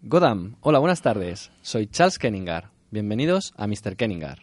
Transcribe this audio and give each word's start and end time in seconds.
Godam, 0.00 0.56
hola, 0.60 0.78
buenas 0.78 1.00
tardes. 1.00 1.50
Soy 1.62 1.86
Charles 1.86 2.18
Kenningar. 2.18 2.70
Bienvenidos 2.90 3.54
a 3.56 3.64
Mr. 3.64 3.96
Kenningar. 3.96 4.40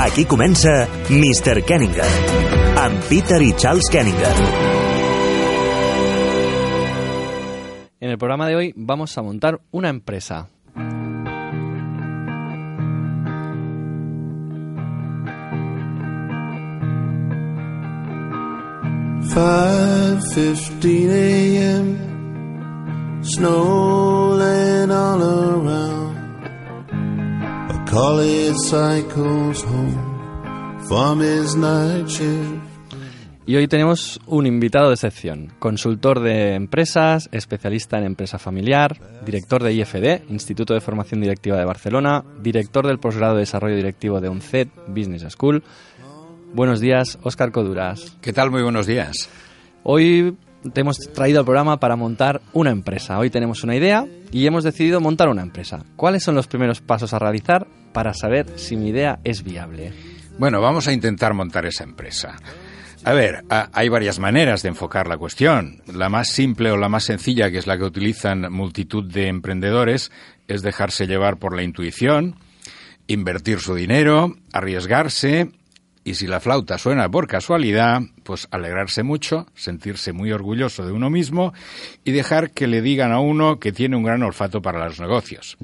Aquí 0.00 0.24
comença 0.24 0.88
Mr. 1.08 1.62
Kenninger, 1.64 2.02
amb 2.88 3.02
Peter 3.04 3.42
i 3.42 3.52
Charles 3.54 3.88
Kenninger. 3.90 4.34
En 8.00 8.10
el 8.10 8.16
programa 8.18 8.48
de 8.48 8.56
hoy 8.56 8.72
vamos 8.76 9.16
a 9.18 9.22
montar 9.22 9.60
una 9.70 9.90
empresa. 9.90 10.48
Five 19.34 20.22
fifteen 20.34 21.10
a.m. 21.10 21.96
Snowing 23.22 24.90
all 24.90 25.22
around. 25.22 26.16
A 27.70 27.84
collie 27.90 28.54
cycles 28.70 29.62
home 29.62 30.80
from 30.88 31.20
his 31.20 31.54
night 31.54 32.08
shift. 32.08 32.57
Y 33.48 33.56
hoy 33.56 33.66
tenemos 33.66 34.20
un 34.26 34.46
invitado 34.46 34.88
de 34.88 34.94
excepción, 34.94 35.54
consultor 35.58 36.20
de 36.20 36.52
empresas, 36.52 37.30
especialista 37.32 37.96
en 37.96 38.04
empresa 38.04 38.38
familiar, 38.38 39.00
director 39.24 39.62
de 39.62 39.72
IFD, 39.72 40.30
Instituto 40.30 40.74
de 40.74 40.82
Formación 40.82 41.22
Directiva 41.22 41.56
de 41.56 41.64
Barcelona, 41.64 42.22
director 42.42 42.86
del 42.86 42.98
posgrado 42.98 43.36
de 43.36 43.40
Desarrollo 43.40 43.76
Directivo 43.76 44.20
de 44.20 44.28
UNCED 44.28 44.68
Business 44.88 45.24
School. 45.30 45.62
Buenos 46.52 46.80
días, 46.80 47.18
Óscar 47.22 47.50
Coduras. 47.50 48.18
¿Qué 48.20 48.34
tal? 48.34 48.50
Muy 48.50 48.62
buenos 48.62 48.86
días. 48.86 49.30
Hoy 49.82 50.36
te 50.74 50.82
hemos 50.82 50.98
traído 51.14 51.38
al 51.38 51.46
programa 51.46 51.80
para 51.80 51.96
montar 51.96 52.42
una 52.52 52.70
empresa. 52.70 53.18
Hoy 53.18 53.30
tenemos 53.30 53.64
una 53.64 53.76
idea 53.76 54.06
y 54.30 54.46
hemos 54.46 54.62
decidido 54.62 55.00
montar 55.00 55.30
una 55.30 55.40
empresa. 55.40 55.86
¿Cuáles 55.96 56.22
son 56.22 56.34
los 56.34 56.48
primeros 56.48 56.82
pasos 56.82 57.14
a 57.14 57.18
realizar 57.18 57.66
para 57.94 58.12
saber 58.12 58.58
si 58.58 58.76
mi 58.76 58.90
idea 58.90 59.20
es 59.24 59.42
viable? 59.42 59.94
Bueno, 60.38 60.60
vamos 60.60 60.86
a 60.86 60.92
intentar 60.92 61.32
montar 61.32 61.64
esa 61.64 61.84
empresa. 61.84 62.36
A 63.04 63.12
ver, 63.12 63.44
hay 63.48 63.88
varias 63.88 64.18
maneras 64.18 64.62
de 64.62 64.68
enfocar 64.68 65.06
la 65.08 65.16
cuestión. 65.16 65.82
La 65.92 66.08
más 66.08 66.28
simple 66.28 66.70
o 66.70 66.76
la 66.76 66.88
más 66.88 67.04
sencilla, 67.04 67.50
que 67.50 67.58
es 67.58 67.66
la 67.66 67.78
que 67.78 67.84
utilizan 67.84 68.52
multitud 68.52 69.04
de 69.04 69.28
emprendedores, 69.28 70.10
es 70.48 70.62
dejarse 70.62 71.06
llevar 71.06 71.38
por 71.38 71.54
la 71.54 71.62
intuición, 71.62 72.36
invertir 73.06 73.60
su 73.60 73.74
dinero, 73.74 74.34
arriesgarse 74.52 75.50
y 76.04 76.14
si 76.14 76.26
la 76.26 76.40
flauta 76.40 76.78
suena 76.78 77.08
por 77.10 77.26
casualidad, 77.26 78.00
pues 78.24 78.48
alegrarse 78.50 79.02
mucho, 79.02 79.46
sentirse 79.54 80.12
muy 80.12 80.32
orgulloso 80.32 80.86
de 80.86 80.92
uno 80.92 81.10
mismo 81.10 81.52
y 82.02 82.12
dejar 82.12 82.50
que 82.52 82.66
le 82.66 82.80
digan 82.80 83.12
a 83.12 83.20
uno 83.20 83.60
que 83.60 83.72
tiene 83.72 83.96
un 83.96 84.04
gran 84.04 84.22
olfato 84.22 84.62
para 84.62 84.86
los 84.86 85.00
negocios. 85.00 85.58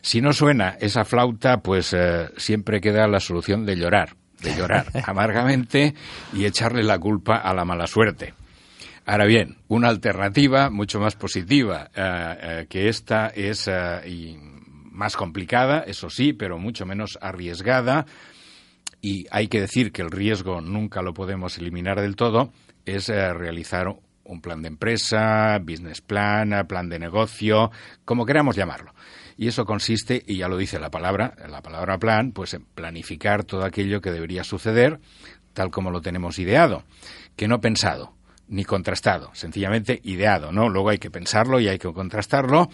Si 0.00 0.20
no 0.20 0.32
suena 0.32 0.76
esa 0.80 1.04
flauta, 1.04 1.58
pues 1.58 1.92
eh, 1.92 2.28
siempre 2.36 2.80
queda 2.80 3.06
la 3.06 3.20
solución 3.20 3.64
de 3.64 3.76
llorar, 3.76 4.16
de 4.42 4.54
llorar 4.54 4.86
amargamente 5.06 5.94
y 6.32 6.44
echarle 6.44 6.82
la 6.82 6.98
culpa 6.98 7.36
a 7.36 7.54
la 7.54 7.64
mala 7.64 7.86
suerte. 7.86 8.34
Ahora 9.08 9.24
bien, 9.24 9.58
una 9.68 9.88
alternativa 9.88 10.68
mucho 10.68 10.98
más 10.98 11.14
positiva 11.14 11.90
eh, 11.94 12.36
eh, 12.42 12.66
que 12.68 12.88
esta 12.88 13.28
es 13.28 13.68
eh, 13.68 14.00
y 14.08 14.36
más 14.90 15.16
complicada, 15.16 15.84
eso 15.86 16.10
sí, 16.10 16.32
pero 16.32 16.58
mucho 16.58 16.86
menos 16.86 17.16
arriesgada, 17.20 18.06
y 19.00 19.26
hay 19.30 19.46
que 19.46 19.60
decir 19.60 19.92
que 19.92 20.02
el 20.02 20.10
riesgo 20.10 20.60
nunca 20.60 21.02
lo 21.02 21.14
podemos 21.14 21.56
eliminar 21.58 22.00
del 22.00 22.16
todo, 22.16 22.52
es 22.84 23.08
realizar 23.08 23.94
un 24.24 24.40
plan 24.40 24.62
de 24.62 24.68
empresa, 24.68 25.58
business 25.60 26.00
plan, 26.00 26.66
plan 26.66 26.88
de 26.88 26.98
negocio, 26.98 27.70
como 28.04 28.24
queramos 28.24 28.56
llamarlo. 28.56 28.95
Y 29.36 29.48
eso 29.48 29.64
consiste, 29.66 30.22
y 30.26 30.38
ya 30.38 30.48
lo 30.48 30.56
dice 30.56 30.78
la 30.78 30.90
palabra, 30.90 31.34
la 31.48 31.60
palabra 31.60 31.98
plan, 31.98 32.32
pues 32.32 32.54
en 32.54 32.64
planificar 32.64 33.44
todo 33.44 33.64
aquello 33.64 34.00
que 34.00 34.10
debería 34.10 34.44
suceder 34.44 34.98
tal 35.52 35.70
como 35.70 35.90
lo 35.90 36.02
tenemos 36.02 36.38
ideado, 36.38 36.84
que 37.34 37.48
no 37.48 37.60
pensado 37.60 38.14
ni 38.48 38.64
contrastado, 38.64 39.30
sencillamente 39.34 40.00
ideado, 40.04 40.52
¿no? 40.52 40.68
Luego 40.68 40.90
hay 40.90 40.98
que 40.98 41.10
pensarlo 41.10 41.58
y 41.58 41.66
hay 41.66 41.78
que 41.78 41.92
contrastarlo 41.92 42.68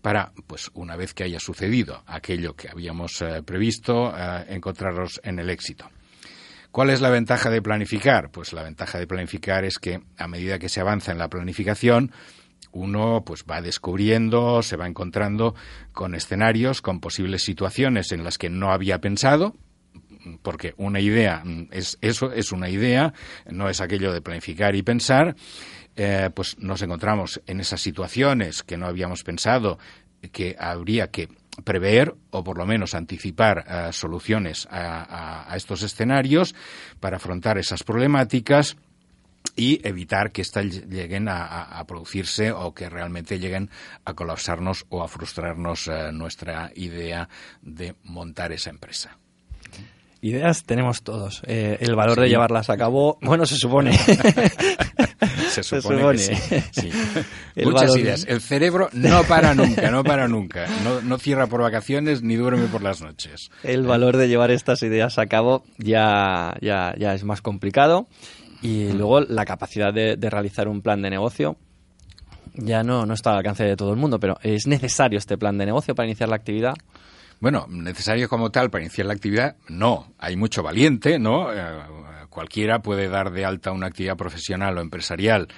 para, 0.00 0.32
pues, 0.46 0.70
una 0.72 0.96
vez 0.96 1.12
que 1.12 1.24
haya 1.24 1.38
sucedido 1.38 2.02
aquello 2.06 2.54
que 2.54 2.70
habíamos 2.70 3.20
eh, 3.20 3.42
previsto, 3.42 4.14
eh, 4.16 4.46
encontrarlos 4.48 5.20
en 5.22 5.38
el 5.38 5.50
éxito. 5.50 5.90
¿Cuál 6.70 6.90
es 6.90 7.00
la 7.00 7.10
ventaja 7.10 7.50
de 7.50 7.60
planificar? 7.60 8.30
Pues 8.30 8.52
la 8.52 8.62
ventaja 8.62 8.98
de 8.98 9.06
planificar 9.06 9.64
es 9.64 9.78
que 9.78 10.00
a 10.16 10.28
medida 10.28 10.58
que 10.58 10.68
se 10.68 10.80
avanza 10.80 11.12
en 11.12 11.18
la 11.18 11.28
planificación, 11.28 12.12
uno 12.72 13.22
pues 13.24 13.44
va 13.50 13.60
descubriendo, 13.60 14.62
se 14.62 14.76
va 14.76 14.86
encontrando 14.86 15.54
con 15.92 16.14
escenarios, 16.14 16.82
con 16.82 17.00
posibles 17.00 17.42
situaciones 17.42 18.12
en 18.12 18.24
las 18.24 18.38
que 18.38 18.50
no 18.50 18.72
había 18.72 19.00
pensado, 19.00 19.54
porque 20.42 20.74
una 20.76 21.00
idea 21.00 21.42
mm, 21.44 21.68
es 21.70 21.98
eso, 22.00 22.32
es 22.32 22.52
una 22.52 22.68
idea, 22.68 23.12
no 23.50 23.68
es 23.68 23.80
aquello 23.80 24.12
de 24.12 24.20
planificar 24.20 24.74
y 24.74 24.82
pensar, 24.82 25.36
eh, 25.96 26.30
pues 26.34 26.58
nos 26.58 26.82
encontramos 26.82 27.40
en 27.46 27.60
esas 27.60 27.80
situaciones 27.80 28.62
que 28.62 28.76
no 28.76 28.86
habíamos 28.86 29.24
pensado 29.24 29.78
que 30.32 30.56
habría 30.58 31.10
que 31.10 31.28
prever 31.64 32.14
o 32.30 32.44
por 32.44 32.58
lo 32.58 32.66
menos 32.66 32.94
anticipar 32.94 33.64
eh, 33.68 33.92
soluciones 33.92 34.68
a, 34.70 35.52
estos 35.56 35.82
escenarios 35.82 36.54
para 37.00 37.16
afrontar 37.16 37.58
esas 37.58 37.82
problemáticas 37.82 38.76
y 39.58 39.86
evitar 39.86 40.32
que 40.32 40.40
éstas 40.40 40.64
lleguen 40.88 41.28
a, 41.28 41.44
a- 41.44 41.78
a 41.80 41.86
producirse 41.86 42.52
o 42.52 42.72
que 42.72 42.88
realmente 42.88 43.38
lleguen 43.38 43.68
a 44.06 44.14
colapsarnos 44.14 44.86
o 44.88 45.02
a 45.02 45.08
frustrarnos 45.08 45.88
eh, 45.88 46.12
nuestra 46.12 46.70
idea 46.76 47.28
de 47.60 47.94
montar 48.04 48.52
esa 48.52 48.70
empresa. 48.70 49.18
Ideas 50.20 50.64
tenemos 50.64 51.02
todos. 51.02 51.42
Eh, 51.46 51.76
el 51.80 51.94
valor 51.94 52.18
de 52.18 52.28
llevarlas 52.28 52.70
a 52.70 52.76
cabo, 52.76 53.18
bueno, 53.22 53.46
se 53.46 53.54
supone. 53.56 53.92
Se 55.50 55.62
Se 55.62 55.80
supone, 55.80 56.12
que 56.12 56.18
sí. 56.18 56.34
sí. 56.72 56.90
El 57.56 57.66
Muchas 57.66 57.90
valor- 57.90 57.98
ideas. 58.00 58.24
El 58.28 58.40
cerebro 58.40 58.88
no 58.92 59.22
para 59.24 59.54
nunca, 59.54 59.90
no 59.90 60.04
para 60.04 60.28
nunca. 60.28 60.66
No, 60.84 61.00
no 61.02 61.18
cierra 61.18 61.46
por 61.46 61.60
vacaciones 61.62 62.22
ni 62.22 62.36
duerme 62.36 62.66
por 62.66 62.82
las 62.82 63.00
noches. 63.00 63.50
el 63.62 63.82
valor 63.84 64.16
de 64.16 64.28
llevar 64.28 64.50
estas 64.50 64.82
ideas 64.82 65.18
a 65.18 65.26
cabo 65.26 65.64
ya, 65.78 66.54
ya, 66.60 66.94
ya 66.98 67.14
es 67.14 67.24
más 67.24 67.40
complicado. 67.40 68.06
Y 68.62 68.92
luego 68.92 69.20
la 69.20 69.44
capacidad 69.44 69.92
de, 69.92 70.16
de 70.16 70.30
realizar 70.30 70.68
un 70.68 70.82
plan 70.82 71.00
de 71.02 71.10
negocio 71.10 71.56
ya 72.54 72.82
no, 72.82 73.06
no 73.06 73.14
está 73.14 73.30
al 73.30 73.38
alcance 73.38 73.64
de 73.64 73.76
todo 73.76 73.90
el 73.92 73.96
mundo, 73.96 74.18
pero 74.18 74.38
¿es 74.42 74.66
necesario 74.66 75.18
este 75.18 75.38
plan 75.38 75.56
de 75.58 75.66
negocio 75.66 75.94
para 75.94 76.06
iniciar 76.06 76.28
la 76.28 76.36
actividad? 76.36 76.74
Bueno, 77.40 77.66
necesario 77.68 78.28
como 78.28 78.50
tal 78.50 78.68
para 78.70 78.82
iniciar 78.82 79.06
la 79.06 79.12
actividad, 79.12 79.56
no. 79.68 80.12
Hay 80.18 80.36
mucho 80.36 80.62
valiente, 80.62 81.20
¿no? 81.20 81.52
Eh, 81.52 81.58
cualquiera 82.28 82.80
puede 82.80 83.08
dar 83.08 83.30
de 83.30 83.44
alta 83.44 83.70
una 83.70 83.86
actividad 83.86 84.16
profesional 84.16 84.76
o 84.76 84.80
empresarial 84.80 85.48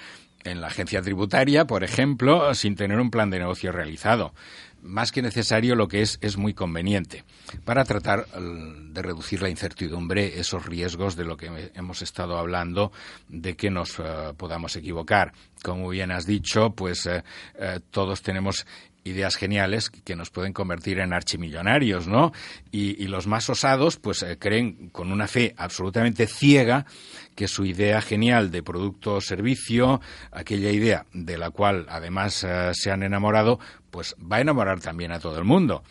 en 0.45 0.61
la 0.61 0.69
agencia 0.69 1.01
tributaria, 1.03 1.67
por 1.67 1.85
ejemplo, 1.85 2.55
sin 2.55 2.77
tener 2.77 2.99
un 3.01 3.11
plan 3.11 3.31
de 3.31 3.39
negocio 3.39 3.73
realizado. 3.73 4.35
Más 4.83 5.13
que 5.13 5.23
necesario, 5.23 5.75
lo 5.75 5.89
que 5.89 6.03
es 6.03 6.19
es 6.21 6.37
muy 6.37 6.55
conveniente 6.55 7.25
para 7.65 7.85
tratar 7.85 8.27
de 8.27 9.03
reducir 9.03 9.43
la 9.43 9.49
incertidumbre, 9.49 10.39
esos 10.39 10.65
riesgos 10.67 11.17
de 11.17 11.25
lo 11.25 11.37
que 11.37 11.71
hemos 11.75 12.03
estado 12.03 12.39
hablando, 12.39 12.93
de 13.29 13.57
que 13.57 13.71
nos 13.71 13.99
eh, 13.99 14.03
podamos 14.37 14.77
equivocar. 14.77 15.33
Como 15.63 15.89
bien 15.89 16.11
has 16.11 16.27
dicho, 16.27 16.71
pues 16.71 17.07
eh, 17.07 17.23
eh, 17.59 17.81
todos 17.91 18.23
tenemos 18.23 18.67
ideas 19.05 19.37
geniales 19.37 19.91
que 19.91 20.17
nos 20.17 20.31
pueden 20.31 20.53
convertir 20.53 20.99
en 20.99 21.13
archimillonarios, 21.13 22.07
¿no? 22.07 22.33
Y, 22.71 23.07
los 23.11 23.27
más 23.27 23.51
osados, 23.51 23.97
pues 23.97 24.23
eh, 24.23 24.37
creen 24.39 24.89
con 24.91 25.11
una 25.11 25.27
fe 25.27 25.55
absolutamente 25.57 26.27
ciega 26.27 26.87
que 27.35 27.49
su 27.49 27.65
idea 27.65 28.01
genial 28.01 28.51
de 28.51 28.63
producto 28.63 29.15
o 29.15 29.21
servicio, 29.21 30.01
aquella 30.31 30.71
idea 30.71 31.07
de 31.13 31.39
la 31.39 31.51
cual 31.51 31.87
además 31.89 32.45
eh, 32.45 32.71
se 32.73 32.91
han 32.91 33.03
enamorado, 33.03 33.59
pues 33.91 34.15
va 34.21 34.37
a 34.37 34.41
enamorar 34.41 34.81
también 34.81 35.13
a 35.13 35.19
todo 35.19 35.39
el 35.39 35.45
mundo. 35.45 35.83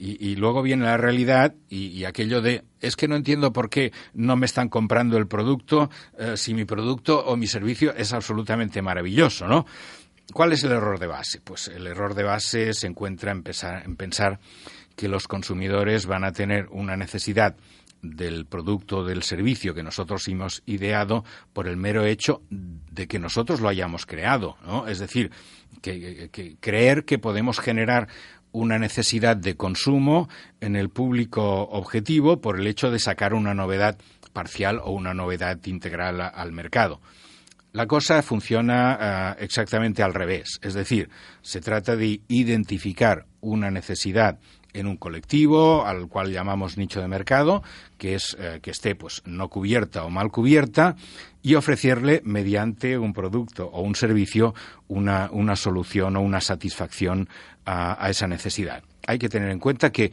Y, 0.00 0.36
luego 0.36 0.62
viene 0.62 0.84
la 0.84 0.96
realidad 0.96 1.54
y, 1.68 2.04
aquello 2.04 2.40
de 2.40 2.62
es 2.80 2.94
que 2.94 3.08
no 3.08 3.16
entiendo 3.16 3.52
por 3.52 3.68
qué 3.68 3.92
no 4.14 4.36
me 4.36 4.46
están 4.46 4.68
comprando 4.68 5.18
el 5.18 5.26
producto 5.26 5.90
eh, 6.16 6.36
si 6.36 6.54
mi 6.54 6.64
producto 6.64 7.24
o 7.26 7.36
mi 7.36 7.48
servicio 7.48 7.92
es 7.96 8.12
absolutamente 8.12 8.80
maravilloso, 8.80 9.48
¿no? 9.48 9.66
¿Cuál 10.32 10.52
es 10.52 10.62
el 10.62 10.72
error 10.72 10.98
de 10.98 11.06
base? 11.06 11.40
Pues 11.40 11.68
el 11.68 11.86
error 11.86 12.14
de 12.14 12.22
base 12.22 12.74
se 12.74 12.86
encuentra 12.86 13.32
en, 13.32 13.42
pensar 13.96 14.38
que 14.94 15.08
los 15.08 15.26
consumidores 15.26 16.06
van 16.06 16.24
a 16.24 16.32
tener 16.32 16.66
una 16.70 16.96
necesidad 16.96 17.56
del 18.02 18.46
producto 18.46 18.98
o 18.98 19.04
del 19.04 19.22
servicio 19.22 19.74
que 19.74 19.82
nosotros 19.82 20.28
hemos 20.28 20.62
ideado 20.66 21.24
por 21.52 21.66
el 21.66 21.76
mero 21.76 22.04
hecho 22.04 22.42
de 22.50 23.08
que 23.08 23.18
nosotros 23.18 23.60
lo 23.60 23.68
hayamos 23.68 24.04
creado. 24.06 24.56
Es 24.86 24.98
decir, 24.98 25.30
que, 25.80 26.56
creer 26.60 27.04
que 27.04 27.18
podemos 27.18 27.58
generar 27.58 28.08
una 28.52 28.78
necesidad 28.78 29.36
de 29.36 29.56
consumo 29.56 30.28
en 30.60 30.76
el 30.76 30.90
público 30.90 31.62
objetivo 31.62 32.40
por 32.40 32.60
el 32.60 32.66
hecho 32.66 32.90
de 32.90 32.98
sacar 32.98 33.34
una 33.34 33.54
novedad 33.54 33.98
parcial 34.32 34.78
o 34.82 34.90
una 34.92 35.14
novedad 35.14 35.58
integral 35.64 36.20
al 36.20 36.52
mercado. 36.52 37.00
La 37.72 37.86
cosa 37.86 38.22
funciona 38.22 39.34
eh, 39.38 39.44
exactamente 39.44 40.02
al 40.02 40.14
revés, 40.14 40.58
es 40.62 40.72
decir, 40.72 41.10
se 41.42 41.60
trata 41.60 41.96
de 41.96 42.22
identificar 42.28 43.26
una 43.40 43.70
necesidad 43.70 44.38
en 44.72 44.86
un 44.86 44.96
colectivo 44.96 45.84
al 45.84 46.08
cual 46.08 46.32
llamamos 46.32 46.78
nicho 46.78 47.00
de 47.00 47.08
mercado, 47.08 47.62
que 47.98 48.14
es 48.14 48.36
eh, 48.38 48.60
que 48.62 48.70
esté 48.70 48.94
pues 48.94 49.22
no 49.26 49.48
cubierta 49.48 50.04
o 50.04 50.10
mal 50.10 50.30
cubierta 50.30 50.96
y 51.42 51.56
ofrecerle 51.56 52.22
mediante 52.24 52.96
un 52.96 53.12
producto 53.12 53.66
o 53.66 53.82
un 53.82 53.94
servicio 53.94 54.54
una, 54.86 55.28
solución 55.56 56.16
o 56.16 56.20
una 56.20 56.40
satisfacción 56.40 57.28
a 57.66 58.08
esa 58.08 58.26
necesidad. 58.26 58.82
Hay 59.06 59.18
que 59.18 59.28
tener 59.28 59.50
en 59.50 59.58
cuenta 59.58 59.92
que 59.92 60.10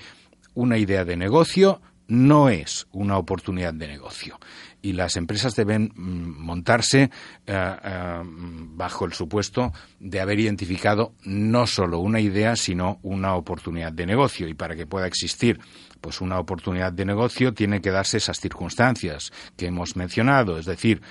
una 0.55 0.77
idea 0.77 1.05
de 1.05 1.15
negocio 1.15 1.81
no 2.07 2.49
es 2.49 2.87
una 2.91 3.17
oportunidad 3.17 3.73
de 3.73 3.87
negocio 3.87 4.37
y 4.85 4.93
las 4.93 5.17
empresas 5.17 5.55
deben 5.55 5.91
mm, 5.95 6.45
montarse 6.45 7.01
eh, 7.03 7.09
eh, 7.47 8.21
bajo 8.23 9.05
el 9.05 9.13
supuesto 9.13 9.73
de 9.99 10.19
haber 10.19 10.39
identificado 10.39 11.13
no 11.23 11.65
solo 11.65 11.97
una 11.97 12.19
idea, 12.19 12.55
sino 12.55 12.99
una 13.01 13.33
oportunidad 13.33 13.91
de 13.91 14.05
negocio. 14.05 14.47
Y 14.47 14.53
para 14.53 14.75
que 14.75 14.85
pueda 14.85 15.07
existir 15.07 15.59
pues 16.01 16.21
una 16.21 16.37
oportunidad 16.39 16.93
de 16.93 17.03
negocio 17.03 17.51
tiene 17.51 17.81
que 17.81 17.89
darse 17.89 18.17
esas 18.17 18.39
circunstancias 18.39 19.31
que 19.57 19.65
hemos 19.65 19.95
mencionado, 19.95 20.59
es 20.59 20.67
decir, 20.67 21.01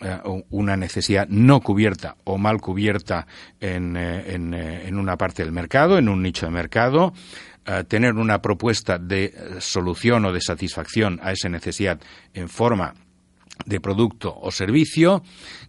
eh, 0.00 0.20
una 0.50 0.76
necesidad 0.76 1.26
no 1.28 1.60
cubierta 1.60 2.16
o 2.22 2.38
mal 2.38 2.60
cubierta 2.60 3.26
en, 3.58 3.96
en 3.96 4.98
una 4.98 5.16
parte 5.16 5.42
del 5.42 5.50
mercado, 5.50 5.98
en 5.98 6.08
un 6.08 6.22
nicho 6.22 6.46
de 6.46 6.52
mercado, 6.52 7.12
tener 7.88 8.14
una 8.14 8.40
propuesta 8.40 8.96
de 8.96 9.34
solución 9.58 10.24
o 10.26 10.32
de 10.32 10.40
satisfacción 10.40 11.18
a 11.20 11.32
esa 11.32 11.48
necesidad 11.48 12.00
en 12.32 12.48
forma 12.48 12.94
de 13.64 13.80
producto 13.80 14.34
o 14.36 14.50
servicio 14.50 15.22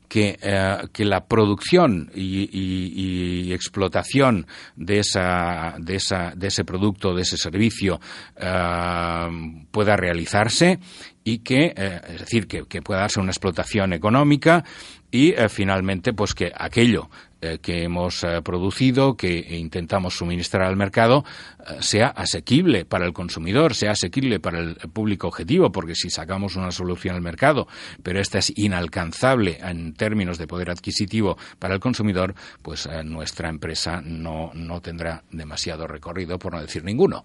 que, 0.08 0.38
eh, 0.42 0.78
que 0.92 1.06
la 1.06 1.26
producción 1.26 2.12
y, 2.14 3.52
explotación 3.54 4.46
de, 4.76 5.00
esa, 5.00 5.76
de, 5.80 5.96
esa, 5.96 6.34
de 6.36 6.48
ese 6.48 6.64
producto, 6.64 7.14
de 7.14 7.24
ese 7.24 7.38
servicio, 7.38 8.00
eh, 8.36 9.28
pueda 9.72 9.96
realizarse 9.96 10.80
y 11.28 11.40
que, 11.40 11.74
eh, 11.76 12.02
es 12.08 12.20
decir, 12.22 12.48
que, 12.48 12.82
pueda 12.82 13.02
darse 13.02 13.20
una 13.20 13.32
explotación 13.32 13.92
económica 13.92 14.64
y 15.12 15.34
finalmente, 15.50 16.14
pues 16.14 16.34
que 16.34 16.52
aquello 16.56 17.10
eh, 17.40 17.60
que 17.62 17.84
hemos 17.84 18.24
eh, 18.24 18.42
producido, 18.42 19.16
que 19.16 19.58
intentamos 19.60 20.16
suministrar 20.16 20.64
al 20.64 20.76
mercado, 20.76 21.24
eh, 21.60 21.76
sea 21.82 22.08
asequible 22.08 22.84
para 22.84 23.06
el 23.06 23.14
consumidor, 23.14 23.76
sea 23.76 23.92
asequible 23.92 24.40
para 24.40 24.58
el 24.58 24.76
público 24.92 25.28
objetivo, 25.28 25.72
porque 25.72 25.94
si 25.94 26.10
sacamos 26.10 26.56
una 26.56 26.72
solución 26.72 27.16
al 27.16 27.22
mercado, 27.22 27.68
pero 28.02 28.20
esta 28.20 28.40
es 28.40 28.52
inalcanzable 28.58 29.60
en 29.62 29.94
términos 29.94 30.40
de 30.40 30.48
poder 30.48 30.72
adquisitivo 30.72 31.38
para 31.60 31.76
el 31.76 31.80
consumidor, 31.80 32.34
pues 32.64 32.90
nuestra 33.06 33.50
empresa 33.50 34.02
no, 34.02 34.50
no 34.56 34.82
tendrá 34.82 35.24
demasiado 35.30 35.86
recorrido, 35.86 36.40
por 36.40 36.54
no 36.54 36.62
decir 36.62 36.84
ninguno. 36.84 37.24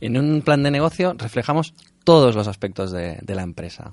En 0.00 0.16
un 0.16 0.42
plan 0.42 0.64
de 0.64 0.72
negocio 0.72 1.14
reflejamos 1.16 1.74
todos 2.08 2.34
los 2.34 2.48
aspectos 2.48 2.90
de, 2.90 3.20
la 3.26 3.42
empresa, 3.42 3.92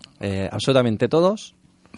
absolutamente 0.49 1.09
todos, 1.09 1.53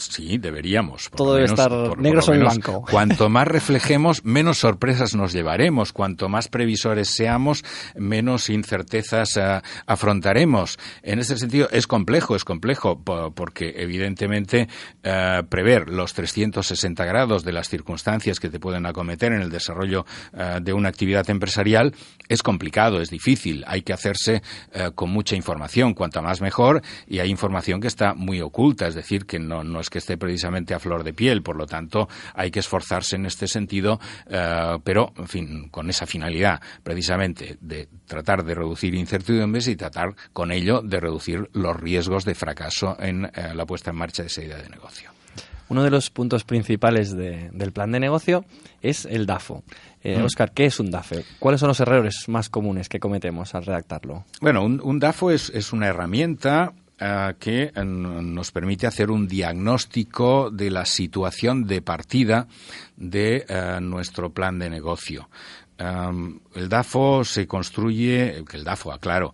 Sí, 0.05 0.37
deberíamos. 0.37 1.09
Todo 1.15 1.35
debe 1.35 1.45
estar 1.45 1.97
negro 1.97 2.21
sobre 2.21 2.39
blanco. 2.39 2.83
Cuanto 2.91 3.29
más 3.29 3.47
reflejemos, 3.47 4.23
menos 4.23 4.59
sorpresas 4.59 5.15
nos 5.15 5.33
llevaremos. 5.33 5.93
Cuanto 5.93 6.29
más 6.29 6.47
previsores 6.47 7.09
seamos, 7.09 7.63
menos 7.95 8.49
incertezas 8.49 9.37
eh, 9.37 9.61
afrontaremos. 9.85 10.77
En 11.03 11.19
ese 11.19 11.37
sentido, 11.37 11.67
es 11.71 11.87
complejo, 11.87 12.35
es 12.35 12.43
complejo, 12.43 13.01
porque 13.03 13.73
evidentemente 13.77 14.67
eh, 15.03 15.43
prever 15.49 15.89
los 15.89 16.13
360 16.13 17.05
grados 17.05 17.43
de 17.43 17.53
las 17.53 17.69
circunstancias 17.69 18.39
que 18.39 18.49
te 18.49 18.59
pueden 18.59 18.85
acometer 18.85 19.33
en 19.33 19.41
el 19.41 19.49
desarrollo 19.49 20.05
eh, 20.33 20.59
de 20.61 20.73
una 20.73 20.89
actividad 20.89 21.29
empresarial 21.29 21.93
es 22.29 22.43
complicado, 22.43 23.01
es 23.01 23.09
difícil. 23.09 23.63
Hay 23.67 23.81
que 23.81 23.93
hacerse 23.93 24.41
con 24.95 25.09
mucha 25.09 25.35
información, 25.35 25.93
cuanto 25.93 26.21
más 26.21 26.41
mejor, 26.41 26.81
y 27.07 27.19
hay 27.19 27.29
información 27.29 27.79
que 27.79 27.87
está 27.87 28.13
muy 28.13 28.41
oculta, 28.41 28.87
es 28.87 28.95
decir, 28.95 29.25
que 29.25 29.39
no, 29.39 29.63
no 29.63 29.79
que 29.89 29.99
esté 29.99 30.17
precisamente 30.17 30.73
a 30.73 30.79
flor 30.79 31.03
de 31.03 31.13
piel. 31.13 31.41
Por 31.41 31.55
lo 31.55 31.65
tanto, 31.65 32.07
hay 32.33 32.51
que 32.51 32.59
esforzarse 32.59 33.15
en 33.15 33.25
este 33.25 33.47
sentido, 33.47 33.99
eh, 34.29 34.77
pero, 34.83 35.13
en 35.17 35.27
fin, 35.27 35.69
con 35.69 35.89
esa 35.89 36.05
finalidad, 36.05 36.61
precisamente, 36.83 37.57
de 37.61 37.87
tratar 38.05 38.43
de 38.43 38.55
reducir 38.55 38.95
incertidumbres 38.95 39.67
y 39.67 39.75
tratar 39.75 40.15
con 40.33 40.51
ello 40.51 40.81
de 40.81 40.99
reducir 40.99 41.49
los 41.53 41.75
riesgos 41.77 42.25
de 42.25 42.35
fracaso 42.35 42.97
en 42.99 43.25
eh, 43.25 43.53
la 43.53 43.65
puesta 43.65 43.91
en 43.91 43.97
marcha 43.97 44.23
de 44.23 44.27
esa 44.27 44.43
idea 44.43 44.57
de 44.57 44.69
negocio. 44.69 45.11
Uno 45.69 45.83
de 45.83 45.89
los 45.89 46.09
puntos 46.09 46.43
principales 46.45 47.15
del 47.15 47.71
plan 47.73 47.91
de 47.91 47.99
negocio 47.99 48.45
es 48.81 49.05
el 49.05 49.25
DAFO. 49.25 49.63
Oscar, 50.23 50.49
eh, 50.49 50.51
¿qué 50.55 50.65
es 50.65 50.79
un 50.79 50.91
DAFO? 50.91 51.15
¿Cuáles 51.39 51.59
son 51.59 51.67
los 51.67 51.79
errores 51.81 52.29
más 52.29 52.49
comunes 52.49 52.87
que 52.87 52.99
cometemos 52.99 53.53
al 53.53 53.65
redactarlo? 53.65 54.23
Bueno, 54.39 54.63
un, 54.63 54.99
DAFO 54.99 55.31
es, 55.31 55.73
una 55.73 55.87
herramienta 55.87 56.73
que 56.97 57.71
eh, 57.75 57.85
nos 57.85 58.51
permite 58.51 58.87
hacer 58.87 59.11
un 59.11 59.27
diagnóstico 59.27 60.49
de 60.49 60.71
la 60.71 60.85
situación 60.85 61.65
de 61.65 61.81
partida 61.81 62.47
de 62.95 63.45
eh, 63.47 63.79
nuestro 63.81 64.31
plan 64.31 64.57
de 64.57 64.69
negocio. 64.69 65.29
el 65.77 66.69
DAFO 66.69 67.23
se 67.23 67.45
construye, 67.45 68.43
que 68.49 68.57
el 68.57 68.63
DAFO, 68.63 68.91
aclaro, 68.91 69.31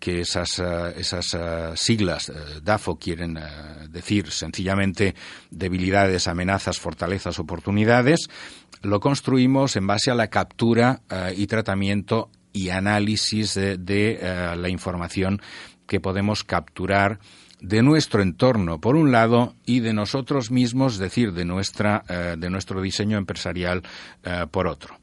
que 0.00 0.20
esas, 0.22 0.58
esas 0.58 1.36
siglas 1.78 2.32
DAFO 2.62 2.96
quieren 2.96 3.38
decir 3.90 4.30
sencillamente 4.30 5.14
debilidades, 5.50 6.28
amenazas, 6.28 6.78
fortalezas, 6.78 7.38
oportunidades, 7.38 8.30
lo 8.80 9.00
construimos 9.00 9.76
en 9.76 9.86
base 9.86 10.10
a 10.10 10.14
la 10.14 10.28
captura 10.28 11.02
y 11.36 11.46
tratamiento 11.46 12.30
y 12.54 12.70
análisis 12.70 13.52
de 13.54 14.54
la 14.56 14.70
información 14.70 15.42
que 15.86 16.00
podemos 16.00 16.44
capturar 16.44 17.18
de 17.60 17.82
nuestro 17.82 18.22
entorno, 18.22 18.80
por 18.80 18.96
un 18.96 19.12
lado, 19.12 19.54
y 19.64 19.80
de 19.80 19.92
nosotros 19.92 20.50
mismos, 20.50 20.94
es 20.94 20.98
decir, 20.98 21.32
de, 21.32 21.44
nuestra, 21.44 22.04
eh, 22.08 22.36
de 22.38 22.50
nuestro 22.50 22.80
diseño 22.82 23.16
empresarial, 23.18 23.82
eh, 24.24 24.46
por 24.50 24.66
otro. 24.66 24.98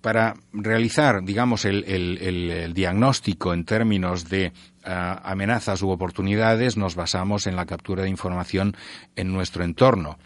para 0.00 0.34
realizar, 0.52 1.24
digamos, 1.24 1.64
el, 1.64 1.82
el, 1.84 2.72
diagnóstico 2.72 3.52
en 3.52 3.64
términos 3.64 4.28
de 4.28 4.44
eh, 4.46 4.52
amenazas 4.84 5.82
u 5.82 5.90
oportunidades, 5.90 6.76
nos 6.76 6.94
basamos 6.94 7.48
en 7.48 7.56
la 7.56 7.66
captura 7.66 8.04
de 8.04 8.10
información 8.10 8.76
en 9.16 9.32
nuestro 9.32 9.64
entorno 9.64 10.18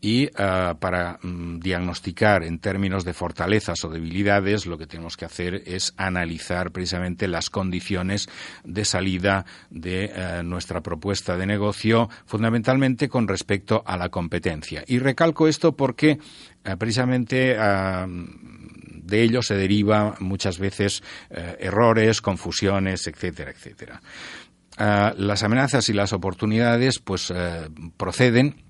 y 0.00 0.26
uh, 0.28 0.76
para 0.78 1.18
mm, 1.22 1.58
diagnosticar 1.60 2.42
en 2.42 2.58
términos 2.58 3.04
de 3.04 3.12
fortalezas 3.12 3.84
o 3.84 3.90
debilidades 3.90 4.66
lo 4.66 4.78
que 4.78 4.86
tenemos 4.86 5.16
que 5.16 5.26
hacer 5.26 5.62
es 5.66 5.92
analizar 5.96 6.70
precisamente 6.70 7.28
las 7.28 7.50
condiciones 7.50 8.28
de 8.64 8.84
salida 8.84 9.44
de 9.68 10.10
uh, 10.10 10.42
nuestra 10.42 10.80
propuesta 10.80 11.36
de 11.36 11.46
negocio 11.46 12.08
fundamentalmente 12.24 13.08
con 13.08 13.28
respecto 13.28 13.82
a 13.84 13.96
la 13.98 14.08
competencia 14.08 14.84
y 14.86 14.98
recalco 14.98 15.48
esto 15.48 15.76
porque 15.76 16.18
uh, 16.66 16.76
precisamente 16.78 17.56
de 17.60 19.22
ello 19.22 19.42
se 19.42 19.54
deriva 19.54 20.14
muchas 20.20 20.58
veces 20.58 21.02
errores, 21.30 22.20
confusiones, 22.20 23.06
etcétera, 23.06 23.50
etcétera. 23.50 24.00
Ah, 24.76 25.14
las 25.16 25.42
amenazas 25.42 25.88
y 25.88 25.92
las 25.92 26.12
oportunidades 26.12 26.98
pues 27.00 27.32
proceden 27.96 28.69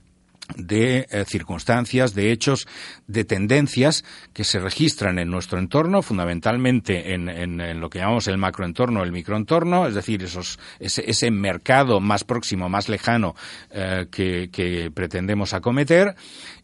de 0.57 1.07
eh, 1.11 1.25
circunstancias, 1.27 2.15
de 2.15 2.33
hechos, 2.33 2.67
de 3.07 3.25
tendencias 3.25 4.05
que 4.33 4.45
se 4.45 4.59
registran 4.59 5.19
en 5.19 5.31
nuestro 5.31 5.59
entorno, 5.59 6.03
fundamentalmente 6.03 7.15
en, 7.15 7.81
lo 7.81 7.91
que 7.91 7.99
llamamos 7.99 8.29
el 8.29 8.39
macroentorno, 8.39 9.03
el 9.03 9.13
microentorno, 9.13 9.87
es 9.87 9.95
decir, 9.95 10.23
esos, 10.23 10.59
ese, 10.79 11.31
mercado 11.31 12.01
más 12.01 12.25
próximo, 12.25 12.69
más 12.69 12.89
lejano 12.89 13.35
eh, 13.71 14.07
que, 14.11 14.91
pretendemos 14.95 15.55
acometer, 15.55 16.15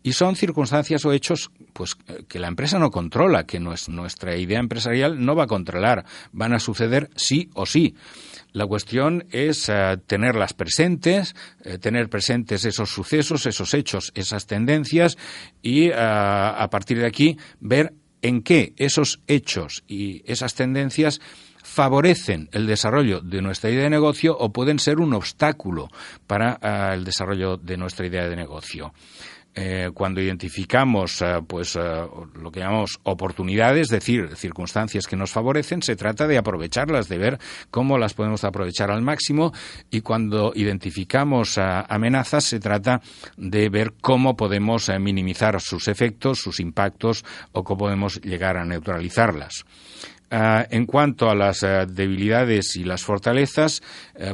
y 0.02 0.12
son 0.12 0.36
circunstancias 0.36 1.04
o 1.04 1.12
hechos 1.12 1.50
pues 1.76 1.94
que 1.94 2.38
la 2.38 2.48
empresa 2.48 2.78
no 2.78 2.90
controla, 2.90 3.44
que 3.44 3.60
nuestra 3.60 4.36
idea 4.36 4.58
empresarial 4.58 5.22
no 5.22 5.36
va 5.36 5.44
a 5.44 5.46
controlar, 5.46 6.06
van 6.32 6.54
a 6.54 6.58
suceder 6.58 7.10
sí 7.16 7.50
o 7.52 7.66
sí. 7.66 7.94
La 8.52 8.66
cuestión 8.66 9.26
es 9.30 9.68
eh, 9.68 9.98
tenerlas 10.06 10.54
presentes, 10.54 11.36
eh, 11.62 11.76
tener 11.76 12.08
presentes 12.08 12.64
esos 12.64 12.88
sucesos, 12.88 13.44
esos 13.44 13.74
hechos, 13.74 14.10
esas 14.14 14.46
tendencias 14.46 15.18
y 15.60 15.88
eh, 15.88 15.94
a 15.94 16.66
partir 16.70 16.98
de 16.98 17.06
aquí 17.06 17.36
ver 17.60 17.92
en 18.22 18.40
qué 18.40 18.72
esos 18.78 19.20
hechos 19.26 19.84
y 19.86 20.22
esas 20.24 20.54
tendencias 20.54 21.20
favorecen 21.62 22.48
el 22.52 22.66
desarrollo 22.66 23.20
de 23.20 23.42
nuestra 23.42 23.68
idea 23.68 23.82
de 23.82 23.90
negocio 23.90 24.34
o 24.38 24.50
pueden 24.50 24.78
ser 24.78 24.98
un 24.98 25.12
obstáculo 25.12 25.90
para 26.26 26.94
el 26.94 27.04
desarrollo 27.04 27.58
de 27.58 27.76
nuestra 27.76 28.06
idea 28.06 28.26
de 28.26 28.36
negocio. 28.36 28.94
Eh, 29.58 29.88
cuando 29.94 30.20
identificamos 30.20 31.22
eh, 31.22 31.40
pues 31.46 31.76
eh, 31.76 31.80
lo 31.80 32.50
que 32.52 32.60
llamamos 32.60 33.00
oportunidades, 33.04 33.84
es 33.84 33.88
decir, 33.88 34.36
circunstancias 34.36 35.06
que 35.06 35.16
nos 35.16 35.30
favorecen, 35.30 35.80
se 35.80 35.96
trata 35.96 36.26
de 36.26 36.36
aprovecharlas, 36.36 37.08
de 37.08 37.16
ver 37.16 37.38
cómo 37.70 37.96
las 37.96 38.12
podemos 38.12 38.44
aprovechar 38.44 38.90
al 38.90 39.00
máximo 39.00 39.54
y 39.90 40.02
cuando 40.02 40.52
identificamos 40.54 41.56
amenazas 41.56 42.44
se 42.44 42.60
trata 42.60 43.00
de 43.38 43.70
ver 43.70 43.94
cómo 44.02 44.36
podemos 44.36 44.90
minimizar 45.00 45.58
sus 45.62 45.88
efectos, 45.88 46.38
sus 46.38 46.60
impactos 46.60 47.24
o 47.52 47.64
cómo 47.64 47.78
podemos 47.78 48.20
llegar 48.20 48.58
a 48.58 48.66
neutralizarlas. 48.66 49.64
en 50.28 50.86
cuanto 50.86 51.30
a 51.30 51.34
las 51.34 51.60
debilidades 51.60 52.76
y 52.76 52.84
las 52.84 53.02
fortalezas, 53.02 53.80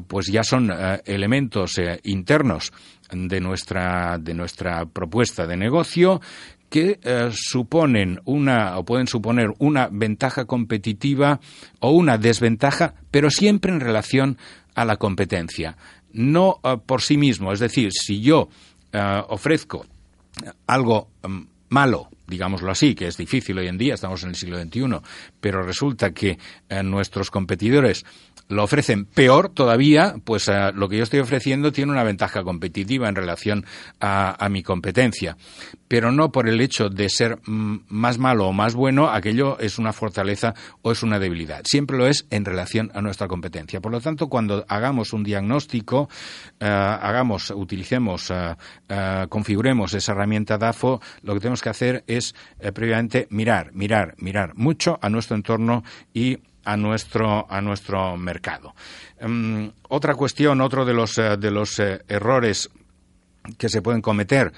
pues 0.09 0.26
ya 0.26 0.43
son 0.43 0.73
elementos 1.05 1.79
internos 2.02 2.73
de 3.12 3.40
nuestra, 3.40 4.19
de 4.19 4.35
nuestra 4.35 4.87
propuesta 4.87 5.47
de 5.47 5.57
negocio 5.57 6.21
que 6.73 6.99
eh, 7.02 7.28
suponen 7.33 8.19
una 8.25 8.78
o 8.78 8.85
pueden 8.85 9.07
suponer 9.07 9.52
una 9.59 9.88
ventaja 9.92 10.47
competitiva 10.47 11.38
o 11.81 11.90
una 11.90 12.16
desventaja, 12.16 12.95
pero 13.11 13.28
siempre 13.28 13.73
en 13.73 13.81
relación 13.81 14.38
a 14.75 14.87
la 14.87 14.97
competencia, 14.97 15.76
no 16.14 16.61
eh, 16.64 16.78
por 16.85 17.02
sí 17.02 17.19
mismo. 17.19 17.52
Es 17.52 17.61
decir, 17.61 17.92
si 17.92 18.23
yo 18.23 18.49
eh, 18.90 19.23
ofrezco 19.28 19.85
algo 20.66 21.09
mm, 21.23 21.40
malo, 21.69 22.09
digámoslo 22.26 22.71
así, 22.71 22.95
que 22.95 23.07
es 23.07 23.19
difícil 23.19 23.59
hoy 23.59 23.69
en 23.69 23.76
día, 23.76 23.92
estamos 23.92 24.23
en 24.23 24.31
el 24.31 24.37
siglo 24.37 24.59
XXI, 24.59 24.81
pero 25.43 25.63
resulta 25.63 26.13
que 26.13 26.39
nuestros 26.83 27.31
competidores 27.31 28.07
lo 28.53 28.65
ofrecen 28.65 29.07
peor 29.07 29.49
todavía, 29.49 30.15
pues 30.25 30.49
eh, 30.49 30.73
lo 30.75 30.89
que 30.89 30.99
yo 30.99 31.05
estoy 31.05 31.21
ofreciendo 31.21 31.73
tiene 31.73 31.93
una 31.93 32.05
ventaja 32.05 32.43
competitiva 32.43 33.09
en 33.09 33.15
relación 33.15 33.65
a, 34.01 34.49
mi 34.51 34.63
competencia. 34.63 35.37
Pero 35.89 36.13
no 36.13 36.31
por 36.31 36.49
el 36.49 36.61
hecho 36.61 36.91
de 36.91 37.09
ser 37.09 37.39
más 37.47 38.19
malo 38.19 38.49
o 38.49 38.53
más 38.53 38.75
bueno, 38.75 39.09
aquello 39.09 39.59
es 39.59 39.79
una 39.79 39.93
fortaleza 39.93 40.55
o 40.83 40.93
es 40.93 41.03
una 41.03 41.19
debilidad. 41.19 41.63
Siempre 41.65 41.97
lo 41.97 42.07
es 42.07 42.27
en 42.31 42.45
relación 42.45 42.91
a 42.95 43.01
nuestra 43.01 43.29
competencia. 43.29 43.81
Por 43.81 43.93
lo 43.93 44.01
tanto, 44.01 44.29
cuando 44.29 44.65
hagamos 44.69 45.13
un 45.13 45.23
diagnóstico, 45.23 46.11
eh, 46.61 46.67
hagamos, 46.67 47.51
utilicemos, 47.51 48.31
eh, 48.31 49.27
configuremos 49.29 49.95
esa 49.95 50.13
herramienta 50.13 50.59
DAFO, 50.59 51.01
lo 51.23 51.35
que 51.35 51.41
tenemos 51.41 51.63
que 51.63 51.71
hacer 51.71 52.05
es 52.07 52.35
previamente 52.75 53.27
mirar, 53.31 53.73
mirar, 53.73 54.15
mirar 54.19 54.55
mucho 54.57 54.99
a 55.01 55.09
nuestro 55.09 55.32
entorno 55.35 55.85
y 56.12 56.39
a 56.65 56.77
nuestro, 56.77 57.47
a 57.51 57.61
nuestro 57.61 58.17
mercado. 58.17 58.75
Em, 59.19 59.71
otra 59.89 60.15
cuestión, 60.15 60.61
otro 60.61 60.85
de 60.85 60.95
los, 60.95 61.19
eh, 61.19 61.37
de 61.37 61.51
los 61.51 61.79
eh, 61.79 62.03
errores 62.09 62.71
que 63.59 63.69
se 63.69 63.83
pueden 63.83 64.03
cometer 64.03 64.53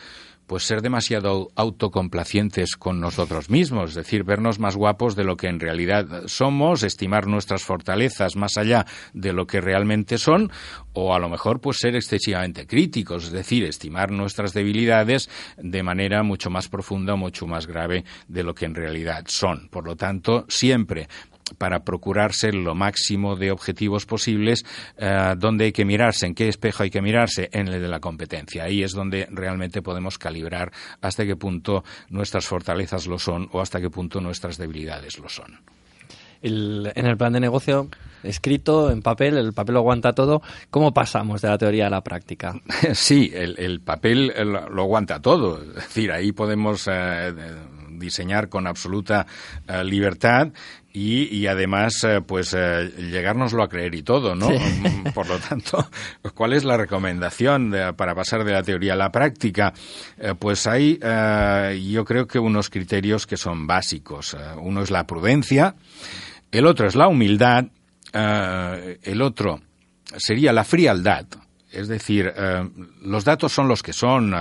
pues 0.47 0.65
ser 0.65 0.83
demasiado 0.83 1.49
autocomplacientes 1.57 2.77
con 2.77 3.01
nosotros 3.01 3.51
mismos, 3.51 3.91
es 3.91 3.97
decir, 3.97 4.25
vernos 4.25 4.59
más 4.59 4.77
guapos 4.77 5.17
de 5.17 5.25
lo 5.25 5.37
que 5.37 5.49
en 5.49 5.61
realidad 5.61 6.25
somos, 6.27 6.83
estimar 6.83 7.27
nuestras 7.27 7.63
fortalezas 7.63 8.37
más 8.37 8.57
allá 8.57 8.87
de 9.13 9.33
lo 9.33 9.47
que 9.47 9.61
realmente 9.61 10.19
son, 10.19 10.51
o 10.93 11.15
a 11.15 11.19
lo 11.19 11.29
mejor 11.29 11.61
pues 11.61 11.79
ser 11.79 11.97
excesivamente 11.97 12.67
críticos, 12.67 13.25
es 13.25 13.33
decir, 13.33 13.65
estimar 13.65 14.11
nuestras 14.11 14.53
debilidades 14.53 15.29
de 15.57 15.83
manera 15.83 16.23
mucho 16.23 16.51
más 16.51 16.69
profunda, 16.69 17.17
mucho 17.17 17.47
más 17.47 17.67
grave 17.67 18.05
de 18.29 18.43
lo 18.43 18.55
que 18.55 18.67
en 18.67 18.75
realidad 18.75 19.25
son. 19.27 19.69
Por 19.69 19.87
lo 19.87 19.97
tanto, 19.97 20.45
siempre 20.49 21.09
para 21.59 21.85
procurarse 21.85 22.53
lo 22.53 22.75
máximo 22.75 23.37
de 23.37 23.51
objetivos 23.51 24.07
posibles, 24.07 24.65
eh, 24.97 25.35
donde 25.37 25.67
hay 25.67 25.73
que 25.73 25.85
mirarse, 25.85 26.27
en 26.27 26.35
qué 26.35 26.49
espejo 26.49 26.83
hay 26.83 26.91
que 26.91 27.03
mirarse, 27.03 27.49
en 27.53 27.69
el 27.69 27.81
de 27.81 27.89
la 27.89 28.01
competencia. 28.01 28.65
Ahí 28.65 28.83
es 28.83 28.93
donde 28.93 29.29
realmente 29.31 29.83
podemos 29.83 30.19
calibrar 30.19 30.73
hasta 31.01 31.25
qué 31.25 31.37
punto 31.37 31.85
nuestras 32.09 32.47
fortalezas 32.47 33.07
lo 33.07 33.19
son 33.19 33.49
o 33.53 33.61
hasta 33.61 33.81
qué 33.81 33.91
punto 33.91 34.21
nuestras 34.21 34.59
debilidades 34.59 35.19
lo 35.19 35.29
son. 35.29 35.61
en 36.43 37.07
el 37.07 37.17
plan 37.17 37.33
de 37.33 37.41
negocio 37.41 37.89
escrito 38.25 38.91
en 38.91 39.03
papel, 39.03 39.37
el 39.37 39.53
papel 39.53 39.75
lo 39.75 39.81
aguanta 39.81 40.13
todo. 40.13 40.43
¿Cómo 40.71 40.93
pasamos 40.93 41.43
de 41.43 41.49
la 41.49 41.59
teoría 41.59 41.87
a 41.87 41.91
la 41.91 42.03
práctica? 42.03 42.55
Sí, 42.95 43.31
el, 43.35 43.81
papel 43.81 44.33
lo 44.37 44.83
aguanta 44.83 45.21
todo. 45.21 45.63
Es 45.63 45.75
decir, 45.75 46.11
ahí 46.13 46.33
podemos 46.33 46.89
eh, 46.91 47.33
diseñar 47.99 48.49
con 48.49 48.67
absoluta 48.67 49.27
eh, 49.69 49.85
libertad 49.85 50.53
y, 50.97 51.49
además, 51.49 52.05
eh, 52.05 52.21
pues, 52.25 52.55
eh, 52.57 52.89
llegárnoslo 52.97 53.65
a 53.65 53.69
creer 53.69 53.97
y 53.97 54.05
todo, 54.05 54.37
¿no? 54.37 54.49
Por 55.13 55.29
lo 55.29 55.41
tanto, 55.41 55.85
¿cuál 56.35 56.53
es 56.53 56.63
la 56.63 56.77
recomendación 56.77 57.75
para 57.97 58.15
pasar 58.15 58.45
de 58.45 58.53
la 58.53 58.63
teoría 58.63 58.93
a 58.93 58.97
la 58.97 59.11
práctica? 59.11 59.75
Eh, 60.19 60.35
pues 60.39 60.69
hay, 60.69 61.01
yo 61.91 62.05
creo 62.05 62.29
que 62.29 62.39
unos 62.39 62.71
criterios 62.71 63.27
que 63.27 63.37
son 63.37 63.67
básicos. 63.67 64.37
uno 64.59 64.83
es 64.83 64.93
la 64.93 65.05
prudencia, 65.05 65.75
el 66.53 66.65
otro 66.65 66.87
es 66.87 66.95
la 66.95 67.09
humildad, 67.09 67.65
el 68.13 69.21
otro 69.21 69.63
sería 70.17 70.53
la 70.53 70.63
frialdad. 70.63 71.27
Es 71.73 71.89
decir, 71.89 72.33
los 73.03 73.25
datos 73.25 73.53
son 73.53 73.67
los 73.67 73.83
que 73.83 73.93
son. 73.93 74.33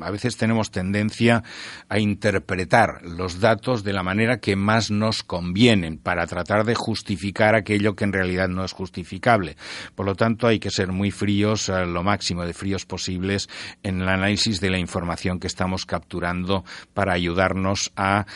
A, 0.00 0.10
veces 0.10 0.36
tenemos 0.36 0.70
tendencia 0.70 1.42
a 1.88 1.98
interpretar 1.98 3.02
los 3.02 3.40
datos 3.40 3.84
de 3.84 3.92
la 3.92 4.02
manera 4.02 4.38
que 4.38 4.56
más 4.56 4.90
nos 4.90 5.22
convienen 5.22 5.98
para 5.98 6.26
tratar 6.26 6.64
de 6.64 6.74
justificar 6.74 7.54
aquello 7.54 7.94
que 7.94 8.04
en 8.04 8.12
realidad 8.12 8.48
no 8.48 8.64
es 8.64 8.72
justificable. 8.72 9.56
Por 9.94 10.06
lo 10.06 10.14
tanto, 10.14 10.46
hay 10.46 10.58
que 10.58 10.70
ser 10.70 10.92
muy 10.92 11.10
fríos, 11.10 11.68
eh, 11.68 11.86
lo 11.86 12.02
máximo 12.02 12.44
de 12.44 12.52
fríos 12.52 12.84
posibles, 12.84 13.48
en 13.82 14.00
el 14.00 14.08
análisis 14.08 14.60
de 14.60 14.70
la 14.70 14.78
información 14.78 15.40
que 15.40 15.46
estamos 15.46 15.86
capturando 15.86 16.64
para 16.94 17.12
ayudarnos 17.12 17.92
a, 17.96 18.26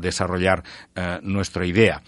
desarrollar 0.00 0.62
eh, 0.94 1.18
nuestra 1.22 1.66
idea 1.66 2.02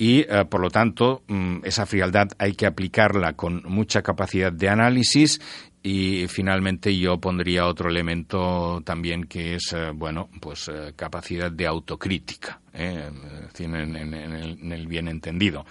y 0.00 0.20
eh, 0.20 0.46
por 0.48 0.62
lo 0.62 0.70
tanto 0.70 1.22
mm, 1.28 1.58
esa 1.64 1.84
frialdad 1.84 2.28
hay 2.38 2.54
que 2.54 2.64
aplicarla 2.64 3.34
con 3.34 3.62
mucha 3.66 4.00
capacidad 4.00 4.50
de 4.50 4.70
análisis 4.70 5.42
y 5.82 6.26
finalmente 6.28 6.96
yo 6.96 7.18
pondría 7.18 7.66
otro 7.66 7.88
elemento 7.88 8.82
también 8.84 9.24
que 9.24 9.54
es 9.54 9.72
eh, 9.72 9.92
bueno 9.94 10.28
pues 10.40 10.68
eh, 10.68 10.92
capacidad 10.94 11.50
de 11.50 11.66
autocrítica 11.66 12.60
en, 12.72 13.12
el, 14.72 14.86
bien 14.86 15.08
entendido 15.08 15.64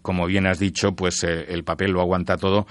como 0.00 0.26
bien 0.26 0.46
has 0.46 0.58
dicho 0.58 0.92
pues 0.92 1.24
el 1.24 1.64
papel 1.64 1.90
lo 1.90 2.00
aguanta 2.00 2.36
todo 2.36 2.66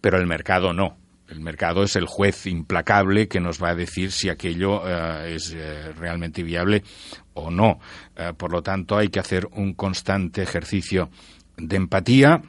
pero 0.00 0.18
el 0.18 0.26
mercado 0.26 0.72
no 0.72 0.96
el 1.28 1.40
mercado 1.40 1.84
es 1.84 1.96
el 1.96 2.06
juez 2.06 2.46
implacable 2.46 3.28
que 3.28 3.40
nos 3.40 3.62
va 3.62 3.70
a 3.70 3.74
decir 3.74 4.10
si 4.12 4.28
aquello 4.28 4.86
es 5.24 5.56
realmente 5.96 6.42
viable 6.42 6.82
o 7.34 7.50
no. 7.50 7.80
Eh, 8.16 8.32
por 8.36 8.52
lo 8.52 8.62
tanto, 8.62 8.96
hay 8.96 9.08
que 9.08 9.20
hacer 9.20 9.48
un 9.52 9.74
constante 9.74 10.42
ejercicio 10.42 11.10
de 11.56 11.76
empatía 11.76 12.42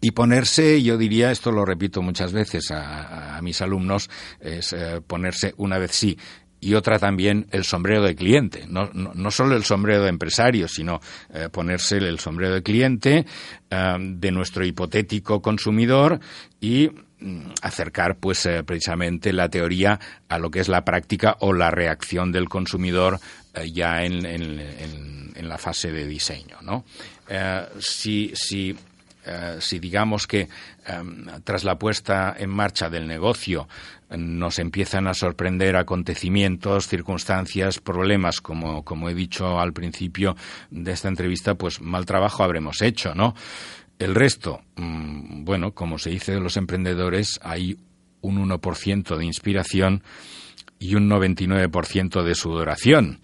y 0.00 0.12
ponerse, 0.12 0.82
yo 0.82 0.96
diría, 0.96 1.30
esto 1.30 1.52
lo 1.52 1.64
repito 1.64 2.02
muchas 2.02 2.32
veces 2.32 2.70
a, 2.70 3.38
mis 3.42 3.60
alumnos, 3.60 4.10
es 4.40 4.72
eh, 4.72 5.00
ponerse 5.06 5.54
una 5.56 5.78
vez 5.78 5.92
sí 5.92 6.16
y 6.60 6.74
otra 6.74 6.98
también 6.98 7.46
el 7.50 7.64
sombrero 7.64 8.02
de 8.02 8.14
cliente. 8.14 8.66
No, 8.68 8.90
no, 8.92 9.30
solo 9.30 9.56
el 9.56 9.64
sombrero 9.64 10.02
de 10.02 10.10
empresario, 10.10 10.68
sino 10.68 11.00
eh, 11.32 11.48
ponerse 11.50 11.96
el 11.96 12.18
sombrero 12.18 12.54
de 12.54 12.62
cliente 12.62 13.26
de 13.70 14.30
nuestro 14.32 14.64
hipotético 14.64 15.40
consumidor 15.40 16.18
y 16.60 16.90
mm, 17.20 17.52
acercar 17.62 18.16
pues 18.16 18.44
eh, 18.46 18.64
precisamente 18.64 19.32
la 19.32 19.48
teoría 19.48 20.00
a 20.28 20.38
lo 20.38 20.50
que 20.50 20.58
es 20.58 20.68
la 20.68 20.84
práctica 20.84 21.36
o 21.38 21.52
la 21.52 21.70
reacción 21.70 22.32
del 22.32 22.48
consumidor 22.48 23.20
eh, 23.54 23.70
ya 23.70 24.04
en, 24.04 24.20
la 25.40 25.56
fase 25.56 25.90
de 25.90 26.06
diseño 26.06 26.58
¿no? 26.62 26.84
si, 27.80 28.30
si, 28.34 28.76
si 29.60 29.78
digamos 29.78 30.26
que 30.26 30.48
em, 30.86 31.26
tras 31.44 31.64
la 31.64 31.78
puesta 31.78 32.34
en 32.38 32.50
marcha 32.50 32.88
del 32.90 33.06
negocio 33.06 33.68
nos 34.16 34.58
empiezan 34.58 35.06
a 35.06 35.14
sorprender 35.14 35.76
acontecimientos, 35.76 36.88
circunstancias, 36.88 37.78
problemas, 37.78 38.40
como, 38.40 38.84
como 38.84 39.08
he 39.08 39.14
dicho 39.14 39.60
al 39.60 39.72
principio 39.72 40.36
de 40.70 40.92
esta 40.92 41.08
entrevista, 41.08 41.54
pues 41.54 41.80
mal 41.80 42.06
trabajo 42.06 42.42
habremos 42.42 42.82
hecho, 42.82 43.14
¿no? 43.14 43.34
El 43.98 44.14
resto, 44.14 44.62
mm, 44.76 45.44
bueno, 45.44 45.72
como 45.72 45.98
se 45.98 46.10
dice 46.10 46.32
de 46.32 46.40
los 46.40 46.56
emprendedores, 46.56 47.38
hay 47.42 47.76
un 48.22 48.38
1% 48.38 49.16
de 49.16 49.24
inspiración 49.24 50.02
y 50.78 50.94
un 50.94 51.08
99% 51.08 52.24
de 52.24 52.34
sudoración. 52.34 53.20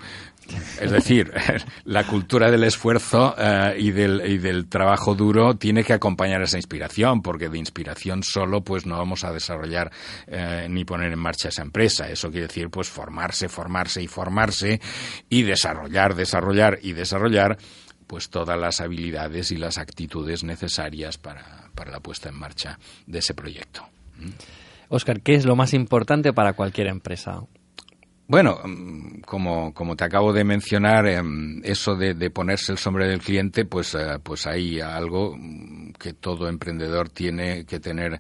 Es 0.81 0.91
decir, 0.91 1.33
la 1.85 2.07
cultura 2.07 2.51
del 2.51 2.65
esfuerzo 2.65 3.35
eh, 3.39 3.77
y, 3.79 3.91
del, 3.91 4.67
trabajo 4.69 5.15
duro 5.15 5.57
tiene 5.57 5.85
que 5.85 5.93
acompañar 5.93 6.43
esa 6.43 6.57
inspiración, 6.57 7.23
porque 7.23 7.49
de 7.49 7.59
inspiración 7.59 8.23
solo 8.23 8.63
pues 8.63 8.87
no 8.87 8.97
vamos 8.97 9.25
a 9.25 9.33
desarrollar 9.33 9.91
eh, 10.27 10.67
ni 10.71 10.85
poner 10.85 11.13
en 11.13 11.19
marcha 11.19 11.49
esa 11.49 11.63
empresa. 11.63 12.09
Eso 12.09 12.31
quiere 12.31 12.47
decir 12.47 12.71
pues 12.71 12.89
formarse, 12.89 13.49
formarse 13.49 14.03
y 14.03 14.07
formarse 14.07 14.81
y 15.29 15.43
desarrollar, 15.43 16.15
desarrollar 16.15 16.79
y 16.83 16.93
desarrollar 16.93 17.59
pues 18.07 18.31
todas 18.31 18.59
las 18.59 18.81
habilidades 18.81 19.51
y 19.51 19.57
las 19.57 19.79
actitudes 19.79 20.45
necesarias 20.45 21.19
para, 21.19 21.71
para 21.75 21.91
la 21.91 22.01
puesta 22.01 22.29
en 22.29 22.37
marcha 22.37 22.79
de 23.07 23.19
ese 23.19 23.35
proyecto. 23.35 23.89
Oscar, 24.89 25.21
¿qué 25.21 25.35
es 25.35 25.45
lo 25.45 25.57
más 25.57 25.75
importante 25.75 26.33
para 26.33 26.53
cualquier 26.53 26.87
empresa? 26.87 27.43
Bueno, 28.29 28.59
mm, 28.65 29.21
como, 29.21 29.73
como 29.73 29.95
te 29.95 30.05
acabo 30.05 30.33
de 30.33 30.43
mencionar, 30.43 31.07
em, 31.07 31.61
eso 31.63 31.95
de, 31.95 32.31
ponerse 32.31 32.73
el 32.73 32.79
sombrero 32.79 33.11
del 33.11 33.21
cliente, 33.21 33.65
pues, 33.65 33.95
eh, 33.95 34.19
pues 34.23 34.47
hay 34.47 34.81
algo 34.81 35.37
mm, 35.37 35.93
que 35.93 36.13
todo 36.13 36.49
emprendedor 36.49 37.09
tiene 37.09 37.65
que 37.65 37.79
tener 37.79 38.15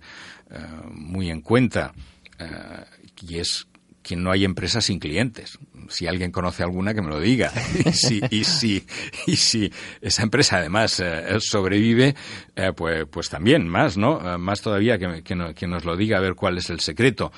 eh, 0.51 0.59
muy 0.93 1.31
en 1.31 1.41
cuenta 1.41 1.93
eh, 2.39 2.85
y 3.23 3.39
es 3.39 3.67
que 4.03 4.15
no 4.15 4.31
hay 4.31 4.45
empresas 4.45 4.85
sin 4.85 5.01
clientes. 5.01 5.59
Si 5.89 6.07
alguien 6.07 6.31
conoce 6.31 6.63
alguna, 6.63 6.95
que 6.95 7.03
me 7.03 7.09
lo 7.09 7.21
diga. 7.21 7.53
y, 8.31 8.45
si, 8.45 8.85
y, 9.27 9.33
y 9.33 9.73
esa 10.01 10.23
empresa 10.23 10.59
además 10.59 11.01
eh, 11.01 11.39
sobrevive, 11.41 12.15
eh, 12.55 12.73
pues, 12.75 13.07
pues 13.11 13.29
también 13.29 13.69
más, 13.69 13.97
¿no? 13.97 14.35
Eh, 14.35 14.39
más 14.39 14.61
todavía 14.61 14.99
que, 14.99 15.23
que, 15.23 15.67
nos 15.67 15.85
lo 15.85 15.97
diga 15.97 16.19
a 16.19 16.21
ver 16.21 16.35
cuál 16.35 16.59
es 16.59 16.71
el 16.71 16.81
secreto. 16.81 17.33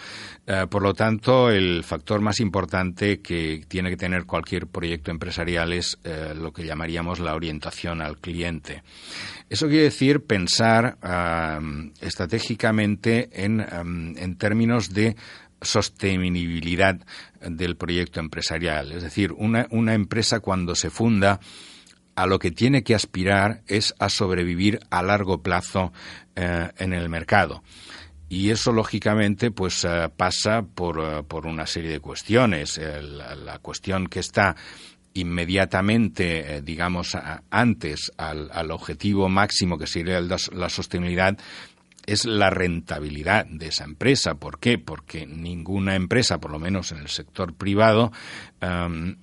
por 0.70 0.82
lo 0.82 0.94
tanto, 0.94 1.50
el 1.50 1.84
factor 1.84 2.20
más 2.20 2.40
importante 2.40 3.20
que 3.20 3.64
tiene 3.68 3.90
que 3.90 3.96
tener 3.96 4.24
cualquier 4.24 4.66
proyecto 4.66 5.10
empresarial 5.10 5.72
es 5.72 5.98
lo 6.36 6.52
que 6.52 6.64
llamaríamos 6.64 7.20
la 7.20 7.34
orientación 7.34 8.00
al 8.00 8.18
cliente. 8.18 8.82
Eso 9.50 9.66
quiere 9.68 9.84
decir 9.84 10.24
pensar 10.24 10.96
estratégicamente 12.00 13.28
en, 13.32 13.60
en 14.16 14.36
términos 14.36 14.94
de 14.94 15.16
sostenibilidad 15.60 16.98
del 17.40 17.76
proyecto 17.76 18.20
empresarial. 18.20 18.92
Es 18.92 19.02
decir, 19.02 19.32
una, 19.32 19.66
una 19.70 19.94
empresa 19.94 20.40
cuando 20.40 20.74
se 20.74 20.90
funda 20.90 21.40
a 22.18 22.26
lo 22.26 22.40
que 22.40 22.50
tiene 22.50 22.82
que 22.82 22.96
aspirar 22.96 23.62
es 23.68 23.94
a 24.00 24.08
sobrevivir 24.08 24.80
a 24.90 25.04
largo 25.04 25.40
plazo 25.40 25.92
eh, 26.34 26.68
en 26.76 26.92
el 26.92 27.08
mercado. 27.08 27.62
Y 28.28 28.50
eso, 28.50 28.72
lógicamente, 28.72 29.52
pues 29.52 29.84
eh, 29.84 30.08
pasa 30.16 30.62
por, 30.62 30.98
eh, 30.98 31.22
por, 31.22 31.46
una 31.46 31.64
serie 31.64 31.92
de 31.92 32.00
cuestiones. 32.00 32.78
La, 32.78 33.60
cuestión 33.60 34.08
que 34.08 34.18
está 34.18 34.56
inmediatamente, 35.14 36.60
digamos, 36.62 37.16
antes 37.50 38.10
al, 38.16 38.50
al, 38.52 38.72
objetivo 38.72 39.28
máximo 39.28 39.78
que 39.78 39.86
sería 39.86 40.20
la 40.20 40.68
sostenibilidad, 40.68 41.38
es 42.08 42.24
la 42.24 42.50
rentabilidad 42.50 43.46
de 43.46 43.68
esa 43.68 43.84
empresa. 43.84 44.34
¿Por 44.34 44.58
qué? 44.58 44.78
Porque 44.78 45.26
ninguna 45.26 45.94
empresa, 45.94 46.38
por 46.38 46.50
lo 46.50 46.58
menos 46.58 46.90
en 46.90 46.98
el 46.98 47.08
sector 47.08 47.54
privado, 47.54 48.10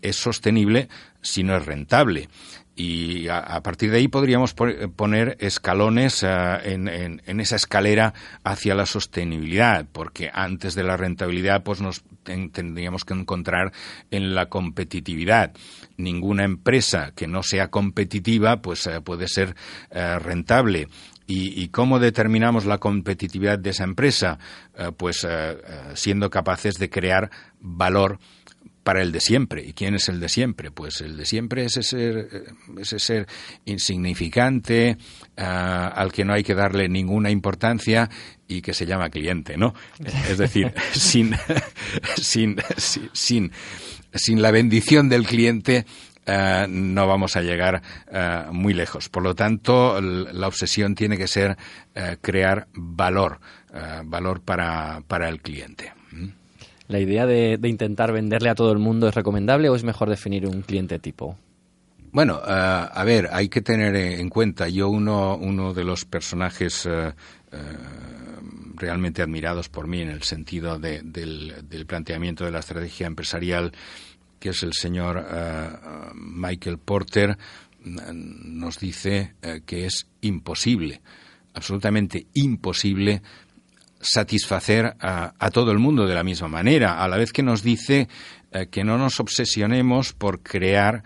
es 0.02 0.16
sostenible 0.16 0.88
si 1.22 1.44
no 1.44 1.58
es 1.58 1.66
rentable 1.66 2.30
y 2.76 3.30
a, 3.30 3.62
partir 3.64 3.90
de 3.90 3.98
ahí 3.98 4.10
podríamos 4.10 4.54
poner 4.54 5.38
escalones 5.40 6.24
eh, 6.24 6.28
en, 6.66 7.40
esa 7.40 7.56
escalera 7.56 8.14
hacia 8.44 8.76
la 8.76 8.86
sostenibilidad, 8.86 9.86
porque 9.90 10.30
antes 10.34 10.76
de 10.76 10.84
la 10.84 10.98
rentabilidad 10.98 11.64
pues 11.64 11.80
nos 11.80 12.04
tendríamos 12.24 13.06
que 13.06 13.14
encontrar 13.14 13.72
en 14.12 14.36
la 14.36 14.48
competitividad. 14.48 15.54
Ninguna 15.96 16.44
empresa 16.44 17.14
que 17.16 17.28
no 17.28 17.44
sea 17.44 17.70
competitiva 17.70 18.62
pues 18.62 18.88
eh, 18.88 19.00
puede 19.00 19.30
ser 19.30 19.56
eh, 19.92 20.20
rentable. 20.20 20.90
¿Y, 21.28 21.70
cómo 21.70 21.98
determinamos 21.98 22.66
la 22.66 22.78
competitividad 22.78 23.58
de 23.58 23.72
esa 23.72 23.84
empresa? 23.84 24.38
Pues 24.96 25.26
siendo 25.96 26.30
capaces 26.30 26.76
de 26.76 26.92
crear 26.92 27.32
valor 27.60 28.20
para 28.86 29.02
el 29.02 29.12
de 29.12 29.20
siempre. 29.20 29.66
¿Y 29.66 29.74
quién 29.74 29.96
es 29.96 30.10
el 30.10 30.20
de 30.20 30.30
siempre? 30.30 30.70
Pues 30.70 31.02
el 31.02 31.18
de 31.18 31.26
siempre 31.26 31.66
es 31.66 31.76
ese 31.76 31.90
ser, 31.90 32.54
ese 32.80 33.00
ser 33.00 33.28
insignificante, 33.66 34.98
al 35.36 36.12
que 36.14 36.24
no 36.24 36.34
hay 36.34 36.44
que 36.44 36.54
darle 36.54 36.88
ninguna 36.88 37.32
importancia 37.32 38.08
y 38.48 38.62
que 38.62 38.76
se 38.76 38.86
llama 38.86 39.10
cliente, 39.10 39.58
¿no? 39.58 39.74
Es 40.30 40.38
decir, 40.38 40.72
sin, 40.92 41.36
sin, 42.22 42.58
sin, 42.78 43.52
sin 44.14 44.42
la 44.44 44.52
bendición 44.52 45.10
del 45.10 45.26
cliente 45.26 45.88
eh, 46.28 46.68
no 46.70 47.08
vamos 47.08 47.36
a 47.38 47.42
llegar 47.42 47.82
eh, 48.12 48.44
muy 48.52 48.76
lejos. 48.76 49.10
Por 49.10 49.24
lo 49.24 49.34
tanto, 49.34 50.00
la 50.00 50.48
obsesión 50.48 50.94
tiene 50.94 51.18
que 51.18 51.28
ser 51.28 51.58
eh, 51.96 52.18
crear 52.22 52.68
valor, 52.76 53.40
valor 54.06 54.42
para, 54.42 55.02
para 55.08 55.28
el 55.28 55.42
cliente. 55.42 55.95
¿Mm? 56.88 56.92
¿La 56.92 57.00
idea 57.00 57.26
de, 57.26 57.60
intentar 57.64 58.12
venderle 58.12 58.50
a 58.50 58.56
todo 58.56 58.72
el 58.72 58.80
mundo 58.80 59.08
es 59.08 59.16
recomendable 59.16 59.70
o 59.70 59.76
es 59.76 59.84
mejor 59.84 60.10
definir 60.10 60.48
un 60.48 60.62
cliente 60.62 61.00
tipo? 61.00 61.38
Bueno, 62.12 62.40
a 62.46 63.04
ver, 63.04 63.28
hay 63.34 63.50
que 63.50 63.62
tener 63.62 63.94
en 63.94 64.30
cuenta, 64.30 64.70
yo 64.70 64.88
uno, 64.88 65.36
uno 65.36 65.74
de 65.74 65.84
los 65.84 66.06
personajes 66.06 66.88
realmente 68.76 69.22
admirados 69.22 69.68
por 69.68 69.88
mí 69.88 70.02
en 70.02 70.10
el 70.10 70.24
sentido 70.24 70.80
del, 70.80 71.12
del, 71.12 71.86
planteamiento 71.86 72.46
de 72.46 72.52
la 72.52 72.60
estrategia 72.60 73.08
empresarial 73.08 73.74
que 74.46 74.50
es 74.50 74.62
el 74.62 74.74
señor 74.74 75.26
eh, 75.28 75.70
Michael 76.14 76.78
Porter, 76.78 77.36
nos 77.84 78.80
dice 78.80 79.34
eh, 79.42 79.62
que 79.66 79.88
es 79.88 80.08
imposible, 80.22 81.02
absolutamente 81.56 82.28
imposible 82.34 83.24
satisfacer 84.02 84.96
a, 85.00 85.50
todo 85.52 85.72
el 85.72 85.80
mundo 85.80 86.06
de 86.06 86.16
la 86.16 86.24
misma 86.24 86.48
manera, 86.48 87.04
a 87.04 87.08
la 87.08 87.18
vez 87.18 87.32
que 87.32 87.44
nos 87.44 87.64
dice 87.64 88.08
eh, 88.52 88.68
que 88.70 88.84
no 88.84 88.98
nos 88.98 89.20
obsesionemos 89.20 90.14
por 90.14 90.42
crear 90.42 91.04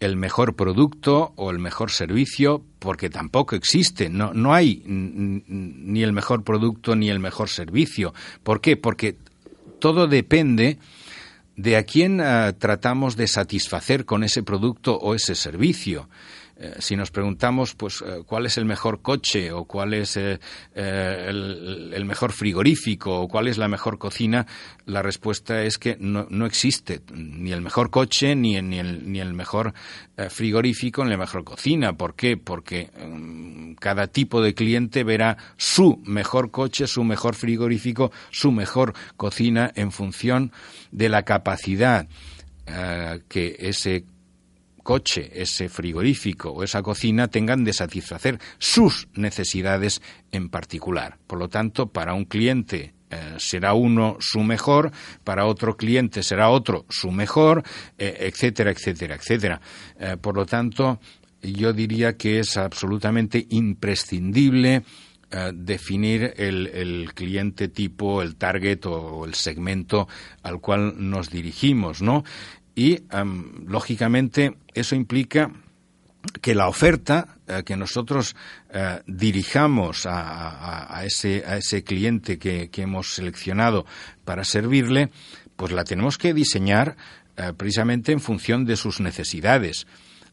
el 0.00 0.16
mejor 0.16 0.56
producto 0.56 1.32
o 1.36 1.50
el 1.50 1.58
mejor 1.58 1.90
servicio, 1.90 2.64
porque 2.78 3.08
tampoco 3.08 3.54
existe, 3.54 4.08
no, 4.08 4.32
no 4.34 4.52
hay 4.52 4.82
ni 4.86 6.02
el 6.02 6.12
mejor 6.12 6.42
producto 6.42 6.96
ni 6.96 7.08
el 7.08 7.20
mejor 7.20 7.48
servicio. 7.48 8.12
¿Por 8.42 8.60
qué? 8.60 8.76
Porque 8.76 9.16
todo 9.78 10.08
depende 10.08 10.78
de 11.56 11.76
a 11.76 11.84
quién 11.84 12.20
ah, 12.20 12.52
tratamos 12.58 13.16
de 13.16 13.28
satisfacer 13.28 14.04
con 14.04 14.24
ese 14.24 14.42
producto 14.42 14.96
o 14.96 15.14
ese 15.14 15.34
servicio. 15.34 16.08
Eh, 16.62 16.76
si 16.78 16.94
nos 16.94 17.10
preguntamos 17.10 17.74
pues 17.74 18.04
eh, 18.06 18.22
cuál 18.24 18.46
es 18.46 18.56
el 18.56 18.64
mejor 18.64 19.02
coche 19.02 19.50
o 19.50 19.64
cuál 19.64 19.94
es 19.94 20.16
eh, 20.16 20.38
el, 20.76 22.04
mejor 22.04 22.30
frigorífico 22.30 23.20
o 23.20 23.26
cuál 23.26 23.48
es 23.48 23.58
la 23.58 23.66
mejor 23.66 23.98
cocina, 23.98 24.46
la 24.86 25.02
respuesta 25.02 25.62
es 25.62 25.76
que 25.78 25.96
no, 25.98 26.28
no 26.30 26.46
existe 26.46 27.00
ni 27.12 27.50
el 27.50 27.62
mejor 27.62 27.90
coche 27.90 28.36
ni, 28.36 28.62
ni, 28.62 28.78
el, 28.78 29.10
ni 29.10 29.18
el 29.18 29.34
mejor 29.34 29.74
frigorífico 30.28 31.04
ni 31.04 31.10
la 31.10 31.16
mejor 31.16 31.42
cocina. 31.42 31.94
¿Por 31.94 32.14
qué? 32.14 32.36
Porque 32.36 32.90
mm, 32.96 33.74
cada 33.74 34.06
tipo 34.06 34.40
de 34.40 34.54
cliente 34.54 35.02
verá 35.02 35.36
su 35.56 36.00
mejor 36.04 36.52
coche, 36.52 36.86
su 36.86 37.02
mejor 37.02 37.34
frigorífico, 37.34 38.12
su 38.30 38.52
mejor 38.52 38.94
cocina 39.16 39.72
en 39.74 39.90
función 39.90 40.52
de 40.92 41.08
la 41.08 41.24
capacidad 41.24 42.06
que 43.28 43.56
ese 43.58 44.04
coche, 44.82 45.30
ese 45.34 45.68
frigorífico 45.68 46.50
o 46.50 46.62
esa 46.62 46.82
cocina 46.82 47.28
tengan 47.28 47.64
de 47.64 47.72
satisfacer 47.72 48.38
sus 48.58 49.08
necesidades 49.14 50.02
en 50.30 50.48
particular. 50.48 51.18
Por 51.26 51.38
lo 51.38 51.48
tanto, 51.48 51.90
para 51.90 52.14
un 52.14 52.24
cliente 52.24 52.94
eh, 53.12 53.34
será 53.36 53.74
uno 53.74 54.16
su 54.20 54.40
mejor, 54.40 54.90
para 55.22 55.44
otro 55.44 55.76
cliente 55.76 56.22
será 56.22 56.48
otro 56.48 56.86
su 56.88 57.10
mejor, 57.10 57.62
eh, 57.98 58.16
etcétera, 58.20 58.70
etcétera, 58.70 59.16
etcétera. 59.16 59.60
Eh, 60.00 60.16
por 60.18 60.34
lo 60.34 60.46
tanto, 60.46 60.98
yo 61.42 61.74
diría 61.74 62.16
que 62.16 62.38
es 62.38 62.56
absolutamente 62.56 63.46
imprescindible 63.50 64.82
definir 65.54 66.34
el, 66.36 67.10
cliente 67.14 67.68
tipo, 67.68 68.20
el 68.20 68.36
target 68.36 68.84
o, 68.84 69.24
el 69.24 69.32
segmento 69.32 70.06
al 70.42 70.60
cual 70.60 70.92
nos 70.98 71.30
dirigimos, 71.30 72.02
¿no? 72.02 72.22
Y, 72.74 73.00
lógicamente, 73.66 74.56
eso 74.74 74.94
implica 74.94 75.50
que 76.40 76.54
la 76.54 76.68
oferta 76.68 77.36
eh, 77.46 77.62
que 77.64 77.76
nosotros 77.76 78.36
eh, 78.70 79.00
dirijamos 79.06 80.06
a, 80.06 81.02
ese, 81.04 81.44
a 81.46 81.56
ese 81.56 81.82
cliente 81.82 82.38
que, 82.38 82.70
hemos 82.76 83.14
seleccionado 83.14 83.84
para 84.24 84.44
servirle, 84.44 85.10
pues 85.56 85.72
la 85.72 85.84
tenemos 85.84 86.18
que 86.18 86.34
diseñar 86.34 86.96
eh, 87.36 87.52
precisamente 87.56 88.12
en 88.12 88.20
función 88.20 88.64
de 88.64 88.76
sus 88.76 89.00
necesidades. 89.00 89.86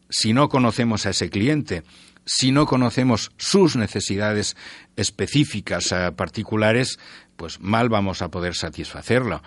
Si 0.08 0.32
no 0.32 0.48
conocemos 0.48 1.06
a 1.06 1.10
ese 1.10 1.30
cliente, 1.30 1.82
si 2.24 2.52
no 2.52 2.66
conocemos 2.66 3.32
sus 3.36 3.76
necesidades 3.76 4.56
específicas 4.96 5.94
particulares, 6.16 6.98
pues 7.36 7.60
mal 7.60 7.88
vamos 7.88 8.22
a 8.22 8.28
poder 8.28 8.54
satisfacerlo 8.54 9.42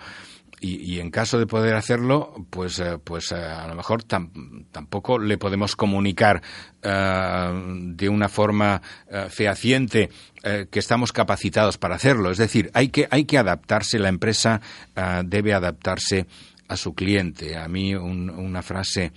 y, 0.60 1.00
en 1.00 1.10
caso 1.10 1.38
de 1.38 1.46
poder 1.46 1.74
hacerlo, 1.74 2.46
pues, 2.50 2.78
eh, 2.78 2.98
pues 3.02 3.32
eh, 3.32 3.36
a 3.36 3.66
lo 3.68 3.74
mejor 3.74 4.02
tampoco 4.02 5.18
le 5.18 5.36
podemos 5.36 5.76
comunicar 5.76 6.42
eh, 6.82 7.80
de 7.94 8.08
una 8.08 8.28
forma 8.28 8.80
fehaciente 9.28 10.10
que 10.42 10.78
estamos 10.78 11.12
capacitados 11.12 11.78
para 11.78 11.94
hacerlo. 11.94 12.30
Es 12.30 12.36
decir, 12.36 12.70
hay 12.74 12.88
que, 12.88 13.08
hay 13.10 13.24
que 13.24 13.38
adaptarse, 13.38 13.98
la 13.98 14.10
empresa 14.10 14.60
debe 15.24 15.54
adaptarse 15.54 16.26
a 16.68 16.76
su 16.76 16.94
cliente. 16.94 17.56
A 17.56 17.66
mí 17.66 17.94
una 17.94 18.60
frase 18.60 19.12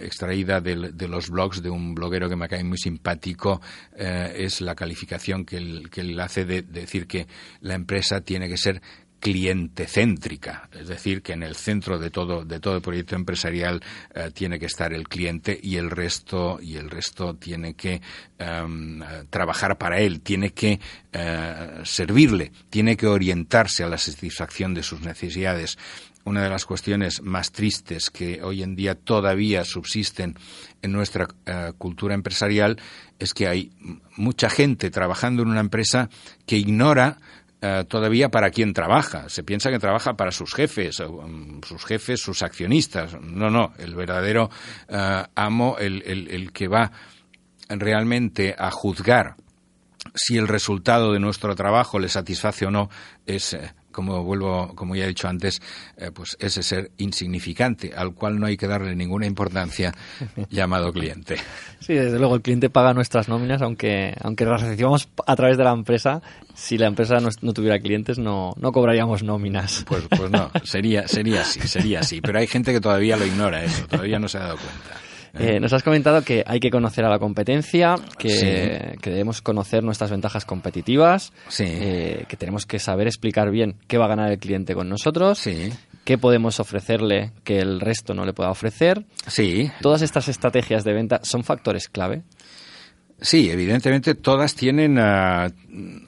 extraída 0.00 0.62
de, 0.62 0.74
los 1.08 1.28
blogs 1.28 1.62
de 1.62 1.68
un 1.68 1.94
bloguero 1.94 2.30
que 2.30 2.36
me 2.36 2.48
cae 2.48 2.64
muy 2.64 2.78
simpático 2.78 3.60
es 3.98 4.62
la 4.62 4.74
calificación 4.74 5.44
que 5.44 5.58
él 5.58 6.20
hace 6.20 6.46
de, 6.46 6.62
decir 6.62 7.06
que 7.06 7.26
la 7.60 7.74
empresa 7.74 8.22
tiene 8.22 8.48
que 8.48 8.56
ser 8.56 8.80
cliente 9.26 9.88
céntrica, 9.88 10.68
es 10.72 10.86
decir, 10.86 11.20
que 11.20 11.32
en 11.32 11.42
el 11.42 11.56
centro 11.56 11.98
de 11.98 12.10
todo 12.10 12.44
de 12.44 12.60
todo 12.60 12.80
proyecto 12.80 13.16
empresarial 13.16 13.82
eh, 14.14 14.30
tiene 14.32 14.60
que 14.60 14.66
estar 14.66 14.92
el 14.92 15.08
cliente 15.08 15.58
y 15.60 15.78
el 15.78 15.90
resto 15.90 16.60
y 16.62 16.76
el 16.76 16.88
resto 16.88 17.34
tiene 17.34 17.74
que 17.74 18.00
em, 18.38 19.00
trabajar 19.28 19.78
para 19.78 19.98
él, 19.98 20.20
tiene 20.20 20.50
que 20.50 20.78
eh, 21.12 21.80
servirle, 21.82 22.52
tiene 22.70 22.96
que 22.96 23.08
orientarse 23.08 23.82
a 23.82 23.88
la 23.88 23.98
satisfacción 23.98 24.74
de 24.74 24.84
sus 24.84 25.00
necesidades. 25.00 25.76
Una 26.22 26.44
de 26.44 26.50
las 26.50 26.64
cuestiones 26.64 27.20
más 27.20 27.50
tristes 27.50 28.10
que 28.10 28.44
hoy 28.44 28.62
en 28.62 28.76
día 28.76 28.94
todavía 28.94 29.64
subsisten 29.64 30.36
en 30.82 30.92
nuestra 30.92 31.26
eh, 31.46 31.72
cultura 31.78 32.14
empresarial 32.14 32.78
es 33.18 33.34
que 33.34 33.48
hay 33.48 33.72
mucha 34.16 34.50
gente 34.50 34.88
trabajando 34.90 35.42
en 35.42 35.48
una 35.48 35.60
empresa 35.60 36.10
que 36.46 36.58
ignora 36.58 37.18
eh, 37.60 37.84
todavía 37.88 38.28
para 38.28 38.50
quién 38.50 38.74
trabaja. 38.74 39.28
Se 39.28 39.42
piensa 39.42 39.70
que 39.70 39.78
trabaja 39.78 40.14
para 40.14 40.30
sus 40.30 40.54
jefes, 40.54 41.00
um, 41.00 41.60
sus 41.62 41.84
jefes, 41.84 42.20
sus 42.20 42.42
accionistas. 42.42 43.18
No, 43.20 43.50
no, 43.50 43.72
el 43.78 43.94
verdadero 43.94 44.50
eh, 44.88 45.24
amo, 45.34 45.76
el, 45.78 46.02
el, 46.02 46.52
que 46.52 46.68
va 46.68 46.92
realmente 47.68 48.54
a 48.58 48.70
juzgar 48.70 49.36
si 50.14 50.36
el 50.36 50.48
resultado 50.48 51.12
de 51.12 51.18
nuestro 51.18 51.54
trabajo 51.56 51.98
le 51.98 52.08
satisface 52.08 52.66
o 52.66 52.70
no 52.70 52.90
es 53.24 53.54
eh, 53.54 53.74
como 53.96 54.22
vuelvo, 54.22 54.74
como 54.74 54.94
ya 54.94 55.04
he 55.04 55.08
dicho 55.08 55.26
antes, 55.26 55.62
eh, 55.96 56.10
pues 56.12 56.36
ese 56.38 56.62
ser 56.62 56.90
insignificante 56.98 57.94
al 57.96 58.12
cual 58.12 58.38
no 58.38 58.44
hay 58.44 58.58
que 58.58 58.68
darle 58.68 58.94
ninguna 58.94 59.24
importancia 59.24 59.94
llamado 60.50 60.92
cliente. 60.92 61.36
Sí, 61.80 61.94
desde 61.94 62.18
luego 62.18 62.34
el 62.34 62.42
cliente 62.42 62.68
paga 62.68 62.92
nuestras 62.92 63.26
nóminas, 63.28 63.62
aunque 63.62 64.14
aunque 64.20 64.44
las 64.44 64.60
recibamos 64.60 65.08
a 65.26 65.34
través 65.34 65.56
de 65.56 65.64
la 65.64 65.72
empresa. 65.72 66.20
Si 66.54 66.76
la 66.76 66.86
empresa 66.86 67.16
no, 67.20 67.52
tuviera 67.54 67.78
clientes, 67.78 68.18
no, 68.18 68.52
no 68.58 68.70
cobraríamos 68.70 69.22
nóminas. 69.22 69.84
Pues, 69.88 70.04
pues 70.08 70.30
no, 70.30 70.50
sería, 70.64 71.08
sería 71.08 71.40
así, 71.40 71.60
sería 71.60 72.00
así. 72.00 72.20
Pero 72.20 72.38
hay 72.38 72.46
gente 72.46 72.72
que 72.72 72.80
todavía 72.82 73.16
lo 73.16 73.24
ignora 73.24 73.64
eso, 73.64 73.86
todavía 73.86 74.18
no 74.18 74.28
se 74.28 74.36
ha 74.36 74.42
dado 74.42 74.56
cuenta. 74.56 75.05
Eh, 75.38 75.60
nos 75.60 75.72
has 75.72 75.82
comentado 75.82 76.22
que 76.22 76.42
hay 76.46 76.60
que 76.60 76.70
conocer 76.70 77.04
a 77.04 77.08
la 77.08 77.18
competencia, 77.18 77.96
que, 78.18 78.96
debemos 79.02 79.42
conocer 79.42 79.82
nuestras 79.82 80.10
ventajas 80.10 80.44
competitivas, 80.44 81.32
eh, 81.58 82.24
que 82.28 82.36
tenemos 82.36 82.66
que 82.66 82.78
saber 82.78 83.06
explicar 83.06 83.50
bien 83.50 83.76
qué 83.86 83.98
va 83.98 84.06
a 84.06 84.08
ganar 84.08 84.30
el 84.30 84.38
cliente 84.38 84.74
con 84.74 84.88
nosotros, 84.88 85.42
qué 86.04 86.18
podemos 86.18 86.60
ofrecerle 86.60 87.32
que 87.44 87.58
el 87.58 87.80
resto 87.80 88.14
no 88.14 88.24
le 88.24 88.32
pueda 88.32 88.50
ofrecer. 88.50 89.04
Sí. 89.26 89.70
Todas 89.80 90.02
estas 90.02 90.28
estrategias 90.28 90.84
de 90.84 90.92
venta 90.92 91.20
son 91.22 91.44
factores 91.44 91.88
clave. 91.88 92.22
Sí, 93.20 93.50
evidentemente 93.50 94.14
todas 94.14 94.54
tienen 94.54 94.98
ah, 94.98 95.48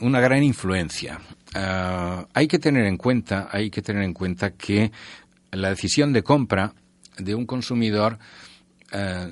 una 0.00 0.20
gran 0.20 0.42
influencia. 0.42 1.18
Ah, 1.54 2.26
hay 2.34 2.46
que 2.46 2.58
tener 2.58 2.84
en 2.84 2.96
cuenta, 2.96 3.48
hay 3.50 3.70
que 3.70 3.82
tener 3.82 4.02
en 4.02 4.12
cuenta 4.12 4.50
que 4.50 4.92
la 5.50 5.70
decisión 5.70 6.12
de 6.12 6.22
compra 6.22 6.74
de 7.16 7.34
un 7.34 7.46
consumidor 7.46 8.18
eh, 8.90 9.28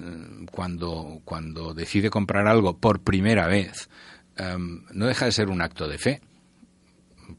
cuando, 0.50 1.20
cuando 1.24 1.72
decide 1.72 2.10
comprar 2.10 2.46
algo 2.46 2.76
por 2.78 3.00
primera 3.00 3.46
vez, 3.46 3.88
em, 4.36 4.82
no 4.92 5.06
deja 5.06 5.24
de 5.24 5.32
ser 5.32 5.48
un 5.48 5.62
acto 5.62 5.88
de 5.88 5.98
fe. 5.98 6.20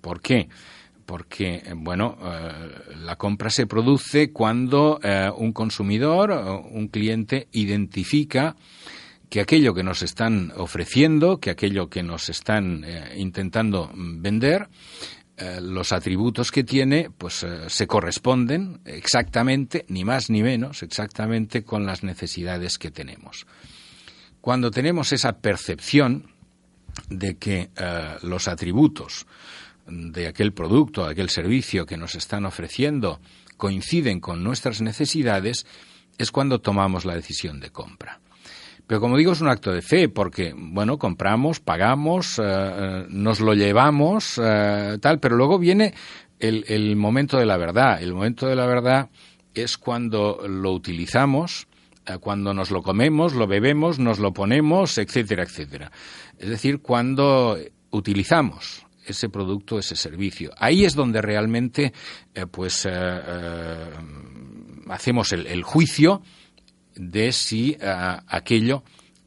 ¿Por 0.01 0.21
qué? 0.21 0.49
Porque, 1.05 1.63
bueno, 1.75 2.17
eh, 2.21 2.95
la 2.97 3.15
compra 3.17 3.49
se 3.49 3.67
produce 3.67 4.31
cuando 4.31 4.99
eh, 5.03 5.31
un 5.35 5.53
consumidor, 5.53 6.31
un 6.71 6.87
cliente, 6.87 7.47
identifica 7.51 8.55
que 9.29 9.41
aquello 9.41 9.73
que 9.73 9.83
nos 9.83 10.01
están 10.01 10.53
ofreciendo, 10.55 11.39
que 11.39 11.51
aquello 11.51 11.89
que 11.89 12.01
nos 12.01 12.29
están 12.29 12.85
intentando 13.15 13.91
vender, 13.93 14.69
eh, 15.39 15.59
los 15.61 15.91
atributos 15.91 16.51
que 16.51 16.63
tiene 16.63 17.11
pues 17.15 17.43
eh, 17.43 17.69
se 17.69 17.85
corresponden 17.85 18.81
exactamente, 18.85 19.85
ni 19.87 20.03
más 20.03 20.31
ni 20.31 20.41
menos, 20.41 20.81
exactamente 20.81 21.63
con 21.63 21.85
las 21.85 22.03
necesidades 22.03 22.79
que 22.79 22.89
tenemos. 22.89 23.45
Cuando 24.41 24.71
tenemos 24.71 25.13
esa 25.13 25.39
percepción 25.39 26.31
de 27.09 27.37
que 27.37 27.69
eh, 27.75 28.15
los 28.23 28.47
atributos 28.47 29.27
de 29.85 30.25
aquel 30.25 30.53
producto, 30.53 31.05
de 31.05 31.11
aquel 31.11 31.29
servicio 31.29 31.85
que 31.85 31.97
nos 31.97 32.15
están 32.15 32.45
ofreciendo 32.45 33.21
coinciden 33.57 34.19
con 34.19 34.43
nuestras 34.43 34.81
necesidades, 34.81 35.67
es 36.17 36.31
cuando 36.31 36.61
tomamos 36.61 37.05
la 37.05 37.15
decisión 37.15 37.59
de 37.59 37.69
compra. 37.69 38.19
Pero 38.87 39.01
como 39.01 39.17
digo, 39.17 39.33
es 39.33 39.41
un 39.41 39.49
acto 39.49 39.73
de 39.73 39.81
fe, 39.81 40.07
porque, 40.07 40.53
bueno, 40.55 40.97
compramos, 40.97 41.59
pagamos, 41.59 42.39
eh, 42.39 42.43
eh, 42.45 43.05
nos 43.09 43.41
lo 43.41 43.53
llevamos, 43.53 44.39
eh, 44.41 44.97
tal, 45.01 45.19
pero 45.19 45.35
luego 45.35 45.59
viene 45.59 45.93
el, 46.39 46.63
el, 46.69 46.95
momento 46.95 47.37
de 47.37 47.45
la 47.45 47.57
verdad. 47.57 48.01
El 48.01 48.13
momento 48.13 48.47
de 48.47 48.55
la 48.55 48.65
verdad 48.65 49.09
es 49.53 49.77
cuando 49.77 50.47
lo 50.47 50.71
utilizamos, 50.71 51.67
cuando 52.21 52.53
nos 52.53 52.71
lo 52.71 52.81
comemos, 52.81 53.33
lo 53.33 53.47
bebemos, 53.47 53.99
nos 53.99 54.19
lo 54.19 54.31
ponemos, 54.31 54.97
etcétera, 54.97 55.43
etcétera. 55.43 55.91
Es 56.37 56.47
decir, 56.47 56.79
cuando 56.79 57.57
utilizamos 57.89 58.85
ese 59.05 59.27
producto, 59.27 59.77
ese 59.77 59.97
servicio. 59.97 60.51
Ahí 60.57 60.85
es 60.85 60.95
donde 60.95 61.21
realmente, 61.21 61.91
pues, 62.51 62.87
hacemos 64.87 65.33
el, 65.33 65.47
el 65.47 65.63
juicio 65.63 66.21
de 66.97 67.31
si 67.31 67.77
eh, 67.79 68.17
aquello 68.27 68.83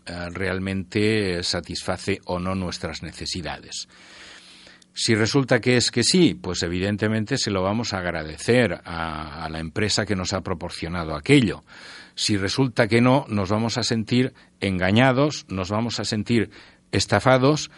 eh, 0.07 0.29
realmente 0.31 1.43
satisface 1.43 2.21
o 2.27 2.39
no 2.39 2.55
nuestras 2.55 3.03
necesidades. 3.03 3.89
Si 4.93 5.15
resulta 5.15 5.61
que 5.61 5.77
es 5.77 5.91
que 5.91 6.03
sí, 6.03 6.35
pues 6.35 6.63
evidentemente 6.63 7.39
se 7.39 7.51
lo 7.51 7.63
vamos 7.63 7.95
a 7.95 7.99
agradecer 7.99 8.81
a, 8.85 9.49
la 9.51 9.61
empresa 9.61 10.05
que 10.05 10.17
nos 10.17 10.33
ha 10.33 10.43
proporcionado 10.43 11.15
aquello. 11.15 11.65
Si 12.15 12.37
resulta 12.37 12.89
que 12.89 13.01
no, 13.01 13.25
nos 13.29 13.51
vamos 13.51 13.79
a 13.79 13.83
sentir 13.83 14.35
engañados, 14.61 15.47
nos 15.49 15.71
vamos 15.71 16.01
a 16.01 16.05
sentir 16.05 16.51
estafados 16.93 17.71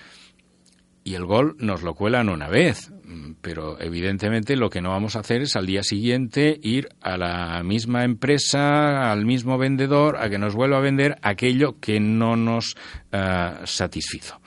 y 1.04 1.14
el 1.14 1.24
gol 1.24 1.56
nos 1.58 1.82
lo 1.82 1.94
cuelan 1.94 2.28
una 2.28 2.48
vez. 2.48 2.92
Pero 3.40 3.78
evidentemente 3.80 4.56
lo 4.56 4.70
que 4.70 4.80
no 4.80 4.90
vamos 4.90 5.16
a 5.16 5.20
hacer 5.20 5.42
es 5.42 5.56
al 5.56 5.66
día 5.66 5.82
siguiente 5.82 6.58
ir 6.62 6.88
a 7.00 7.16
la 7.16 7.62
misma 7.62 8.04
empresa, 8.04 9.10
al 9.10 9.26
mismo 9.26 9.58
vendedor, 9.58 10.16
a 10.16 10.30
que 10.30 10.38
nos 10.38 10.54
vuelva 10.54 10.78
a 10.78 10.80
vender 10.80 11.18
aquello 11.22 11.78
que 11.78 12.00
no 12.00 12.36
nos 12.36 12.76
eh, 13.10 13.52
satisfizo. 13.64 14.40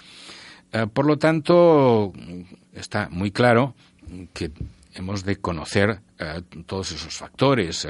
Eh, 0.72 0.88
por 0.92 1.06
lo 1.06 1.18
tanto, 1.18 2.12
está 2.74 3.10
muy 3.12 3.32
claro 3.32 3.76
que 4.34 4.52
hemos 4.94 5.26
de 5.26 5.36
conocer 5.36 6.00
eh, 6.18 6.42
todos 6.66 6.92
esos 6.94 7.16
factores 7.16 7.88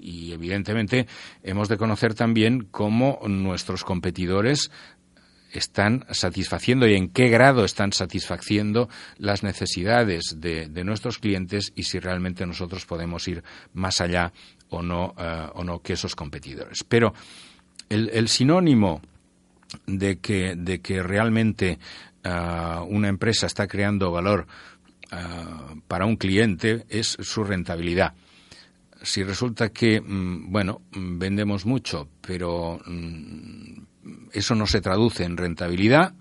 y 0.00 0.32
evidentemente 0.32 1.06
hemos 1.42 1.68
de 1.68 1.76
conocer 1.76 2.14
también 2.14 2.66
cómo 2.70 3.20
nuestros 3.28 3.84
competidores 3.84 4.70
están 5.58 6.04
satisfaciendo 6.10 6.86
y 6.86 6.94
en 6.94 7.08
qué 7.08 7.28
grado 7.28 7.64
están 7.64 7.92
satisfaciendo 7.92 8.88
las 9.18 9.42
necesidades 9.42 10.36
de, 10.38 10.68
nuestros 10.84 11.18
clientes 11.18 11.72
y 11.74 11.84
si 11.84 11.98
realmente 11.98 12.46
nosotros 12.46 12.86
podemos 12.86 13.26
ir 13.28 13.42
más 13.72 14.00
allá 14.00 14.32
o 14.68 14.82
no, 14.82 15.14
eh, 15.18 15.46
o 15.54 15.64
no 15.64 15.80
que 15.80 15.94
esos 15.94 16.14
competidores. 16.14 16.84
Pero 16.84 17.14
el, 17.88 18.28
sinónimo 18.28 19.00
de 19.86 20.18
que, 20.18 20.54
de 20.56 20.80
que 20.80 21.02
realmente 21.02 21.78
una 22.88 23.06
empresa 23.06 23.46
está 23.46 23.68
creando 23.68 24.10
valor 24.10 24.48
para 25.86 26.06
un 26.06 26.16
cliente 26.16 26.84
es 26.88 27.16
su 27.20 27.44
rentabilidad 27.44 28.14
si 29.02 29.22
resulta 29.22 29.70
que, 29.70 30.00
mm, 30.00 30.50
bueno, 30.50 30.82
mm, 30.92 31.18
vendemos 31.18 31.64
mucho, 31.64 32.08
pero 32.20 32.80
mm, 32.84 33.85
eso 34.38 34.54
no 34.54 34.66
se 34.66 34.80
traduce 34.80 35.24
en 35.24 35.36
rentabilidad, 35.36 36.14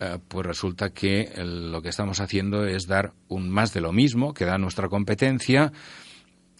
eh, 0.00 0.18
pues 0.28 0.46
resulta 0.46 0.90
que 0.90 1.32
lo 1.36 1.82
que 1.82 1.90
estamos 1.90 2.20
haciendo 2.20 2.66
es 2.66 2.86
dar 2.86 3.12
un 3.28 3.50
más 3.50 3.72
de 3.74 3.80
lo 3.80 3.92
mismo 3.92 4.32
que 4.32 4.46
da 4.46 4.58
nuestra 4.58 4.88
competencia 4.88 5.72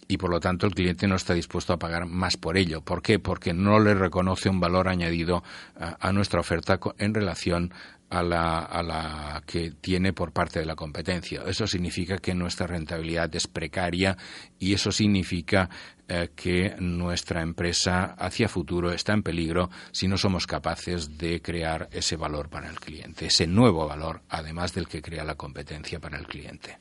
y 0.07 0.17
por 0.17 0.29
lo 0.29 0.39
tanto 0.39 0.67
el 0.67 0.75
cliente 0.75 1.07
no 1.07 1.15
está 1.15 1.33
dispuesto 1.33 1.73
a 1.73 1.79
pagar 1.79 2.05
más 2.05 2.37
por 2.37 2.57
ello. 2.57 2.81
¿Por 2.81 3.01
qué? 3.01 3.17
Porque 3.17 3.53
no 3.53 3.79
le 3.79 3.95
reconoce 3.95 4.49
un 4.49 4.59
valor 4.59 4.89
añadido 4.89 5.43
a, 5.79 6.07
a 6.07 6.11
nuestra 6.11 6.39
oferta 6.39 6.79
en 6.97 7.13
relación 7.13 7.73
a 8.11 8.21
la, 8.21 8.59
a 8.59 8.83
la 8.83 9.41
que 9.47 9.71
tiene 9.71 10.11
por 10.11 10.33
parte 10.33 10.59
de 10.59 10.65
la 10.65 10.75
competencia. 10.75 11.43
Eso 11.47 11.65
significa 11.65 12.17
que 12.17 12.35
nuestra 12.35 12.67
rentabilidad 12.67 13.33
es 13.33 13.47
precaria 13.47 14.17
y 14.59 14.73
eso 14.73 14.91
significa 14.91 15.69
eh, 16.09 16.31
que 16.35 16.75
nuestra 16.77 17.41
empresa 17.41 18.15
hacia 18.19 18.49
futuro 18.49 18.91
está 18.91 19.13
en 19.13 19.23
peligro 19.23 19.69
si 19.93 20.09
no 20.09 20.17
somos 20.17 20.45
capaces 20.45 21.17
de 21.17 21.41
crear 21.41 21.87
ese 21.93 22.17
valor 22.17 22.49
para 22.49 22.69
el 22.69 22.81
cliente, 22.81 23.27
ese 23.27 23.47
nuevo 23.47 23.87
valor, 23.87 24.21
además 24.27 24.73
del 24.73 24.89
que 24.89 25.01
crea 25.01 25.23
la 25.23 25.35
competencia 25.35 25.99
para 25.99 26.17
el 26.17 26.27
cliente. 26.27 26.77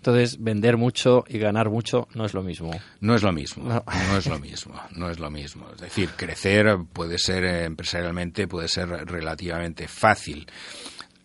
Entonces, 0.00 0.42
vender 0.42 0.78
mucho 0.78 1.26
y 1.28 1.38
ganar 1.38 1.68
mucho 1.68 2.08
no 2.14 2.24
es 2.24 2.32
lo 2.32 2.42
mismo. 2.42 2.70
No 3.00 3.14
es 3.14 3.22
lo 3.22 3.32
mismo, 3.32 3.64
no. 3.68 3.84
es 4.16 4.26
lo 4.26 4.38
mismo, 4.38 4.80
no 4.92 5.10
es 5.10 5.18
lo 5.18 5.30
mismo. 5.30 5.66
Es 5.74 5.80
decir, 5.82 6.08
crecer 6.16 6.78
puede 6.90 7.18
ser 7.18 7.44
eh, 7.44 7.64
empresarialmente, 7.64 8.48
puede 8.48 8.68
ser 8.68 8.88
relativamente 8.88 9.88
fácil. 9.88 10.46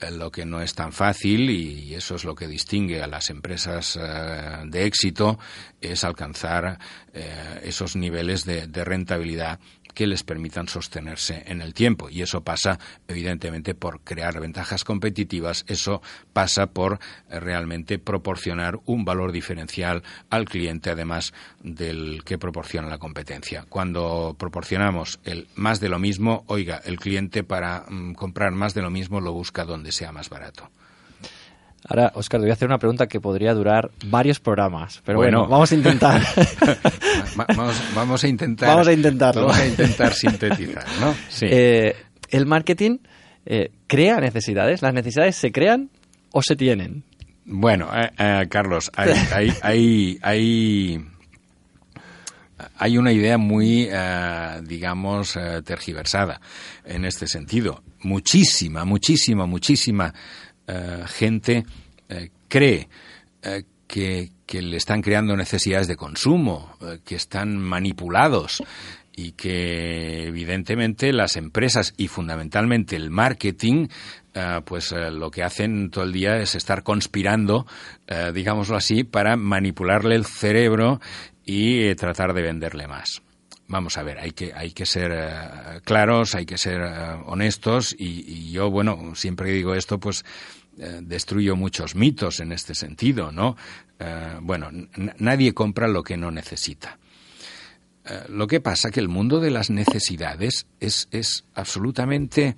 Eh, 0.01 0.11
lo 0.11 0.29
que 0.29 0.45
no 0.45 0.59
es 0.59 0.75
tan 0.75 0.91
fácil, 0.91 1.49
y 1.49 1.93
eso 1.93 2.15
es 2.15 2.25
lo 2.25 2.35
que 2.35 2.49
distingue 2.49 3.01
a 3.01 3.07
las 3.07 3.29
empresas 3.29 3.97
eh, 3.97 4.63
de 4.65 4.85
éxito, 4.85 5.39
es 5.79 6.03
alcanzar 6.03 6.77
esos 7.63 7.95
niveles 7.95 8.43
de 8.43 8.83
rentabilidad 8.83 9.57
que 9.95 10.05
les 10.05 10.23
permitan 10.23 10.67
sostenerse 10.67 11.43
en 11.47 11.61
el 11.61 11.73
tiempo. 11.73 12.09
Y 12.09 12.21
eso 12.21 12.41
pasa, 12.41 12.77
evidentemente, 13.07 13.73
por 13.73 14.01
crear 14.01 14.39
ventajas 14.39 14.83
competitivas. 14.83 15.65
Eso 15.67 16.03
pasa 16.33 16.67
por 16.67 16.99
eh, 17.29 17.39
realmente 17.39 17.97
proporcionar 17.97 18.79
un 18.85 19.05
valor 19.05 19.31
diferencial 19.31 20.03
al 20.29 20.45
cliente, 20.45 20.91
además 20.91 21.33
del 21.63 22.23
que 22.23 22.37
proporciona 22.37 22.89
la 22.89 22.99
competencia. 22.99 23.65
Cuando 23.67 24.35
proporcionamos 24.37 25.19
el 25.23 25.47
más 25.55 25.79
de 25.79 25.89
lo 25.89 25.97
mismo, 25.97 26.43
oiga, 26.47 26.81
el 26.85 26.99
cliente 26.99 27.43
para 27.43 27.85
mm, 27.89 28.13
comprar 28.13 28.51
más 28.51 28.73
de 28.75 28.81
lo 28.81 28.91
mismo 28.91 29.21
lo 29.21 29.31
busca 29.31 29.65
donde 29.65 29.91
sea 29.91 30.11
más 30.11 30.29
barato. 30.29 30.69
Ahora, 31.87 32.11
Oscar, 32.15 32.39
te 32.39 32.45
voy 32.45 32.49
a 32.49 32.53
hacer 32.53 32.67
una 32.67 32.79
pregunta 32.79 33.05
que 33.05 33.19
podría 33.19 33.53
durar 33.53 33.91
varios 34.07 34.39
programas, 34.39 35.03
pero 35.05 35.19
bueno, 35.19 35.47
vamos 35.47 35.71
a 35.71 35.75
intentar. 35.75 36.19
vamos, 37.95 38.23
a 38.23 38.27
intentar. 38.27 38.69
Vamos 38.69 38.87
a 38.87 38.93
intentarlo. 38.93 39.41
Vamos 39.41 39.59
a 39.59 39.67
intentar 39.67 40.13
sintetizar, 40.13 40.85
¿no? 40.99 41.13
Sí. 41.29 41.45
Eh, 41.47 41.95
el 42.31 42.47
marketing 42.47 42.97
eh, 43.45 43.69
crea 43.85 44.19
necesidades. 44.19 44.81
¿Las 44.81 44.95
necesidades 44.95 45.35
se 45.35 45.51
crean 45.51 45.91
o 46.31 46.41
se 46.41 46.55
tienen? 46.55 47.03
Bueno, 47.45 47.89
eh, 47.93 48.47
Carlos, 48.49 48.89
hay, 48.95 49.11
hay, 49.61 50.17
hay, 50.23 51.05
hay, 52.79 52.97
una 52.97 53.11
idea 53.11 53.37
muy, 53.37 53.89
digamos, 54.63 55.37
tergiversada 55.63 56.41
en 56.83 57.05
este 57.05 57.27
sentido. 57.27 57.83
Muchísima, 58.01 58.85
muchísima, 58.85 59.45
muchísima 59.45 60.13
gente 61.07 61.65
eh, 62.09 62.29
cree 62.47 62.87
eh, 63.41 63.63
que, 63.87 64.61
le 64.61 64.77
están 64.77 65.01
creando 65.01 65.35
necesidades 65.35 65.87
de 65.87 65.95
consumo, 65.95 66.77
que 67.03 67.15
están 67.15 67.57
manipulados 67.57 68.63
y 69.15 69.31
que 69.33 70.27
evidentemente 70.27 71.11
las 71.13 71.35
empresas 71.35 71.93
y 71.97 72.07
fundamentalmente 72.07 72.95
el 72.95 73.09
marketing 73.09 73.87
pues 74.65 74.91
lo 74.91 75.31
que 75.31 75.43
hacen 75.43 75.89
todo 75.89 76.03
el 76.03 76.13
día 76.13 76.37
es 76.37 76.55
estar 76.55 76.83
conspirando, 76.83 77.65
digámoslo 78.33 78.77
así, 78.77 79.03
para 79.03 79.35
manipularle 79.35 80.15
el 80.15 80.25
cerebro 80.25 80.99
y 81.43 81.93
tratar 81.95 82.33
de 82.33 82.41
venderle 82.41 82.87
más 82.87 83.21
vamos 83.67 83.97
a 83.97 84.03
ver, 84.03 84.19
hay 84.19 84.31
que, 84.31 84.53
hay 84.53 84.71
que 84.71 84.85
ser 84.85 85.11
eh, 85.13 85.81
claros, 85.83 86.35
hay 86.35 86.45
que 86.45 86.57
ser 86.57 86.81
eh, 86.81 86.91
honestos 87.25 87.95
y, 87.97 88.51
yo, 88.51 88.69
bueno, 88.69 89.15
siempre 89.15 89.51
digo 89.51 89.73
esto, 89.73 89.99
pues 89.99 90.23
eh, 90.77 90.99
destruyo 91.01 91.55
muchos 91.55 91.95
mitos 91.95 92.39
en 92.39 92.51
este 92.51 92.75
sentido, 92.75 93.31
¿no? 93.31 93.55
bueno, 94.41 94.69
nadie 95.19 95.53
compra 95.53 95.87
lo 95.87 96.03
que 96.03 96.17
no 96.17 96.29
necesita. 96.29 96.99
lo 98.27 98.45
que 98.45 98.59
pasa 98.59 98.91
que 98.91 98.99
el 98.99 99.07
mundo 99.07 99.39
de 99.39 99.51
las 99.51 99.69
necesidades 99.69 100.67
es, 100.81 101.07
es 101.11 101.45
absolutamente 101.53 102.57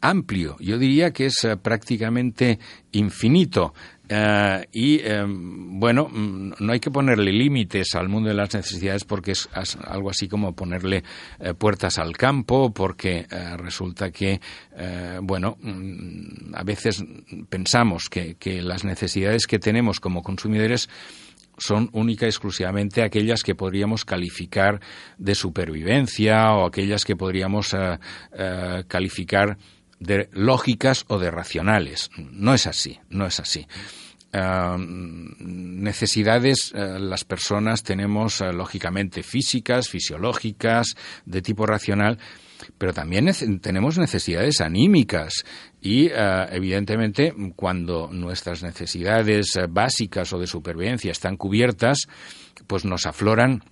amplio. 0.00 0.56
Yo 0.58 0.78
diría 0.78 1.12
que 1.12 1.26
es 1.26 1.46
prácticamente 1.62 2.58
infinito. 2.92 3.74
Eh, 4.08 4.66
y 4.72 5.00
em, 5.00 5.80
bueno, 5.80 6.08
mm, 6.08 6.52
no 6.60 6.72
hay 6.72 6.78
que 6.78 6.90
ponerle 6.90 7.32
límites 7.32 7.94
al 7.94 8.08
mundo 8.08 8.28
de 8.28 8.34
las 8.34 8.54
necesidades 8.54 9.04
porque 9.04 9.32
es 9.32 9.48
algo 9.84 10.10
así 10.10 10.28
como 10.28 10.54
ponerle 10.54 11.02
eh, 11.40 11.54
puertas 11.54 11.98
al 11.98 12.16
campo, 12.16 12.72
porque 12.72 13.26
resulta 13.56 14.10
que, 14.10 14.40
bueno, 15.22 15.56
mm, 15.60 16.54
a 16.54 16.62
veces 16.62 17.04
pensamos 17.48 18.08
que, 18.08 18.36
que 18.36 18.62
las 18.62 18.84
necesidades 18.84 19.46
que 19.46 19.58
tenemos 19.58 20.00
como 20.00 20.22
consumidores 20.22 20.88
son 21.58 21.88
única 21.92 22.26
y 22.26 22.28
exclusivamente 22.28 23.02
aquellas 23.02 23.42
que 23.42 23.54
podríamos 23.54 24.04
calificar 24.04 24.80
de 25.18 25.34
supervivencia 25.34 26.52
o 26.52 26.66
aquellas 26.66 27.04
que 27.04 27.16
podríamos 27.16 27.74
calificar 28.88 29.56
de 30.00 30.28
lógicas 30.32 31.04
o 31.08 31.18
de 31.18 31.30
racionales. 31.30 32.10
No 32.16 32.54
es 32.54 32.66
así, 32.66 32.98
no 33.08 33.26
es 33.26 33.40
así. 33.40 33.66
Uh, 34.36 34.76
necesidades 34.78 36.72
uh, 36.72 36.98
las 36.98 37.24
personas 37.24 37.82
tenemos 37.82 38.42
uh, 38.42 38.52
lógicamente 38.52 39.22
físicas, 39.22 39.88
fisiológicas, 39.88 40.94
de 41.24 41.40
tipo 41.40 41.64
racional, 41.64 42.18
pero 42.76 42.92
también 42.92 43.30
tenemos 43.62 43.96
necesidades 43.96 44.60
anímicas 44.60 45.44
y 45.80 46.08
evidentemente 46.10 47.34
cuando 47.54 48.08
nuestras 48.10 48.62
necesidades 48.62 49.58
básicas 49.68 50.32
o 50.32 50.38
de 50.38 50.46
supervivencia 50.46 51.12
están 51.12 51.36
cubiertas, 51.36 52.08
pues 52.66 52.86
nos 52.86 53.04
afloran 53.04 53.62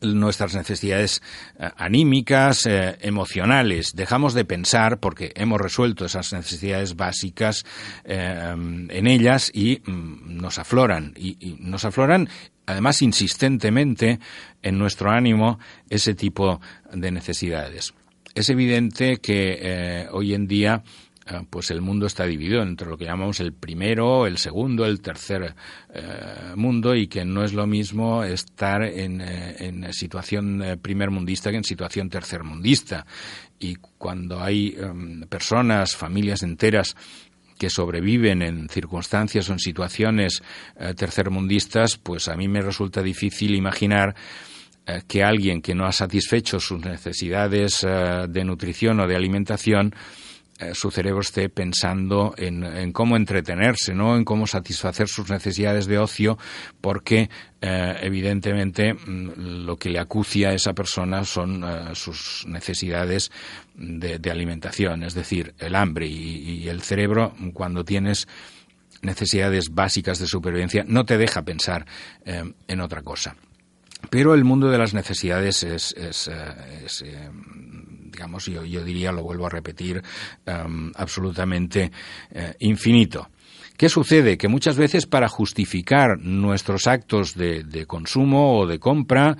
nuestras 0.00 0.54
necesidades 0.54 1.22
eh, 1.58 1.70
anímicas, 1.76 2.66
eh, 2.66 2.96
emocionales. 3.00 3.92
Dejamos 3.94 4.34
de 4.34 4.44
pensar 4.44 4.98
porque 4.98 5.32
hemos 5.34 5.60
resuelto 5.60 6.04
esas 6.04 6.32
necesidades 6.32 6.96
básicas 6.96 7.64
eh, 8.04 8.52
en 8.52 9.06
ellas 9.06 9.50
y 9.52 9.80
mm, 9.84 10.36
nos 10.40 10.58
afloran. 10.58 11.12
Y, 11.16 11.56
nos 11.60 11.84
afloran 11.84 12.28
además 12.66 13.02
insistentemente 13.02 14.20
en 14.62 14.78
nuestro 14.78 15.10
ánimo 15.10 15.58
ese 15.90 16.14
tipo 16.14 16.60
de 16.92 17.10
necesidades. 17.10 17.92
Es 18.34 18.48
evidente 18.48 19.18
que 19.18 20.08
hoy 20.12 20.32
en 20.32 20.46
día 20.46 20.82
pues 21.50 21.70
el 21.70 21.80
mundo 21.80 22.06
está 22.06 22.24
dividido 22.24 22.62
entre 22.62 22.88
lo 22.88 22.96
que 22.96 23.04
llamamos 23.04 23.40
el 23.40 23.52
primero, 23.52 24.26
el 24.26 24.38
segundo, 24.38 24.84
el 24.84 25.00
tercer 25.00 25.54
eh, 25.92 26.52
mundo 26.56 26.94
y 26.94 27.06
que 27.06 27.24
no 27.24 27.44
es 27.44 27.52
lo 27.52 27.66
mismo 27.66 28.24
estar 28.24 28.82
en, 28.82 29.20
eh, 29.20 29.92
situación 29.92 30.62
eh, 30.62 30.76
primermundista 30.76 31.50
que 31.50 31.58
en 31.58 31.64
situación 31.64 32.08
tercermundista. 32.08 33.06
Y 33.58 33.76
cuando 33.76 34.42
hay 34.42 34.76
em, 34.78 35.22
personas, 35.22 35.94
familias 35.94 36.42
enteras 36.42 36.96
que 37.58 37.70
sobreviven 37.70 38.42
en 38.42 38.68
circunstancias 38.68 39.48
o 39.48 39.52
en 39.52 39.60
situaciones 39.60 40.42
tercermundistas, 40.96 41.96
pues 41.96 42.26
a 42.26 42.34
mí 42.34 42.48
me 42.48 42.60
resulta 42.60 43.02
difícil 43.02 43.54
imaginar 43.54 44.16
que 45.06 45.22
alguien 45.22 45.62
que 45.62 45.72
no 45.72 45.86
ha 45.86 45.92
satisfecho 45.92 46.58
sus 46.58 46.84
necesidades 46.84 47.82
de 47.82 48.44
nutrición 48.44 48.98
o 48.98 49.06
de 49.06 49.14
alimentación 49.14 49.94
eh, 49.94 49.98
su 50.74 50.90
cerebro 50.90 51.20
esté 51.20 51.48
pensando 51.48 52.34
en, 52.36 52.92
cómo 52.92 53.16
entretenerse, 53.16 53.94
¿no? 53.94 54.16
en 54.16 54.24
cómo 54.24 54.46
satisfacer 54.46 55.08
sus 55.08 55.30
necesidades 55.30 55.86
de 55.86 55.98
ocio, 55.98 56.38
porque 56.80 57.30
eh, 57.60 57.96
evidentemente 58.02 58.94
mm, 58.94 59.64
lo 59.66 59.76
que 59.76 59.90
le 59.90 59.98
acucia 59.98 60.50
a 60.50 60.54
esa 60.54 60.72
persona 60.72 61.24
son 61.24 61.64
eh, 61.64 61.94
sus 61.94 62.44
necesidades 62.46 63.30
de, 63.74 64.30
alimentación, 64.30 65.02
es 65.02 65.14
decir, 65.14 65.54
el 65.58 65.74
hambre 65.74 66.06
y, 66.06 66.68
el 66.68 66.82
cerebro 66.82 67.34
cuando 67.52 67.84
tienes 67.84 68.28
necesidades 69.02 69.70
básicas 69.70 70.18
de 70.18 70.26
supervivencia 70.26 70.84
no 70.86 71.04
te 71.04 71.18
deja 71.18 71.42
pensar 71.42 71.86
en 72.24 72.80
otra 72.80 73.02
cosa. 73.02 73.36
Pero 74.10 74.34
el 74.34 74.44
mundo 74.44 74.70
de 74.70 74.78
las 74.78 74.94
necesidades 74.94 75.62
es, 75.62 75.94
digamos, 78.12 78.46
yo, 78.46 78.64
yo 78.64 78.84
diría, 78.84 79.10
lo 79.10 79.22
vuelvo 79.22 79.46
a 79.46 79.50
repetir, 79.50 80.02
absolutamente 80.94 81.90
infinito. 82.60 83.28
¿Qué 83.76 83.88
sucede? 83.88 84.38
Que 84.38 84.48
muchas 84.48 84.76
veces 84.76 85.06
para 85.06 85.28
justificar 85.28 86.18
nuestros 86.20 86.86
actos 86.86 87.34
de, 87.34 87.84
consumo 87.86 88.60
o 88.60 88.66
de 88.66 88.78
compra, 88.78 89.36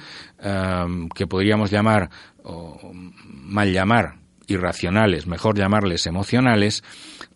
que 1.15 1.27
podríamos 1.27 1.71
llamar, 1.71 2.11
o 2.43 2.93
mal 2.93 3.73
llamar, 3.73 4.17
irracionales, 4.47 5.27
mejor 5.27 5.57
llamarles 5.57 6.07
emocionales, 6.07 6.83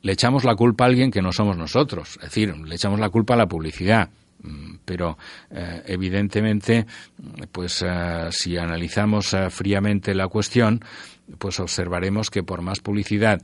le 0.02 0.12
echamos 0.12 0.44
la 0.44 0.54
culpa 0.54 0.84
a 0.84 0.88
alguien 0.88 1.10
que 1.10 1.22
no 1.22 1.32
somos 1.32 1.56
nosotros. 1.56 2.16
Es 2.16 2.30
decir, 2.30 2.56
le 2.56 2.74
echamos 2.74 3.00
la 3.00 3.08
culpa 3.08 3.34
a 3.34 3.36
la 3.36 3.46
publicidad. 3.46 4.10
Mm, 4.42 4.76
pero 4.84 5.16
eh, 5.50 5.82
evidentemente, 5.86 6.86
pues 7.50 7.82
eh, 7.86 8.28
si 8.30 8.56
analizamos 8.56 9.32
eh, 9.34 9.50
fríamente 9.50 10.14
la 10.14 10.28
cuestión, 10.28 10.80
pues 11.38 11.60
observaremos 11.60 12.30
que 12.30 12.42
por 12.42 12.62
más 12.62 12.80
publicidad 12.80 13.40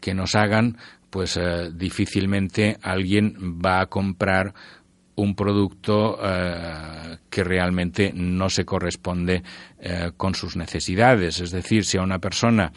que 0.00 0.14
nos 0.14 0.34
hagan, 0.34 0.76
pues 1.10 1.38
difícilmente 1.74 2.76
alguien 2.82 3.58
va 3.64 3.80
a 3.80 3.86
comprar 3.86 4.54
un 5.16 5.34
producto 5.34 6.18
que 7.28 7.44
realmente 7.44 8.12
no 8.14 8.48
se 8.48 8.64
corresponde 8.64 9.42
con 10.16 10.34
sus 10.34 10.56
necesidades. 10.56 11.40
Es 11.40 11.50
decir, 11.50 11.84
si 11.84 11.98
a 11.98 12.02
una 12.02 12.18
persona 12.18 12.72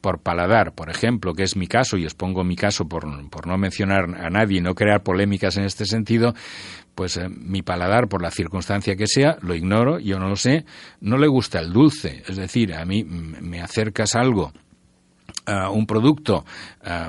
por 0.00 0.20
paladar, 0.20 0.72
por 0.72 0.90
ejemplo, 0.90 1.34
que 1.34 1.44
es 1.44 1.54
mi 1.54 1.66
caso, 1.66 1.96
y 1.96 2.06
os 2.06 2.14
pongo 2.14 2.44
mi 2.44 2.56
caso 2.56 2.88
por, 2.88 3.04
por 3.30 3.46
no 3.46 3.56
mencionar 3.58 4.04
a 4.20 4.30
nadie 4.30 4.58
y 4.58 4.60
no 4.60 4.74
crear 4.74 5.02
polémicas 5.02 5.56
en 5.56 5.64
este 5.64 5.84
sentido, 5.84 6.34
pues 6.94 7.16
eh, 7.16 7.28
mi 7.28 7.62
paladar, 7.62 8.08
por 8.08 8.22
la 8.22 8.30
circunstancia 8.30 8.96
que 8.96 9.06
sea, 9.06 9.38
lo 9.40 9.54
ignoro, 9.54 9.98
yo 9.98 10.18
no 10.18 10.28
lo 10.28 10.36
sé, 10.36 10.64
no 11.00 11.18
le 11.18 11.26
gusta 11.26 11.60
el 11.60 11.72
dulce. 11.72 12.22
Es 12.28 12.36
decir, 12.36 12.74
a 12.74 12.84
mí 12.84 13.04
me 13.04 13.60
acercas 13.60 14.14
algo 14.14 14.52
un 15.72 15.86
producto 15.86 16.44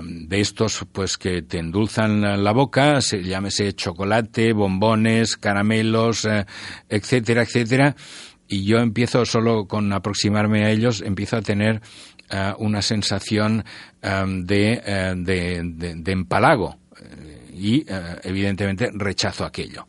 de 0.02 0.42
estos 0.42 0.86
pues 0.92 1.18
que 1.20 1.44
te 1.44 1.60
endulzan 1.60 2.44
la 2.44 2.52
boca, 2.52 3.00
se, 3.02 3.22
llámese 3.22 3.74
chocolate, 3.74 4.54
bombones, 4.54 5.38
caramelos, 5.38 6.28
etcétera, 6.90 7.44
etcétera, 7.44 7.96
y 8.48 8.66
yo 8.66 8.80
empiezo 8.80 9.26
solo 9.26 9.68
con 9.68 9.94
aproximarme 9.94 10.66
a 10.66 10.72
ellos, 10.72 11.04
empiezo 11.06 11.38
a 11.38 11.42
tener 11.42 11.82
una 12.58 12.82
sensación 12.82 13.66
de, 14.02 15.14
de, 15.16 15.94
de, 15.96 16.12
empalago 16.12 16.78
y 17.54 17.86
eh, 17.88 18.20
evidentemente 18.24 18.90
rechazo 18.94 19.46
aquello. 19.46 19.88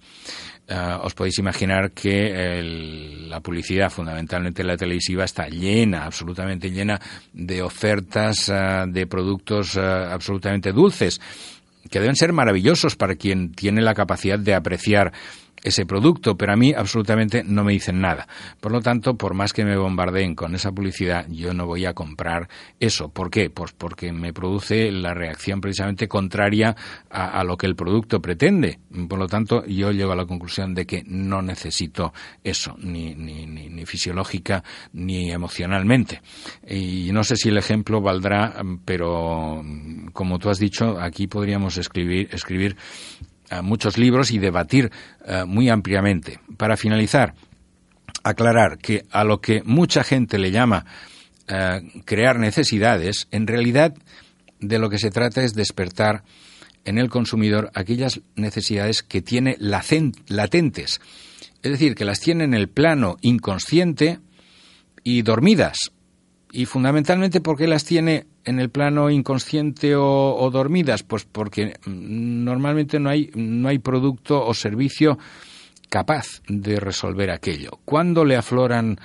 Uh, 0.67 1.05
os 1.05 1.13
podéis 1.13 1.37
imaginar 1.39 1.91
que 1.93 2.59
el, 2.59 3.29
la 3.29 3.41
publicidad, 3.41 3.91
fundamentalmente 3.91 4.65
la 4.65 4.79
televisiva, 4.79 5.25
está 5.25 5.47
llena, 5.47 6.07
absolutamente 6.07 6.71
llena 6.71 6.99
de 7.35 7.61
ofertas 7.61 8.49
uh, 8.49 8.89
de 8.89 9.07
productos 9.07 9.77
absolutamente 9.77 10.73
dulces, 10.73 11.21
que 11.91 12.01
deben 12.01 12.17
ser 12.17 12.33
maravillosos 12.33 12.97
para 12.97 13.15
quien 13.17 13.53
tiene 13.53 13.83
la 13.83 13.93
capacidad 13.93 14.39
de 14.39 14.55
apreciar 14.55 15.13
ese 15.65 15.87
producto, 15.87 16.37
pero 16.37 16.53
a 16.53 16.57
mí 16.57 16.73
absolutamente 16.77 17.43
no 17.43 17.65
me 17.65 17.73
dicen 17.73 18.01
nada. 18.01 18.29
Por 18.61 18.71
lo 18.71 18.81
tanto, 18.83 19.17
por 19.17 19.35
más 19.35 19.53
que 19.53 19.65
me 19.65 19.77
bombardeen 19.77 20.35
con 20.35 20.55
esa 20.55 20.71
publicidad, 20.71 21.27
yo 21.29 21.55
no 21.55 21.67
voy 21.67 21.87
a 21.87 21.95
comprar 21.95 22.49
eso. 22.79 23.09
¿Por 23.09 23.31
qué? 23.31 23.49
Pues 23.49 23.73
porque 23.73 24.13
me 24.13 24.33
produce 24.35 24.93
la 24.93 25.15
reacción 25.15 25.61
precisamente 25.61 26.07
contraria 26.07 26.77
a, 27.11 27.43
lo 27.45 27.57
que 27.57 27.67
el 27.67 27.75
producto 27.75 28.21
pretende. 28.21 28.79
Por 29.09 29.19
lo 29.19 29.27
tanto, 29.27 29.65
yo 29.65 29.91
llego 29.91 30.13
a 30.13 30.17
la 30.17 30.27
conclusión 30.27 30.75
de 30.75 30.85
que 30.87 31.03
no 31.07 31.41
necesito 31.41 32.13
eso, 32.43 32.77
ni, 32.79 33.15
ni, 33.15 33.47
ni, 33.47 33.87
fisiológica 33.87 34.63
ni 34.93 35.31
emocionalmente. 35.31 36.21
Y 36.69 37.11
no 37.13 37.25
sé 37.25 37.37
si 37.37 37.49
el 37.49 37.57
ejemplo 37.57 38.03
valdrá, 38.03 38.55
pero 38.85 39.65
como 40.13 40.39
tú 40.39 40.51
has 40.51 40.59
dicho, 40.59 41.01
aquí 41.01 41.27
podríamos 41.27 41.79
escribir, 41.79 42.29
escribir 42.33 42.77
muchos 43.63 43.99
libros 43.99 44.31
y 44.31 44.39
debatir 44.39 44.91
eh, 45.25 45.45
muy 45.47 45.69
ampliamente. 45.69 46.41
Para 46.57 46.77
finalizar, 46.77 47.35
aclarar 48.23 48.79
que 48.79 49.05
a 49.11 49.25
lo 49.25 49.41
que 49.41 49.63
mucha 49.65 50.03
gente 50.03 50.39
le 50.39 50.51
llama 50.51 50.87
eh, 51.47 51.81
crear 52.05 52.39
necesidades, 52.39 53.29
en 53.31 53.47
realidad 53.47 53.95
de 54.61 54.79
lo 54.79 54.89
que 54.89 54.99
se 54.99 55.11
trata 55.11 55.45
es 55.45 55.55
despertar 55.55 56.25
en 56.85 56.99
el 56.99 57.11
consumidor 57.11 57.71
aquellas 57.75 58.21
necesidades 58.35 59.03
que 59.03 59.23
tiene 59.23 59.57
latentes, 59.59 61.01
es 61.63 61.71
decir, 61.71 61.95
que 61.95 62.05
las 62.05 62.21
tiene 62.21 62.45
en 62.45 62.55
el 62.55 62.69
plano 62.69 63.17
inconsciente 63.23 64.21
y 65.03 65.23
dormidas, 65.23 65.93
y 66.53 66.67
fundamentalmente 66.67 67.41
porque 67.41 67.67
las 67.67 67.85
tiene 67.85 68.27
en 68.45 68.61
el 68.61 68.71
plano 68.71 69.11
inconsciente 69.11 69.95
o, 69.97 70.51
dormidas, 70.53 71.03
pues 71.03 71.25
porque 71.25 71.75
mm, 71.87 72.45
normalmente 72.45 73.01
no 73.01 73.11
hay, 73.11 73.31
no 73.35 73.69
hay 73.69 73.79
producto 73.79 74.45
o 74.45 74.55
servicio 74.55 75.19
capaz 75.89 76.43
de 76.49 76.81
resolver 76.81 77.31
aquello. 77.31 77.81
¿Cuándo 77.85 78.25
le 78.25 78.37
afloran 78.37 78.99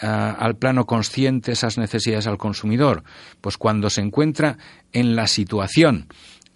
ah, 0.00 0.36
al 0.38 0.56
plano 0.56 0.86
consciente 0.86 1.52
esas 1.52 1.78
necesidades 1.78 2.26
al 2.26 2.38
consumidor? 2.38 3.04
Pues 3.40 3.56
cuando 3.56 3.90
se 3.90 4.00
encuentra 4.00 4.56
en 4.92 5.16
la 5.16 5.26
situación 5.26 6.06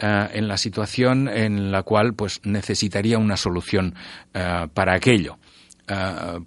ah, 0.01 0.29
en 0.33 0.49
la 0.49 0.57
situación 0.57 1.29
en 1.29 1.73
la 1.73 1.83
cual 1.83 2.15
pues 2.15 2.41
necesitaría 2.45 3.19
una 3.19 3.37
solución 3.37 3.95
ah, 4.35 4.69
para 4.73 4.95
aquello. 4.95 5.39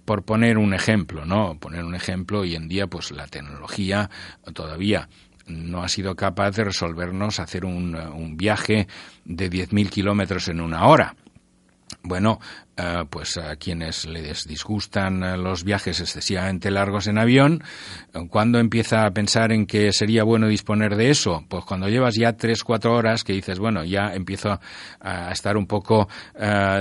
Por 0.04 0.24
poner 0.24 0.58
un 0.58 0.74
ejemplo, 0.74 1.24
¿no? 1.24 1.56
Poner 1.60 1.84
un 1.84 1.94
ejemplo, 1.94 2.40
hoy 2.40 2.56
en 2.56 2.66
día, 2.66 2.88
pues 2.88 3.12
la 3.12 3.28
tecnología 3.28 4.10
todavía 4.52 5.08
no 5.48 5.82
ha 5.82 5.88
sido 5.88 6.14
capaz 6.14 6.52
de 6.52 6.64
resolvernos 6.64 7.40
hacer 7.40 7.64
un, 7.64 7.94
un 7.94 8.36
viaje 8.36 8.86
de 9.24 9.50
10.000 9.50 9.88
kilómetros 9.90 10.48
en 10.48 10.60
una 10.60 10.86
hora. 10.86 11.14
Bueno, 12.02 12.38
eh, 12.76 13.04
pues 13.10 13.36
a 13.38 13.56
quienes 13.56 14.06
les 14.06 14.46
disgustan 14.46 15.22
eh, 15.22 15.36
los 15.36 15.64
viajes 15.64 16.00
excesivamente 16.00 16.70
largos 16.70 17.06
en 17.06 17.18
avión, 17.18 17.62
eh, 18.14 18.20
¿cuándo 18.30 18.58
empieza 18.58 19.04
a 19.04 19.10
pensar 19.10 19.52
en 19.52 19.66
que 19.66 19.92
sería 19.92 20.22
bueno 20.22 20.48
disponer 20.48 20.96
de 20.96 21.10
eso? 21.10 21.44
Pues 21.48 21.64
cuando 21.64 21.88
llevas 21.88 22.14
ya 22.14 22.34
tres, 22.34 22.62
cuatro 22.62 22.94
horas 22.94 23.24
que 23.24 23.32
dices, 23.32 23.58
bueno, 23.58 23.84
ya 23.84 24.12
empiezo 24.14 24.60
a 25.00 25.32
estar 25.32 25.56
un 25.56 25.66
poco, 25.66 26.08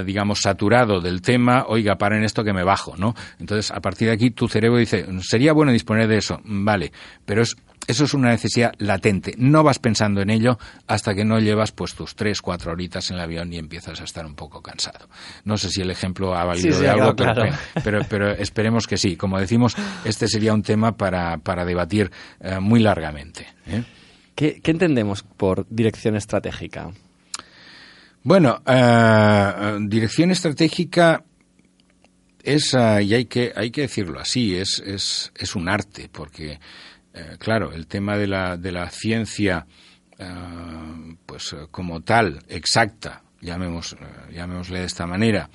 digamos, 0.05 0.39
saturado 0.39 1.01
del 1.01 1.21
tema, 1.21 1.65
oiga, 1.67 1.97
paren 1.97 2.23
esto 2.23 2.43
que 2.43 2.53
me 2.53 2.63
bajo, 2.63 2.95
¿no? 2.97 3.15
Entonces, 3.39 3.71
a 3.71 3.79
partir 3.79 4.09
de 4.09 4.13
aquí, 4.13 4.31
tu 4.31 4.47
cerebro 4.47 4.77
dice, 4.77 5.05
sería 5.21 5.53
bueno 5.53 5.71
disponer 5.71 6.07
de 6.07 6.17
eso, 6.17 6.39
vale, 6.43 6.91
pero 7.25 7.41
es 7.41 7.55
eso 7.87 8.03
es 8.03 8.13
una 8.13 8.29
necesidad 8.29 8.73
latente. 8.79 9.33
No 9.37 9.63
vas 9.63 9.79
pensando 9.79 10.21
en 10.21 10.29
ello 10.29 10.59
hasta 10.87 11.15
que 11.15 11.23
no 11.23 11.39
llevas 11.39 11.71
pues 11.71 11.95
tus 11.95 12.15
tres, 12.15 12.41
cuatro 12.41 12.73
horitas 12.73 13.09
en 13.09 13.15
el 13.15 13.23
avión 13.23 13.51
y 13.53 13.57
empiezas 13.57 14.01
a 14.01 14.03
estar 14.03 14.25
un 14.25 14.35
poco 14.35 14.61
cansado. 14.61 15.07
No 15.45 15.57
sé 15.57 15.69
si 15.69 15.81
el 15.81 15.89
ejemplo 15.89 16.35
ha 16.35 16.43
valido 16.43 16.77
de 16.77 16.89
algo, 16.89 17.15
pero, 17.15 18.01
pero, 18.09 18.31
esperemos 18.31 18.87
que 18.87 18.97
sí. 18.97 19.15
Como 19.15 19.39
decimos, 19.39 19.73
este 20.03 20.27
sería 20.27 20.53
un 20.53 20.63
tema 20.63 20.97
para, 20.97 21.37
para 21.37 21.63
debatir 21.63 22.11
eh, 22.41 22.59
muy 22.59 22.81
largamente. 22.81 23.47
¿eh? 23.65 23.83
¿Qué, 24.35 24.61
entendemos 24.65 25.23
por 25.23 25.65
dirección 25.69 26.17
estratégica? 26.17 26.91
Bueno, 28.21 28.61
eh, 28.65 29.77
dirección 29.83 30.31
estratégica 30.31 31.23
es, 32.43 32.73
y 32.73 33.13
hay 33.13 33.25
que, 33.25 33.53
hay 33.55 33.71
que 33.71 33.81
decirlo 33.81 34.19
así, 34.19 34.55
es, 34.55 34.83
es, 34.85 35.31
es 35.37 35.55
un 35.55 35.69
arte, 35.69 36.09
porque 36.11 36.59
eh, 37.17 37.37
claro, 37.39 37.71
el 37.71 37.87
tema 37.87 38.15
de 38.15 38.27
la, 38.27 38.57
de 38.57 38.71
la 38.71 38.91
ciencia, 38.91 39.65
eh, 40.19 40.25
pues 41.25 41.51
eh, 41.53 41.65
como 41.71 42.01
tal, 42.01 42.43
exacta, 42.47 43.23
llamemos, 43.41 43.97
llamémosle 44.31 44.79
de 44.79 44.85
esta 44.85 45.07
manera, 45.07 45.49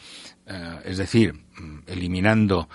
es 0.85 0.99
decir, 0.99 1.33
mm, 1.33 1.79
eliminando 1.87 2.69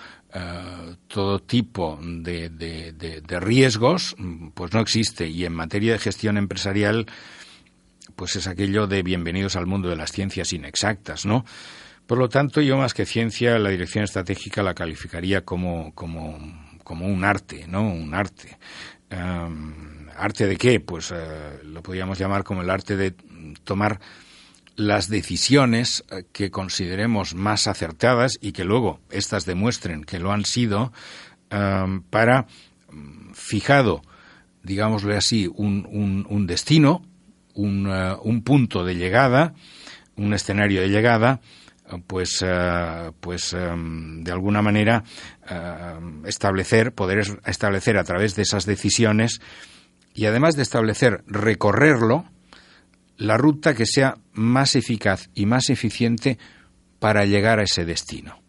todo 1.06 1.38
tipo 1.40 1.98
de, 2.02 2.48
de, 2.48 3.40
riesgos, 3.40 4.14
mm, 4.18 4.48
pues 4.48 4.72
no 4.72 4.80
existe. 4.80 5.28
Y 5.28 5.44
en 5.44 5.52
materia 5.52 5.92
de 5.92 5.98
gestión 5.98 6.38
empresarial, 6.38 7.06
pues 8.16 8.36
es 8.36 8.46
aquello 8.46 8.86
de 8.86 9.02
bienvenidos 9.02 9.56
al 9.56 9.66
mundo 9.66 9.88
de 9.88 9.96
las 9.96 10.12
ciencias 10.12 10.52
inexactas, 10.52 11.26
¿no? 11.26 11.44
Por 12.06 12.18
lo 12.18 12.28
tanto, 12.30 12.62
yo 12.62 12.78
más 12.78 12.94
que 12.94 13.04
ciencia, 13.04 13.58
la 13.58 13.68
dirección 13.68 14.02
estratégica 14.02 14.62
la 14.62 14.74
calificaría 14.74 15.44
como, 15.44 15.94
como 15.94 16.38
como 16.88 17.06
un 17.06 17.22
arte, 17.22 17.66
¿no? 17.68 17.82
Un 17.82 18.14
arte. 18.14 18.56
¿Arte 20.16 20.46
de 20.46 20.56
qué? 20.56 20.80
Pues 20.80 21.12
eh, 21.12 21.60
lo 21.64 21.82
podríamos 21.82 22.18
llamar 22.18 22.44
como 22.44 22.62
el 22.62 22.70
arte 22.70 22.96
de 22.96 23.14
tomar 23.62 24.00
las 24.74 25.08
decisiones 25.08 26.02
eh, 26.10 26.24
que 26.32 26.50
consideremos 26.50 27.34
más 27.34 27.66
acertadas 27.66 28.38
y 28.40 28.52
que 28.52 28.64
luego 28.64 29.00
éstas 29.10 29.44
demuestren 29.44 30.02
que 30.02 30.18
lo 30.18 30.32
han 30.32 30.44
sido 30.44 30.92
para 32.10 32.46
mm, 32.90 33.32
fijado, 33.32 34.02
digámosle 34.62 35.16
así, 35.16 35.46
un, 35.46 36.26
un, 36.28 36.46
destino, 36.46 37.02
un, 37.54 37.86
eh, 37.88 38.16
un, 38.22 38.42
punto 38.42 38.84
de 38.84 38.96
llegada, 38.96 39.54
un 40.16 40.34
escenario 40.34 40.82
de 40.82 40.88
llegada, 40.88 41.40
pues, 42.06 42.44
pues 43.20 43.50
de 43.52 44.32
alguna 44.32 44.62
manera 44.62 45.04
establecer, 46.24 46.92
poder 46.92 47.20
establecer 47.46 47.96
a 47.98 48.04
través 48.04 48.34
de 48.34 48.42
esas 48.42 48.66
decisiones 48.66 49.40
y 50.14 50.26
además 50.26 50.56
de 50.56 50.62
establecer, 50.62 51.22
recorrerlo, 51.26 52.24
la 53.18 53.36
ruta 53.36 53.74
que 53.74 53.86
sea 53.86 54.16
más 54.32 54.76
eficaz 54.76 55.28
y 55.34 55.46
más 55.46 55.70
eficiente 55.70 56.38
para 56.98 57.24
llegar 57.24 57.58
a 57.58 57.64
ese 57.64 57.84
destino. 57.84 58.40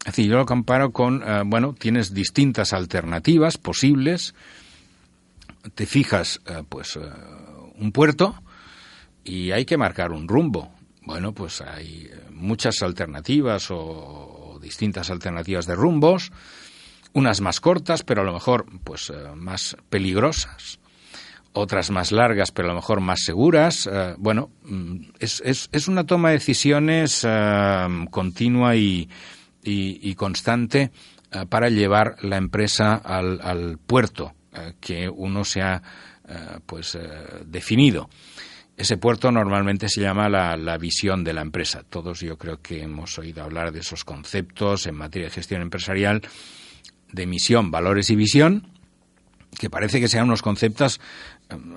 Es 0.00 0.16
decir, 0.16 0.30
yo 0.30 0.36
lo 0.36 0.46
comparo 0.46 0.92
con, 0.92 1.22
eh, 1.22 1.42
bueno, 1.46 1.74
tienes 1.74 2.12
distintas 2.12 2.72
alternativas 2.72 3.56
posibles, 3.56 4.34
te 5.74 5.86
fijas, 5.86 6.40
eh, 6.46 6.64
pues, 6.68 6.96
eh, 6.96 7.00
un 7.76 7.92
puerto 7.92 8.42
y 9.24 9.52
hay 9.52 9.64
que 9.64 9.76
marcar 9.76 10.10
un 10.10 10.26
rumbo. 10.26 10.74
Bueno, 11.04 11.32
pues 11.32 11.60
hay 11.60 12.10
muchas 12.30 12.82
alternativas 12.82 13.68
o, 13.70 14.58
distintas 14.62 15.10
alternativas 15.10 15.66
de 15.66 15.74
rumbos, 15.74 16.30
unas 17.12 17.40
más 17.40 17.60
cortas, 17.60 18.04
pero 18.04 18.22
a 18.22 18.24
lo 18.24 18.32
mejor, 18.32 18.66
pues, 18.84 19.12
más 19.34 19.76
peligrosas 19.90 20.78
otras 21.52 21.90
más 21.90 22.12
largas, 22.12 22.50
pero 22.50 22.68
a 22.68 22.72
lo 22.72 22.76
mejor 22.76 23.00
más 23.00 23.20
seguras. 23.24 23.88
Eh, 23.90 24.14
bueno, 24.18 24.50
mm, 24.64 24.96
es, 25.18 25.42
es, 25.44 25.68
es, 25.72 25.88
una 25.88 26.04
toma 26.04 26.28
de 26.28 26.34
decisiones 26.34 27.26
eh, 27.28 27.86
continua 28.10 28.74
y, 28.76 29.08
y, 29.62 30.14
constante 30.14 30.90
eh, 31.30 31.46
para 31.48 31.68
llevar 31.68 32.16
la 32.22 32.36
empresa 32.36 32.94
al, 32.94 33.40
al 33.42 33.78
puerto 33.78 34.34
que 34.80 35.08
uno 35.08 35.44
se 35.44 35.62
ha 35.62 35.82
pues 36.66 36.98
definido. 37.46 38.08
Ese 38.82 38.96
puerto 38.96 39.30
normalmente 39.30 39.88
se 39.88 40.00
llama 40.00 40.28
la, 40.28 40.56
la, 40.56 40.76
visión 40.76 41.22
de 41.22 41.32
la 41.32 41.40
empresa. 41.40 41.84
Todos 41.88 42.18
yo 42.18 42.36
creo 42.36 42.60
que 42.60 42.82
hemos 42.82 43.16
oído 43.16 43.44
hablar 43.44 43.70
de 43.70 43.78
esos 43.78 44.04
conceptos 44.04 44.88
en 44.88 44.96
materia 44.96 45.28
de 45.28 45.34
gestión 45.34 45.62
empresarial 45.62 46.20
de 47.12 47.26
misión, 47.26 47.70
valores 47.70 48.10
y 48.10 48.16
visión, 48.16 48.66
que 49.56 49.70
parece 49.70 50.00
que 50.00 50.08
sean 50.08 50.24
unos 50.24 50.42
conceptos 50.42 51.00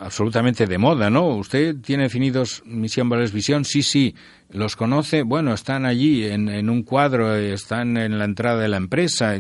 absolutamente 0.02 0.66
de 0.66 0.80
moda, 0.80 1.12
¿no? 1.12 1.28
¿Usted 1.28 1.76
tiene 1.76 2.06
definidos 2.06 2.64
misión, 2.66 3.08
valores, 3.08 3.34
visión? 3.34 3.66
Sí, 3.66 3.84
sí. 3.84 4.16
¿Los 4.50 4.76
conoce? 4.76 5.22
Bueno, 5.22 5.54
están 5.54 5.86
allí 5.86 6.26
en, 6.26 6.72
un 6.72 6.82
cuadro, 6.82 7.36
están 7.36 7.98
en 7.98 8.18
la 8.18 8.26
entrada 8.26 8.64
de 8.64 8.68
la 8.68 8.78
empresa, 8.78 9.36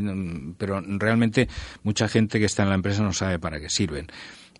pero 0.59 0.81
realmente 0.81 1.49
mucha 1.81 2.07
gente 2.07 2.37
que 2.37 2.45
está 2.45 2.61
en 2.61 2.69
la 2.69 2.75
empresa 2.75 3.01
no 3.01 3.11
sabe 3.11 3.39
para 3.39 3.59
qué 3.59 3.71
sirven. 3.71 4.05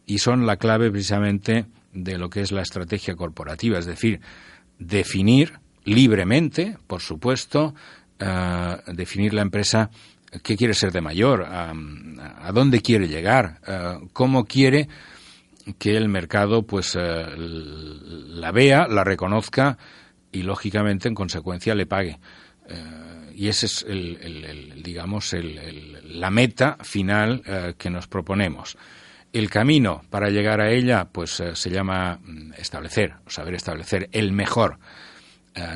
Y 0.07 0.17
son 0.17 0.47
la 0.47 0.57
clave 0.57 0.89
precisamente 0.89 1.67
de 1.95 2.17
lo 2.17 2.29
que 2.29 2.41
es 2.41 2.51
la 2.51 2.61
estrategia 2.61 3.15
corporativa, 3.15 3.79
es 3.79 3.85
decir, 3.85 4.19
definir 4.77 5.59
libremente, 5.85 6.77
por 6.87 7.01
supuesto, 7.01 7.73
eh, 8.19 8.77
definir 8.93 9.33
la 9.33 9.41
empresa 9.41 9.89
qué 10.43 10.57
quiere 10.57 10.73
ser 10.73 10.91
de 10.91 10.99
mayor, 10.99 11.45
a, 11.47 12.51
dónde 12.53 12.81
quiere 12.81 13.07
llegar, 13.07 13.61
eh, 13.65 13.99
cómo 14.11 14.43
quiere 14.43 14.89
que 15.79 15.95
el 15.95 16.09
mercado 16.09 16.63
pues 16.63 16.97
eh, 16.99 17.25
la 17.37 18.51
vea, 18.51 18.87
la 18.87 19.05
reconozca 19.05 19.77
y 20.33 20.41
lógicamente 20.41 21.07
en 21.07 21.15
consecuencia 21.15 21.73
le 21.73 21.85
pague. 21.85 22.19
Y 23.33 23.47
esa 23.47 23.65
es 23.65 23.85
el, 23.87 24.81
digamos 24.83 25.33
la 25.33 26.29
meta 26.29 26.77
final 26.81 27.75
que 27.77 27.89
nos 27.89 28.07
proponemos. 28.07 28.77
El 29.35 29.49
camino 29.49 30.01
para 30.09 30.29
llegar 30.29 30.61
a 30.61 30.71
ella 30.71 31.09
pues 31.11 31.43
se 31.53 31.69
llama 31.69 32.19
mm, 32.23 32.53
establecer, 32.53 33.15
o 33.25 33.29
saber 33.29 33.55
establecer 33.55 34.09
el 34.13 34.31
mejor 34.31 34.79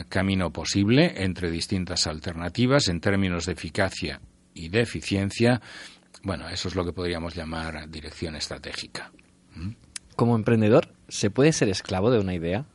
camino 0.09 0.51
posible 0.51 1.23
entre 1.23 1.49
distintas 1.49 2.05
alternativas 2.07 2.89
en 2.89 2.99
términos 2.99 3.45
de 3.45 3.53
eficacia 3.53 4.19
y 4.53 4.69
de 4.69 4.81
eficiencia. 4.81 5.61
Bueno, 6.23 6.49
eso 6.49 6.67
es 6.67 6.75
lo 6.75 6.83
que 6.83 6.91
podríamos 6.91 7.35
llamar 7.35 7.89
dirección 7.89 8.35
estratégica. 8.35 9.11
Como 10.15 10.35
emprendedor, 10.35 10.93
¿se 11.07 11.29
puede 11.29 11.53
ser 11.53 11.69
esclavo 11.69 12.11
de 12.11 12.19
una 12.19 12.33
idea? 12.33 12.65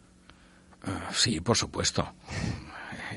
Ah, 0.82 1.10
sí, 1.12 1.40
por 1.40 1.56
supuesto. 1.56 2.14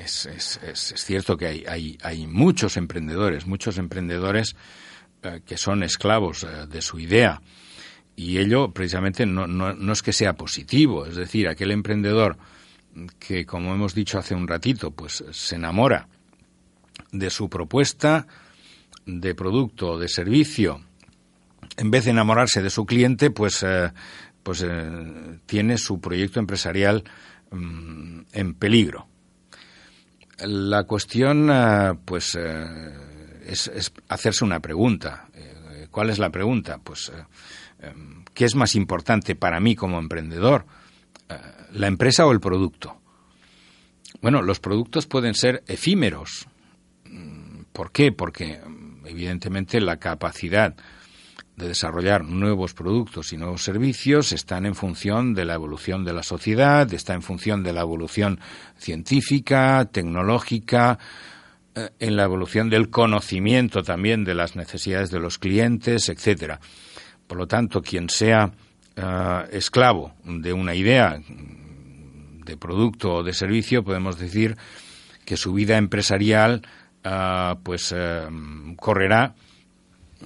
Es, 0.04 0.26
es, 0.26 0.94
cierto 0.96 1.38
que 1.38 1.48
hay, 1.48 1.66
hay, 1.68 1.98
hay, 2.02 2.28
muchos 2.28 2.78
emprendedores, 2.78 3.46
muchos 3.46 3.78
emprendedores 3.78 4.54
eh, 4.54 4.58
que 5.46 5.58
son 5.58 5.84
esclavos 5.84 6.44
eh, 6.44 6.68
de 6.68 6.82
su 6.82 7.00
idea. 7.00 7.42
Y 8.16 8.40
ello 8.40 8.72
precisamente 8.72 9.26
no, 9.26 9.48
no, 9.48 9.74
no, 9.74 9.94
es 9.94 10.02
que 10.02 10.14
sea 10.14 10.34
positivo. 10.34 11.06
Es 11.06 11.16
decir, 11.16 11.48
aquel 11.48 11.72
emprendedor 11.72 12.38
que, 13.20 13.46
como 13.46 13.74
hemos 13.74 13.94
dicho 13.94 14.18
hace 14.18 14.34
un 14.34 14.48
ratito, 14.48 14.92
pues 14.92 15.24
se 15.30 15.56
enamora 15.56 16.08
de 17.12 17.30
su 17.30 17.50
propuesta 17.50 18.26
de 19.06 19.36
producto 19.36 19.92
o 19.92 20.00
de 20.00 20.08
servicio 20.08 20.82
en 21.78 21.92
vez 21.92 22.06
de 22.06 22.12
enamorarse 22.12 22.62
de 22.62 22.70
su 22.70 22.86
cliente, 22.86 23.30
pues, 23.32 23.64
eh, 23.64 23.92
pues 24.44 24.64
eh, 24.68 25.40
tiene 25.46 25.78
su 25.78 26.00
proyecto 26.00 26.40
empresarial 26.40 27.04
mm, 27.52 28.22
en 28.34 28.54
peligro. 28.56 29.08
La 30.40 30.84
cuestión, 30.84 31.50
eh, 31.52 31.94
pues, 32.04 32.38
es, 33.48 33.92
hacerse 34.10 34.44
una 34.44 34.60
pregunta. 34.60 35.28
¿Cuál 35.92 36.10
es 36.10 36.20
la 36.20 36.30
pregunta? 36.30 36.80
Pues, 36.84 37.12
¿qué 38.34 38.46
es 38.46 38.56
más 38.56 38.76
importante 38.76 39.36
para 39.36 39.60
mí 39.60 39.76
como 39.76 40.00
emprendedor? 40.00 40.66
¿La 41.72 41.88
empresa 41.88 42.26
o 42.26 42.32
el 42.32 42.40
producto? 42.40 43.02
Bueno, 44.22 44.42
los 44.42 44.60
productos 44.60 45.06
pueden 45.06 45.34
ser 45.34 45.64
efímeros. 45.68 46.48
Mm, 47.06 47.64
¿Por 47.72 47.92
qué? 47.92 48.12
Porque, 48.12 48.60
evidentemente, 49.06 49.80
la 49.80 49.98
capacidad 49.98 50.76
de 51.56 51.68
desarrollar 51.68 52.24
nuevos 52.24 52.74
productos 52.74 53.34
y 53.34 53.38
nuevos 53.38 53.64
servicios 53.64 54.32
están 54.32 54.66
en 54.66 54.76
función 54.76 55.34
de 55.34 55.46
la 55.46 55.56
evolución 55.56 56.06
de 56.06 56.14
la 56.14 56.24
sociedad, 56.24 56.92
está 56.94 57.14
en 57.14 57.24
función 57.24 57.64
de 57.64 57.74
la 57.74 57.82
evolución 57.82 58.40
científica, 58.78 59.86
tecnológica, 59.92 61.00
eh, 61.00 61.37
en 62.00 62.16
la 62.16 62.24
evolución 62.24 62.70
del 62.70 62.90
conocimiento 62.90 63.84
también 63.84 64.24
de 64.24 64.36
las 64.36 64.56
necesidades 64.56 65.12
de 65.12 65.20
los 65.20 65.38
clientes, 65.38 66.10
etcétera. 66.10 66.60
Por 67.28 67.38
lo 67.38 67.48
tanto, 67.48 67.82
quien 67.82 68.10
sea 68.10 68.52
eh, 68.96 69.48
esclavo 69.52 70.14
de 70.24 70.54
una 70.54 70.76
idea 70.76 71.20
de 72.46 72.58
producto 72.58 73.16
o 73.16 73.24
de 73.24 73.34
servicio, 73.34 73.84
podemos 73.84 74.18
decir 74.18 74.56
que 75.26 75.38
su 75.38 75.54
vida 75.54 75.78
empresarial 75.78 76.62
eh, 77.04 77.56
pues 77.64 77.94
correrá 78.78 79.36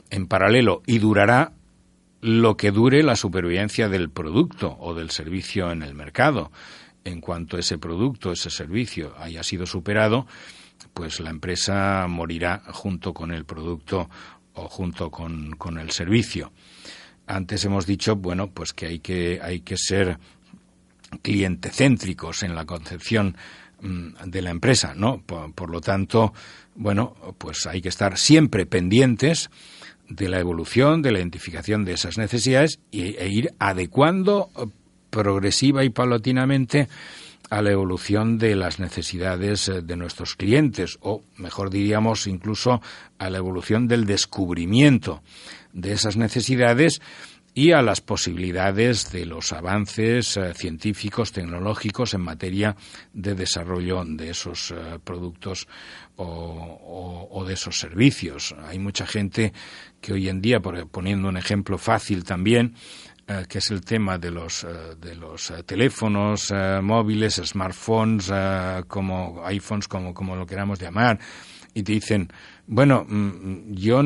en 0.09 0.27
paralelo 0.27 0.81
y 0.85 0.99
durará 0.99 1.53
lo 2.21 2.55
que 2.55 2.71
dure 2.71 3.01
la 3.03 3.15
supervivencia 3.15 3.89
del 3.89 4.09
producto 4.09 4.77
o 4.79 4.93
del 4.93 5.09
servicio 5.09 5.71
en 5.71 5.81
el 5.81 5.95
mercado. 5.95 6.51
En 7.03 7.19
cuanto 7.19 7.57
ese 7.57 7.79
producto, 7.79 8.31
ese 8.31 8.51
servicio 8.51 9.15
haya 9.17 9.41
sido 9.41 9.65
superado, 9.65 10.27
pues 10.93 11.19
la 11.19 11.29
empresa 11.29 12.05
morirá 12.07 12.61
junto 12.71 13.13
con 13.13 13.31
el 13.31 13.45
producto 13.45 14.09
o 14.53 14.67
junto 14.67 15.09
con, 15.09 15.51
con 15.55 15.77
el 15.77 15.91
servicio. 15.91 16.51
Antes 17.27 17.63
hemos 17.65 17.85
dicho, 17.85 18.15
bueno, 18.15 18.51
pues 18.51 18.73
que 18.73 18.87
hay 18.87 18.99
que, 18.99 19.39
hay 19.41 19.61
que 19.61 19.77
ser 19.77 20.17
clientecéntricos 21.21 22.43
en 22.43 22.55
la 22.55 22.65
concepción 22.65 23.37
mm, 23.81 24.29
de 24.29 24.41
la 24.41 24.49
empresa, 24.49 24.93
¿no? 24.95 25.21
Por, 25.21 25.69
lo 25.69 25.81
tanto, 25.81 26.33
bueno, 26.75 27.15
pues 27.37 27.65
hay 27.67 27.81
que 27.81 27.89
estar 27.89 28.17
siempre 28.17 28.65
pendientes 28.65 29.49
de 30.09 30.27
la 30.27 30.39
evolución, 30.39 31.01
de 31.01 31.11
la 31.11 31.19
identificación 31.19 31.85
de 31.85 31.93
esas 31.93 32.17
necesidades 32.17 32.79
e 32.91 33.29
ir 33.29 33.53
adecuando 33.59 34.49
progresiva 35.09 35.83
y 35.83 35.89
paulatinamente 35.89 36.89
a 37.51 37.61
la 37.61 37.71
evolución 37.71 38.37
de 38.37 38.55
las 38.55 38.79
necesidades 38.79 39.67
eh, 39.67 39.81
de 39.81 39.97
nuestros 39.97 40.35
clientes 40.35 40.97
o, 41.01 41.21
mejor 41.35 41.69
diríamos, 41.69 42.25
incluso 42.25 42.81
a 43.19 43.29
la 43.29 43.37
evolución 43.37 43.89
del 43.89 44.05
descubrimiento 44.05 45.21
de 45.73 45.91
esas 45.91 46.15
necesidades 46.15 47.01
y 47.53 47.73
a 47.73 47.81
las 47.81 47.99
posibilidades 47.99 49.11
de 49.11 49.25
los 49.25 49.51
avances 49.51 50.37
eh, 50.37 50.53
científicos, 50.53 51.33
tecnológicos 51.33 52.13
en 52.13 52.21
materia 52.21 52.77
de 53.11 53.35
desarrollo 53.35 54.05
de 54.05 54.29
esos 54.29 54.73
productos 55.03 55.67
o, 56.15 57.43
de 57.45 57.53
esos 57.53 57.77
servicios. 57.79 58.55
Hay 58.67 58.79
mucha 58.79 59.05
gente 59.05 59.51
que 59.99 60.13
hoy 60.13 60.29
en 60.29 60.41
día, 60.41 60.61
poniendo 60.61 61.27
un 61.27 61.35
ejemplo 61.35 61.77
fácil 61.77 62.23
también, 62.23 62.75
eh, 63.31 63.45
que 63.47 63.59
es 63.59 63.71
el 63.71 63.81
tema 63.81 64.17
de 64.17 64.29
los, 64.29 64.65
eh, 64.65 64.67
de 64.99 65.15
los 65.15 65.51
eh, 65.51 65.63
teléfonos 65.63 66.51
móviles, 66.81 67.35
smartphones, 67.35 68.29
como 68.87 69.45
iPhones, 69.45 69.87
como, 69.87 70.13
como 70.13 70.35
lo 70.35 70.45
queramos 70.45 70.79
llamar, 70.79 71.17
y 71.73 71.83
te 71.83 71.93
dicen, 71.93 72.27
bueno, 72.67 73.05
mm, 73.07 73.73
yo 73.73 74.01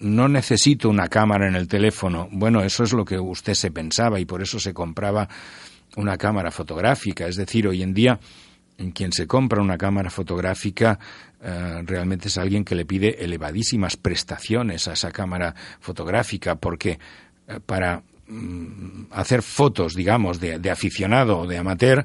no 0.00 0.28
necesito 0.28 0.88
una 0.88 1.08
cámara 1.08 1.48
en 1.48 1.56
el 1.56 1.66
teléfono. 1.66 2.28
Bueno, 2.30 2.62
eso 2.62 2.84
es 2.84 2.92
lo 2.92 3.04
que 3.04 3.18
usted 3.18 3.54
se 3.54 3.72
pensaba 3.72 4.20
y 4.20 4.26
por 4.26 4.42
eso 4.42 4.60
se 4.60 4.72
compraba 4.72 5.28
una 5.96 6.16
cámara 6.16 6.52
fotográfica. 6.52 7.26
Es 7.26 7.34
decir, 7.34 7.66
hoy 7.66 7.82
en 7.82 7.94
día 7.94 8.20
quien 8.94 9.10
se 9.10 9.26
compra 9.26 9.60
una 9.60 9.76
cámara 9.76 10.08
fotográfica 10.08 11.00
eh, 11.42 11.82
realmente 11.84 12.28
es 12.28 12.38
alguien 12.38 12.64
que 12.64 12.76
le 12.76 12.84
pide 12.84 13.24
elevadísimas 13.24 13.96
prestaciones 13.96 14.86
a 14.86 14.92
esa 14.92 15.10
cámara 15.10 15.52
fotográfica 15.80 16.54
porque 16.54 17.00
para 17.66 17.98
mm, 17.98 18.02
hacer 19.10 19.42
fotos, 19.42 19.94
digamos, 19.94 20.40
de, 20.40 20.58
de, 20.58 20.70
aficionado 20.70 21.38
o 21.38 21.46
de 21.46 21.56
amateur, 21.56 22.04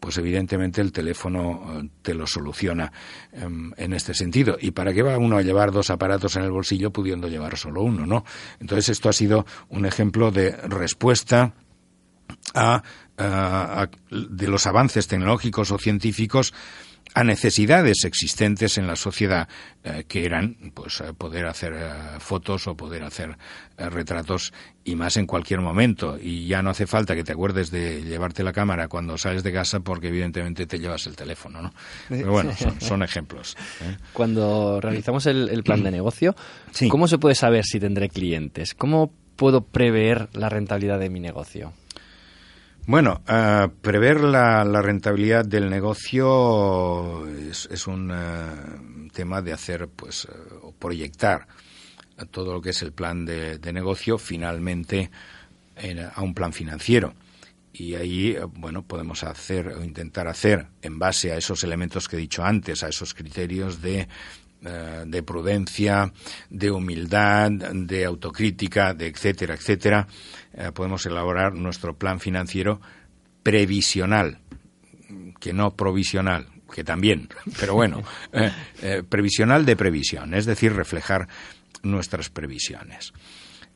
pues 0.00 0.16
evidentemente 0.18 0.80
el 0.80 0.92
teléfono 0.92 1.80
eh, 1.82 1.88
te 2.02 2.14
lo 2.14 2.26
soluciona 2.26 2.90
em, 3.32 3.72
en 3.76 3.92
este 3.92 4.14
sentido. 4.14 4.56
¿Y 4.60 4.70
para 4.70 4.92
qué 4.92 5.02
va 5.02 5.18
uno 5.18 5.36
a 5.36 5.42
llevar 5.42 5.72
dos 5.72 5.90
aparatos 5.90 6.36
en 6.36 6.44
el 6.44 6.50
bolsillo 6.50 6.90
pudiendo 6.90 7.28
llevar 7.28 7.56
solo 7.56 7.82
uno, 7.82 8.06
no? 8.06 8.24
Entonces 8.60 8.88
esto 8.90 9.08
ha 9.08 9.12
sido 9.12 9.44
un 9.68 9.86
ejemplo 9.86 10.30
de 10.30 10.52
respuesta 10.52 11.54
a 12.54 12.82
de 13.18 14.46
los 14.46 14.66
avances 14.66 15.08
tecnológicos 15.08 15.72
o 15.72 15.78
científicos 15.78 16.54
a 17.14 17.24
necesidades 17.24 18.04
existentes 18.04 18.78
en 18.78 18.86
la 18.86 18.96
sociedad 18.96 19.48
eh, 19.84 20.04
que 20.06 20.24
eran 20.24 20.72
pues 20.74 21.00
eh, 21.00 21.12
poder 21.16 21.46
hacer 21.46 21.72
eh, 21.74 21.90
fotos 22.18 22.66
o 22.66 22.76
poder 22.76 23.02
hacer 23.02 23.36
retratos 23.76 24.52
y 24.84 24.96
más 24.96 25.16
en 25.16 25.26
cualquier 25.26 25.60
momento 25.60 26.18
y 26.20 26.46
ya 26.46 26.62
no 26.62 26.70
hace 26.70 26.86
falta 26.86 27.14
que 27.14 27.22
te 27.22 27.32
acuerdes 27.32 27.70
de 27.70 28.02
llevarte 28.02 28.42
la 28.42 28.52
cámara 28.52 28.88
cuando 28.88 29.16
sales 29.16 29.44
de 29.44 29.52
casa 29.52 29.80
porque 29.80 30.08
evidentemente 30.08 30.66
te 30.66 30.78
llevas 30.80 31.06
el 31.06 31.14
teléfono 31.14 31.62
¿no? 31.62 31.72
pero 32.08 32.32
bueno 32.32 32.52
son, 32.80 33.02
ejemplos 33.04 33.56
cuando 34.12 34.80
realizamos 34.80 35.26
el, 35.26 35.62
plan 35.62 35.84
de 35.84 35.92
negocio 35.92 36.34
¿cómo 36.88 37.06
se 37.06 37.18
puede 37.18 37.36
saber 37.36 37.64
si 37.64 37.78
tendré 37.78 38.08
clientes? 38.08 38.74
¿cómo 38.74 39.12
puedo 39.36 39.60
prever 39.60 40.28
la 40.32 40.48
rentabilidad 40.48 40.98
de 40.98 41.10
mi 41.10 41.20
negocio? 41.20 41.72
Bueno, 42.88 43.22
uh, 43.28 43.68
prever 43.82 44.22
la, 44.22 44.64
rentabilidad 44.80 45.44
del 45.44 45.68
negocio 45.68 47.26
es, 47.28 47.86
un 47.86 48.10
uh, 48.10 49.08
tema 49.12 49.42
de 49.42 49.52
hacer, 49.52 49.88
pues, 49.88 50.24
uh, 50.24 50.72
proyectar 50.72 51.46
todo 52.30 52.54
lo 52.54 52.62
que 52.62 52.70
es 52.70 52.80
el 52.80 52.92
plan 52.92 53.26
de, 53.26 53.58
de 53.58 53.72
negocio 53.74 54.16
finalmente 54.16 55.10
en, 55.76 55.98
a 55.98 56.22
un 56.22 56.32
plan 56.32 56.54
financiero. 56.54 57.12
Y 57.74 57.94
ahí, 57.94 58.38
bueno, 58.54 58.82
podemos 58.84 59.22
hacer 59.22 59.68
o 59.68 59.84
intentar 59.84 60.26
hacer, 60.26 60.68
en 60.80 60.98
base 60.98 61.30
a 61.32 61.36
esos 61.36 61.62
elementos 61.64 62.08
que 62.08 62.16
he 62.16 62.20
dicho 62.20 62.42
antes, 62.42 62.82
a 62.84 62.88
esos 62.88 63.12
criterios 63.12 63.82
de 63.82 64.08
de 64.60 65.22
prudencia, 65.22 66.12
de 66.50 66.70
humildad, 66.70 67.50
de 67.50 68.04
autocrítica, 68.04 68.92
de 68.92 69.06
etcétera, 69.06 69.54
etcétera, 69.54 70.06
eh, 70.52 70.72
podemos 70.72 71.06
elaborar 71.06 71.54
nuestro 71.54 71.96
plan 71.96 72.18
financiero 72.18 72.80
previsional, 73.44 74.38
que 75.38 75.52
no 75.52 75.76
provisional, 75.76 76.48
que 76.74 76.82
también, 76.82 77.28
pero 77.60 77.74
bueno, 77.74 78.02
eh, 78.32 78.50
eh, 78.82 79.02
previsional 79.08 79.64
de 79.64 79.76
previsión, 79.76 80.34
es 80.34 80.46
decir, 80.46 80.72
reflejar 80.72 81.28
nuestras 81.84 82.28
previsiones. 82.28 83.12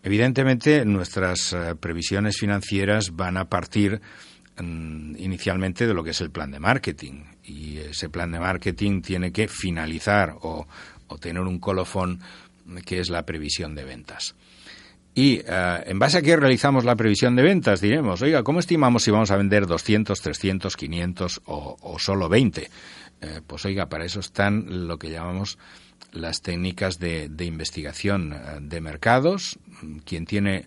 Evidentemente, 0.02 0.84
nuestras 0.84 1.54
previsiones 1.78 2.36
financieras 2.36 3.14
van 3.14 3.36
a 3.36 3.44
partir 3.44 4.00
inicialmente 4.60 5.86
de 5.86 5.94
lo 5.94 6.04
que 6.04 6.10
es 6.10 6.20
el 6.20 6.30
plan 6.30 6.50
de 6.50 6.60
marketing 6.60 7.24
y 7.42 7.78
ese 7.78 8.08
plan 8.08 8.30
de 8.32 8.40
marketing 8.40 9.00
tiene 9.00 9.32
que 9.32 9.48
finalizar 9.48 10.36
o, 10.42 10.66
tener 11.20 11.42
un 11.42 11.58
colofón 11.58 12.20
que 12.86 12.98
es 12.98 13.10
la 13.10 13.24
previsión 13.26 13.74
de 13.74 13.84
ventas. 13.84 14.34
Y 15.14 15.40
uh, 15.40 15.84
en 15.84 15.98
base 15.98 16.18
a 16.18 16.22
qué 16.22 16.36
realizamos 16.36 16.86
la 16.86 16.96
previsión 16.96 17.36
de 17.36 17.42
ventas, 17.42 17.82
diremos, 17.82 18.22
oiga, 18.22 18.42
¿cómo 18.42 18.60
estimamos 18.60 19.02
si 19.02 19.10
vamos 19.10 19.30
a 19.30 19.36
vender 19.36 19.66
200, 19.66 20.18
300, 20.18 20.74
500 20.74 21.42
o, 21.44 21.76
o 21.82 21.98
solo 21.98 22.30
20? 22.30 22.70
Eh, 23.22 23.40
pues 23.46 23.64
oiga, 23.66 23.90
para 23.90 24.04
eso 24.04 24.20
están 24.20 24.88
lo 24.88 24.98
que 24.98 25.10
llamamos 25.10 25.58
las 26.12 26.42
técnicas 26.42 26.98
de, 26.98 27.28
de 27.28 27.44
investigación 27.44 28.32
eh, 28.32 28.38
de 28.60 28.80
mercados. 28.80 29.58
Quien 30.04 30.24
tiene 30.24 30.66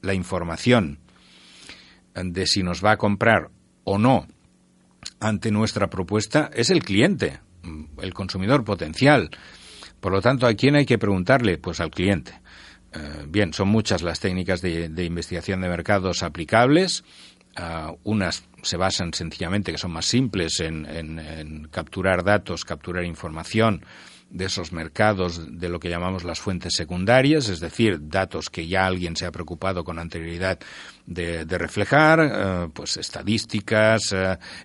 la 0.00 0.14
información 0.14 0.98
de 2.14 2.46
si 2.46 2.62
nos 2.62 2.84
va 2.84 2.92
a 2.92 2.96
comprar 2.96 3.50
o 3.84 3.98
no 3.98 4.26
ante 5.20 5.50
nuestra 5.50 5.88
propuesta 5.88 6.50
es 6.54 6.70
el 6.70 6.82
cliente, 6.82 7.40
el 8.00 8.14
consumidor 8.14 8.64
potencial. 8.64 9.30
Por 10.00 10.12
lo 10.12 10.20
tanto, 10.20 10.46
¿a 10.46 10.54
quién 10.54 10.74
hay 10.74 10.84
que 10.84 10.98
preguntarle? 10.98 11.58
Pues 11.58 11.80
al 11.80 11.90
cliente. 11.90 12.32
Eh, 12.92 13.24
bien, 13.28 13.52
son 13.52 13.68
muchas 13.68 14.02
las 14.02 14.20
técnicas 14.20 14.60
de, 14.60 15.04
investigación 15.04 15.60
de 15.60 15.68
mercados 15.68 16.22
aplicables. 16.22 17.04
Uh, 17.58 17.98
unas 18.04 18.44
se 18.62 18.78
basan 18.78 19.12
sencillamente, 19.12 19.72
que 19.72 19.78
son 19.78 19.90
más 19.90 20.06
simples, 20.06 20.60
en, 20.60 21.68
capturar 21.70 22.24
datos, 22.24 22.64
capturar 22.64 23.04
información 23.04 23.84
de 24.30 24.46
esos 24.46 24.72
mercados, 24.72 25.58
de 25.58 25.68
lo 25.68 25.78
que 25.78 25.90
llamamos 25.90 26.24
las 26.24 26.40
fuentes 26.40 26.72
secundarias, 26.74 27.50
es 27.50 27.60
decir, 27.60 28.08
datos 28.08 28.48
que 28.48 28.66
ya 28.66 28.86
alguien 28.86 29.14
se 29.16 29.26
ha 29.26 29.32
preocupado 29.32 29.84
con 29.84 29.98
anterioridad 29.98 30.58
de, 31.04 31.44
reflejar, 31.44 32.20
eh, 32.20 32.68
pues 32.72 32.96
estadísticas 32.96 34.14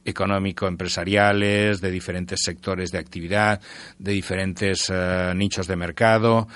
económico-empresariales 0.06 1.82
de 1.82 1.92
diferentes 1.92 2.40
sectores 2.42 2.92
de 2.92 3.00
actividad, 3.00 3.60
de 4.00 4.14
diferentes 4.14 4.90
nichos 5.36 5.68
de 5.68 5.76
mercado, 5.76 6.48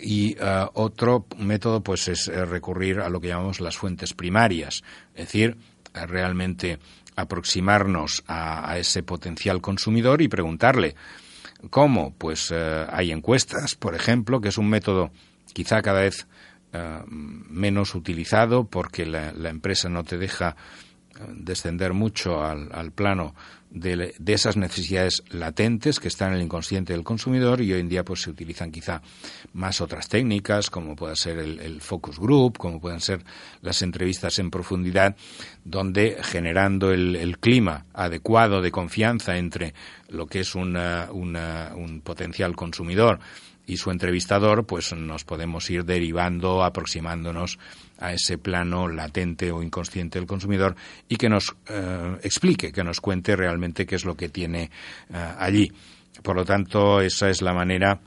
y 0.00 0.36
uh, 0.38 0.68
otro 0.74 1.26
método 1.38 1.82
pues 1.82 2.08
es 2.08 2.28
eh, 2.28 2.44
recurrir 2.44 3.00
a 3.00 3.08
lo 3.08 3.20
que 3.20 3.28
llamamos 3.28 3.60
las 3.60 3.76
fuentes 3.76 4.14
primarias, 4.14 4.82
es 5.14 5.26
decir, 5.26 5.56
realmente 5.94 6.78
aproximarnos 7.16 8.22
a, 8.26 8.78
ese 8.78 9.02
potencial 9.02 9.60
consumidor 9.60 10.22
y 10.22 10.28
preguntarle 10.28 10.94
cómo, 11.68 12.14
pues 12.16 12.50
uh, 12.50 12.86
hay 12.90 13.12
encuestas, 13.12 13.74
por 13.74 13.94
ejemplo, 13.94 14.40
que 14.40 14.48
es 14.48 14.58
un 14.58 14.68
método 14.68 15.10
quizá 15.52 15.82
cada 15.82 16.00
vez 16.00 16.26
uh, 16.72 17.04
menos 17.08 17.94
utilizado 17.94 18.64
porque 18.64 19.04
la, 19.04 19.50
empresa 19.50 19.88
no 19.88 20.04
te 20.04 20.16
deja 20.16 20.56
descender 21.28 21.92
mucho 21.92 22.42
al, 22.42 22.70
al 22.72 22.92
plano 22.92 23.34
de, 23.70 24.14
esas 24.26 24.56
necesidades 24.56 25.22
latentes 25.30 26.00
que 26.00 26.08
están 26.08 26.30
en 26.30 26.38
el 26.38 26.42
inconsciente 26.44 26.92
del 26.92 27.04
consumidor 27.04 27.60
y 27.60 27.72
hoy 27.72 27.80
en 27.80 27.88
día 27.88 28.04
pues 28.04 28.22
se 28.22 28.30
utilizan 28.30 28.70
quizá 28.70 29.00
más 29.52 29.80
otras 29.80 30.08
técnicas 30.08 30.70
como 30.70 30.96
pueda 30.96 31.14
ser 31.14 31.38
el, 31.38 31.80
focus 31.80 32.18
group, 32.18 32.58
como 32.58 32.80
puedan 32.80 33.00
ser 33.00 33.22
las 33.62 33.82
entrevistas 33.82 34.38
en 34.38 34.50
profundidad, 34.50 35.16
donde 35.64 36.18
generando 36.22 36.90
el, 36.90 37.38
clima 37.38 37.86
adecuado 37.94 38.60
de 38.60 38.70
confianza 38.70 39.36
entre 39.36 39.72
lo 40.08 40.26
que 40.26 40.40
es 40.40 40.54
un 40.54 42.02
potencial 42.04 42.56
consumidor 42.56 43.20
y 43.66 43.76
su 43.76 43.90
entrevistador, 43.92 44.66
pues 44.66 44.92
nos 44.92 45.24
podemos 45.24 45.70
ir 45.70 45.84
derivando, 45.84 46.64
aproximándonos 46.64 47.58
a 48.00 48.12
ese 48.12 48.38
plano 48.38 48.88
latente 48.88 49.52
o 49.52 49.62
inconsciente 49.62 50.18
del 50.18 50.26
consumidor 50.26 50.74
y 51.08 51.16
que 51.16 51.28
nos 51.28 51.54
eh, 51.68 52.16
explique, 52.22 52.72
que 52.72 52.82
nos 52.82 53.00
cuente 53.00 53.36
realmente 53.36 53.86
qué 53.86 53.96
es 53.96 54.04
lo 54.04 54.16
que 54.16 54.28
tiene 54.28 54.70
eh, 55.12 55.34
allí. 55.38 55.70
Por 56.22 56.36
lo 56.36 56.44
tanto, 56.44 57.00
esa 57.00 57.30
es 57.30 57.40
la 57.40 57.52
manera 57.52 58.00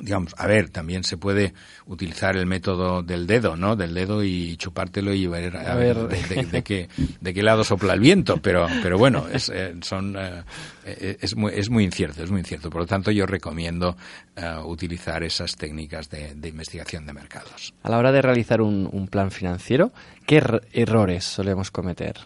digamos, 0.00 0.34
a 0.38 0.46
ver, 0.46 0.70
también 0.70 1.04
se 1.04 1.16
puede 1.16 1.52
utilizar 1.86 2.36
el 2.36 2.46
método 2.46 3.02
del 3.02 3.26
dedo, 3.26 3.56
¿no? 3.56 3.76
Del 3.76 3.94
dedo 3.94 4.24
y 4.24 4.56
chupártelo 4.56 5.12
y 5.12 5.26
ver 5.26 5.56
a, 5.56 5.74
ver, 5.74 5.96
de, 6.08 6.62
qué, 6.62 6.88
de 7.20 7.34
qué 7.34 7.42
lado 7.42 7.62
sopla 7.62 7.94
el 7.94 8.00
viento, 8.00 8.38
pero, 8.38 8.66
pero 8.82 8.96
bueno, 8.96 9.26
es, 9.30 9.50
eh, 9.50 9.74
son, 9.82 10.16
eh, 10.16 11.18
es, 11.20 11.36
muy, 11.36 11.52
es 11.54 11.68
muy 11.68 11.84
incierto, 11.84 12.22
es 12.22 12.30
muy 12.30 12.40
incierto. 12.40 12.70
Por 12.70 12.82
lo 12.82 12.86
tanto, 12.86 13.10
yo 13.10 13.26
recomiendo 13.26 13.96
eh, 14.34 14.56
utilizar 14.64 15.22
esas 15.22 15.56
técnicas 15.56 16.08
de, 16.08 16.48
investigación 16.48 17.06
de 17.06 17.12
mercados. 17.12 17.74
A 17.82 17.90
la 17.90 17.98
hora 17.98 18.12
de 18.12 18.22
realizar 18.22 18.62
un, 18.62 18.88
un 18.90 19.08
plan 19.08 19.30
financiero, 19.30 19.92
¿qué 20.26 20.42
errores 20.72 21.24
solemos 21.24 21.70
cometer? 21.70 22.16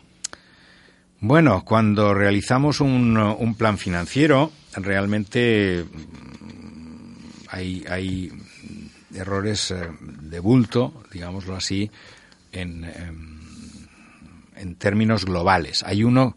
Bueno, 1.18 1.64
cuando 1.64 2.14
realizamos 2.14 2.80
un, 2.80 3.16
un 3.16 3.54
plan 3.54 3.78
financiero, 3.78 4.52
realmente 4.74 5.84
hay, 7.56 8.32
errores 9.14 9.70
eh, 9.70 9.88
de 10.00 10.40
bulto, 10.40 11.02
digámoslo 11.12 11.56
así, 11.56 11.90
en, 12.52 12.84
em, 12.84 13.40
en, 14.56 14.74
términos 14.76 15.24
globales. 15.24 15.82
Hay 15.82 16.04
uno 16.04 16.36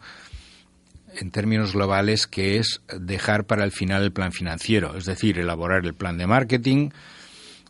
en 1.18 1.32
términos 1.32 1.74
globales 1.74 2.28
que 2.28 2.58
es 2.58 2.82
dejar 2.98 3.46
para 3.46 3.64
el 3.64 3.72
final 3.72 4.04
el 4.04 4.12
plan 4.12 4.32
financiero, 4.32 4.96
es 4.96 5.06
decir, 5.06 5.40
elaborar 5.40 5.86
el 5.86 5.94
plan 5.94 6.18
de 6.18 6.28
marketing, 6.28 6.92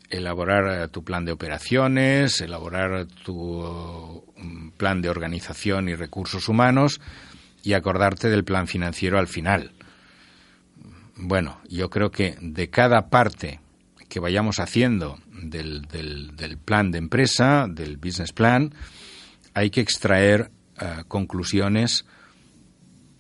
elaborar 0.10 0.84
eh, 0.84 0.88
tu 0.90 1.04
plan 1.04 1.26
de 1.26 1.32
operaciones, 1.32 2.42
elaborar 2.42 3.08
tu 3.24 4.24
mm, 4.38 4.70
plan 4.72 5.02
de 5.02 5.10
organización 5.10 5.90
y 5.90 5.96
recursos 5.96 6.48
humanos 6.50 7.00
y 7.64 7.74
acordarte 7.74 8.30
del 8.30 8.44
plan 8.44 8.68
financiero 8.68 9.20
al 9.20 9.28
final. 9.28 9.72
Bueno, 11.22 11.60
yo 11.68 11.90
creo 11.90 12.12
que 12.12 12.38
de 12.40 12.70
cada 12.70 13.10
parte 13.10 13.60
que 14.08 14.22
vayamos 14.22 14.60
haciendo 14.60 15.20
del, 15.28 15.82
del, 15.82 16.58
plan 16.58 16.92
de 16.92 16.98
empresa, 16.98 17.68
del 17.70 17.98
business 17.98 18.32
plan, 18.32 18.74
hay 19.54 19.70
que 19.70 19.82
extraer 19.82 20.50
eh, 20.80 21.04
conclusiones 21.10 22.06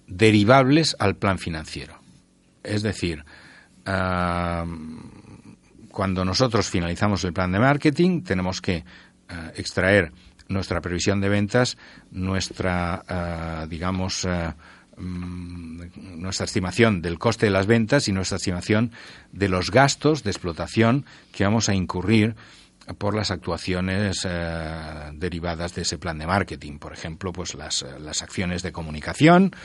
derivables 0.07 0.95
al 0.97 1.17
plan 1.17 1.39
financiero. 1.39 1.99
Es 2.63 2.83
decir, 2.83 3.25
cuando 5.91 6.25
nosotros 6.25 6.69
finalizamos 6.69 7.23
el 7.25 7.33
plan 7.33 7.51
de 7.51 7.59
marketing, 7.59 8.21
tenemos 8.21 8.61
que 8.61 8.85
extraer 9.55 10.11
nuestra 10.47 10.81
previsión 10.81 11.21
de 11.21 11.29
ventas, 11.29 11.77
nuestra, 12.11 13.65
digamos, 13.67 14.27
mm, 14.99 16.21
nuestra 16.21 16.45
estimación 16.45 17.01
del 17.01 17.17
coste 17.17 17.47
de 17.47 17.51
las 17.51 17.65
ventas 17.65 18.07
y 18.07 18.11
nuestra 18.11 18.37
estimación 18.37 18.91
de 19.31 19.49
los 19.49 19.71
gastos 19.71 20.23
de 20.23 20.31
explotación 20.31 21.05
que 21.31 21.43
vamos 21.43 21.69
a 21.69 21.73
incurrir 21.73 22.35
por 22.97 23.15
las 23.15 23.31
actuaciones 23.31 24.25
eh, 24.25 25.11
derivadas 25.13 25.75
de 25.75 25.83
ese 25.83 25.97
plan 25.97 26.17
de 26.17 26.27
marketing. 26.27 26.79
Por 26.79 26.93
ejemplo, 26.93 27.31
pues 27.31 27.55
las, 27.55 27.83
eh, 27.83 27.99
las 27.99 28.21
acciones 28.21 28.63
de 28.63 28.71
comunicación, 28.71 29.55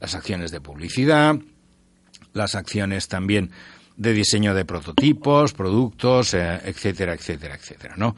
las 0.00 0.14
acciones 0.14 0.50
de 0.50 0.60
publicidad, 0.60 1.36
las 2.32 2.54
acciones 2.54 3.08
también 3.08 3.50
de 3.96 4.14
diseño 4.14 4.54
de 4.54 4.64
prototipos, 4.64 5.52
productos, 5.52 6.32
eh, 6.32 6.60
etcétera, 6.64 7.12
etcétera, 7.12 7.56
etcétera, 7.56 7.94
¿no? 7.96 8.16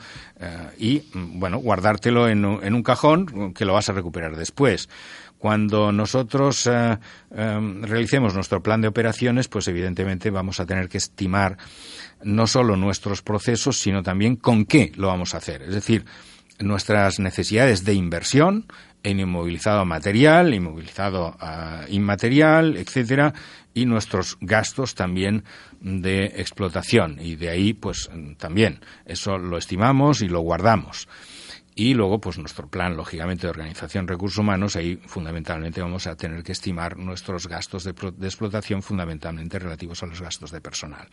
y, 0.78 1.02
mm, 1.12 1.40
bueno, 1.40 1.58
guardártelo 1.58 2.28
en, 2.28 2.44
en, 2.44 2.74
un 2.74 2.82
cajón 2.82 3.52
que 3.54 3.64
lo 3.64 3.72
vas 3.72 3.88
a 3.88 3.92
recuperar 3.92 4.36
después. 4.36 4.88
Cuando 5.38 5.92
nosotros 5.92 6.70
realicemos 7.30 8.34
nuestro 8.34 8.62
plan 8.62 8.80
de 8.80 8.88
operaciones, 8.88 9.48
pues 9.48 9.68
evidentemente 9.68 10.30
vamos 10.30 10.58
a 10.58 10.66
tener 10.66 10.88
que 10.88 10.98
estimar 10.98 11.58
no 12.22 12.46
solo 12.46 12.76
nuestros 12.76 13.22
procesos, 13.22 13.76
sino 13.76 14.02
también 14.02 14.36
con 14.36 14.64
qué 14.64 14.92
lo 14.96 15.08
vamos 15.08 15.34
a 15.34 15.38
hacer. 15.38 15.62
Es 15.62 15.74
decir, 15.74 16.06
nuestras 16.58 17.18
necesidades 17.18 17.84
de 17.84 17.94
inversión 17.94 18.66
en 19.02 19.20
inmovilizado 19.20 19.84
material, 19.84 20.54
inmovilizado 20.54 21.36
uh, 21.40 21.92
inmaterial, 21.92 22.76
etcétera, 22.76 23.34
y 23.74 23.84
nuestros 23.84 24.38
gastos 24.40 24.94
también 24.94 25.44
de 25.80 26.24
explotación. 26.36 27.18
Y 27.20 27.36
de 27.36 27.50
ahí, 27.50 27.74
pues 27.74 28.08
también, 28.38 28.80
eso 29.04 29.36
lo 29.36 29.58
estimamos 29.58 30.22
y 30.22 30.28
lo 30.28 30.40
guardamos. 30.40 31.06
Y 31.76 31.94
luego, 31.94 32.20
pues 32.20 32.38
nuestro 32.38 32.68
plan, 32.68 32.96
lógicamente, 32.96 33.46
de 33.46 33.50
organización 33.50 34.06
recursos 34.06 34.38
humanos, 34.38 34.76
ahí 34.76 34.96
fundamentalmente 35.06 35.80
vamos 35.80 36.06
a 36.06 36.16
tener 36.16 36.44
que 36.44 36.52
estimar 36.52 36.96
nuestros 36.96 37.48
gastos 37.48 37.82
de, 37.82 37.92
de 37.92 38.26
explotación, 38.26 38.82
fundamentalmente 38.82 39.58
relativos 39.58 40.02
a 40.02 40.06
los 40.06 40.20
gastos 40.20 40.52
de 40.52 40.60
personal. 40.60 41.08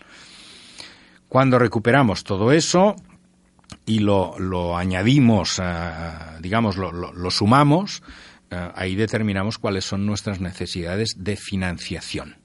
Cuando 1.31 1.57
recuperamos 1.57 2.25
todo 2.25 2.51
eso 2.51 2.95
y 3.85 3.99
lo, 3.99 4.37
lo 4.37 4.77
añadimos, 4.77 5.59
eh, 5.63 5.63
digamos, 6.41 6.75
lo, 6.75 6.91
lo, 6.91 7.31
sumamos, 7.31 8.03
eh, 8.49 8.69
ahí 8.75 8.95
determinamos 8.95 9.57
cuáles 9.57 9.85
son 9.85 10.05
nuestras 10.05 10.41
necesidades 10.41 11.23
de 11.23 11.37
financiación. 11.37 12.40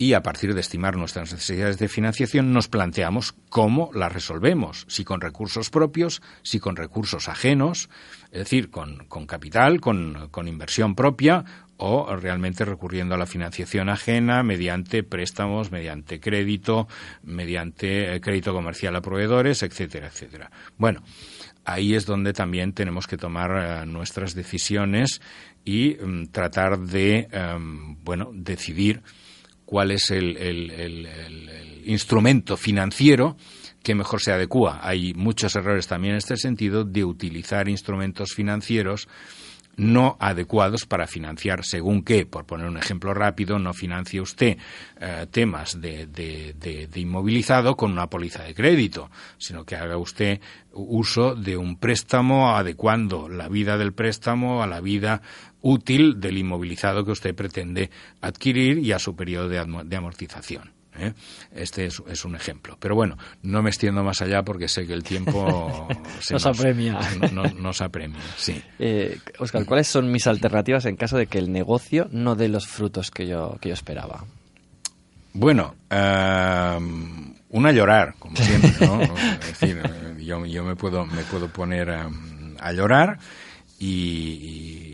Y 0.00 0.14
a 0.14 0.22
partir 0.22 0.54
de 0.54 0.62
estimar 0.62 0.96
nuestras 0.96 1.30
necesidades 1.30 1.78
de 1.78 1.86
financiación 1.86 2.54
nos 2.54 2.68
planteamos 2.68 3.34
cómo 3.50 3.90
las 3.92 4.10
resolvemos, 4.10 4.86
si 4.88 5.04
con 5.04 5.20
recursos 5.20 5.68
propios, 5.68 6.22
si 6.40 6.58
con 6.58 6.76
recursos 6.76 7.28
ajenos, 7.28 7.90
es 8.32 8.38
decir, 8.38 8.70
con, 8.70 9.04
con 9.08 9.26
capital, 9.26 9.82
con, 9.82 10.30
con 10.30 10.48
inversión 10.48 10.94
propia 10.94 11.44
o 11.76 12.16
realmente 12.16 12.64
recurriendo 12.64 13.14
a 13.14 13.18
la 13.18 13.26
financiación 13.26 13.90
ajena 13.90 14.42
mediante 14.42 15.02
préstamos, 15.02 15.70
mediante 15.70 16.18
crédito, 16.18 16.88
mediante 17.22 18.14
eh, 18.14 18.22
crédito 18.22 18.54
comercial 18.54 18.96
a 18.96 19.02
proveedores, 19.02 19.62
etcétera, 19.62 20.06
etcétera. 20.06 20.50
Bueno, 20.78 21.02
ahí 21.66 21.94
es 21.94 22.06
donde 22.06 22.32
también 22.32 22.72
tenemos 22.72 23.06
que 23.06 23.18
tomar 23.18 23.50
eh, 23.82 23.84
nuestras 23.84 24.34
decisiones 24.34 25.20
y 25.62 25.98
mm, 26.02 26.28
tratar 26.28 26.78
de, 26.78 27.28
em, 27.30 28.02
bueno, 28.02 28.30
decidir 28.32 29.02
cuál 29.70 29.92
es 29.92 30.10
el, 30.10 30.36
el 30.36 31.82
instrumento 31.86 32.56
financiero 32.56 33.36
que 33.84 33.94
mejor 33.94 34.20
se 34.20 34.32
adecua. 34.32 34.80
Hay 34.82 35.14
muchos 35.14 35.54
errores 35.54 35.86
también 35.86 36.14
en 36.14 36.18
este 36.18 36.36
sentido 36.36 36.84
de 36.84 37.04
utilizar 37.04 37.68
instrumentos 37.68 38.34
financieros 38.34 39.08
no 39.80 40.18
adecuados 40.20 40.84
para 40.84 41.06
financiar 41.06 41.64
según 41.64 42.02
qué. 42.02 42.26
Por 42.26 42.44
poner 42.44 42.68
un 42.68 42.76
ejemplo 42.76 43.14
rápido, 43.14 43.58
no 43.58 43.72
financie 43.72 44.20
usted 44.20 44.58
eh, 45.00 45.26
temas 45.30 45.80
de, 45.80 46.06
de, 46.06 46.88
inmovilizado 47.00 47.76
con 47.76 47.92
una 47.92 48.08
póliza 48.08 48.42
de 48.42 48.54
crédito, 48.54 49.10
sino 49.38 49.64
que 49.64 49.76
haga 49.76 49.96
usted 49.96 50.40
uso 50.72 51.34
de 51.34 51.56
un 51.56 51.76
préstamo 51.76 52.54
adecuando 52.54 53.28
la 53.28 53.48
vida 53.48 53.78
del 53.78 53.94
préstamo 53.94 54.62
a 54.62 54.66
la 54.66 54.80
vida 54.80 55.22
útil 55.62 56.20
del 56.20 56.36
inmovilizado 56.36 57.04
que 57.04 57.12
usted 57.12 57.34
pretende 57.34 57.90
adquirir 58.20 58.78
y 58.78 58.92
a 58.92 58.98
su 58.98 59.16
periodo 59.16 59.48
de 59.48 59.96
amortización. 59.96 60.79
¿Eh? 60.98 61.12
Este 61.52 61.86
es, 61.86 62.24
un 62.24 62.34
ejemplo. 62.34 62.76
Pero 62.80 62.94
bueno, 62.94 63.16
no 63.42 63.62
me 63.62 63.70
extiendo 63.70 64.02
más 64.02 64.22
allá 64.22 64.42
porque 64.42 64.68
sé 64.68 64.86
que 64.86 64.92
el 64.92 65.02
tiempo 65.02 65.88
nos, 66.30 66.46
apremia. 66.46 66.98
nos 67.58 67.80
apremia, 67.80 68.20
sí. 68.36 68.62
Eh, 68.78 69.18
Oscar, 69.38 69.64
¿cuáles 69.64 69.88
son 69.88 70.10
mis 70.10 70.26
alternativas 70.26 70.86
en 70.86 70.96
caso 70.96 71.16
de 71.16 71.26
que 71.26 71.38
el 71.38 71.52
negocio 71.52 72.08
no 72.12 72.34
dé 72.34 72.48
los 72.48 72.66
frutos 72.66 73.10
que 73.10 73.26
yo, 73.26 73.56
que 73.60 73.68
yo 73.68 73.74
esperaba? 73.74 74.24
Bueno, 75.32 75.76
um, 75.90 77.34
una 77.50 77.70
llorar, 77.70 78.14
como 78.18 78.36
siempre, 78.36 78.72
¿no? 78.84 79.00
es 79.40 79.60
decir, 79.60 79.80
yo, 80.18 80.44
yo, 80.44 80.64
me 80.64 80.74
puedo 80.74 81.06
me 81.06 81.22
puedo 81.22 81.48
poner 81.48 81.90
a 81.90 82.72
llorar 82.72 83.18
y, 83.78 84.90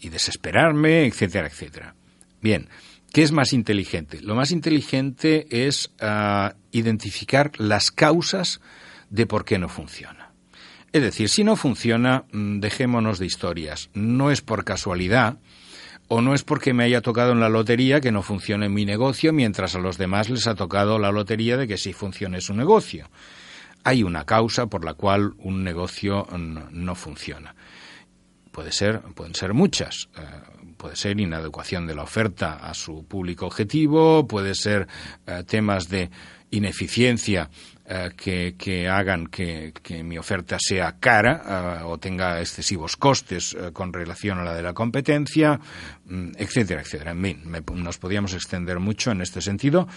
y 0.00 0.08
desesperarme, 0.08 1.06
etcétera, 1.06 1.46
etcétera. 1.46 1.94
Bien, 2.40 2.68
¿Qué 3.12 3.22
es 3.22 3.32
más 3.32 3.52
inteligente? 3.52 4.20
Lo 4.20 4.36
más 4.36 4.52
inteligente 4.52 5.66
es 5.66 5.90
ah, 6.00 6.54
identificar 6.70 7.50
las 7.58 7.90
causas 7.90 8.60
de 9.08 9.26
por 9.26 9.44
qué 9.44 9.58
no 9.58 9.68
funciona. 9.68 10.30
Es 10.92 11.02
decir, 11.02 11.28
si 11.28 11.42
no 11.42 11.56
funciona, 11.56 12.24
mm, 12.32 12.60
dejémonos 12.60 13.18
de 13.18 13.26
historias. 13.26 13.90
No 13.94 14.30
es 14.30 14.42
por 14.42 14.64
casualidad 14.64 15.38
o 16.06 16.20
no 16.20 16.34
es 16.34 16.44
porque 16.44 16.72
me 16.72 16.84
haya 16.84 17.00
tocado 17.00 17.32
en 17.32 17.40
la 17.40 17.48
lotería 17.48 18.00
que 18.00 18.12
no 18.12 18.22
funcione 18.22 18.68
mi 18.68 18.84
negocio 18.84 19.32
mientras 19.32 19.74
a 19.74 19.80
los 19.80 19.98
demás 19.98 20.28
les 20.30 20.46
ha 20.46 20.54
tocado 20.54 20.98
la 20.98 21.12
lotería 21.12 21.56
de 21.56 21.66
que 21.66 21.78
sí 21.78 21.92
funcione 21.92 22.40
su 22.40 22.54
negocio. 22.54 23.08
Hay 23.82 24.02
una 24.02 24.24
causa 24.24 24.66
por 24.66 24.84
la 24.84 24.94
cual 24.94 25.34
un 25.38 25.64
negocio 25.64 26.26
no 26.32 26.94
funciona. 26.94 27.54
Puede 28.60 28.72
ser, 28.72 29.00
pueden 29.14 29.34
ser 29.34 29.54
muchas. 29.54 30.10
Eh, 30.18 30.20
puede 30.76 30.94
ser 30.94 31.18
inadecuación 31.18 31.86
de 31.86 31.94
la 31.94 32.02
oferta 32.02 32.56
a 32.56 32.74
su 32.74 33.06
público 33.06 33.46
objetivo, 33.46 34.26
puede 34.28 34.54
ser 34.54 34.86
eh, 35.26 35.44
temas 35.46 35.88
de 35.88 36.10
ineficiencia 36.50 37.48
eh, 37.86 38.10
que, 38.14 38.86
hagan 38.86 39.28
que, 39.28 39.72
mi 40.04 40.18
oferta 40.18 40.58
sea 40.60 40.98
cara 41.00 41.86
o 41.86 41.96
tenga 41.96 42.38
excesivos 42.38 42.98
costes 42.98 43.56
con 43.72 43.94
relación 43.94 44.40
a 44.40 44.44
la 44.44 44.54
de 44.54 44.62
la 44.62 44.74
competencia, 44.74 45.58
mm, 46.04 46.32
etcétera, 46.36 46.82
etcétera. 46.82 47.12
En 47.12 47.22
fin, 47.22 47.42
nos 47.76 47.96
podríamos 47.96 48.34
extender 48.34 48.78
mucho 48.78 49.10
en 49.10 49.22
este 49.22 49.40
sentido, 49.40 49.88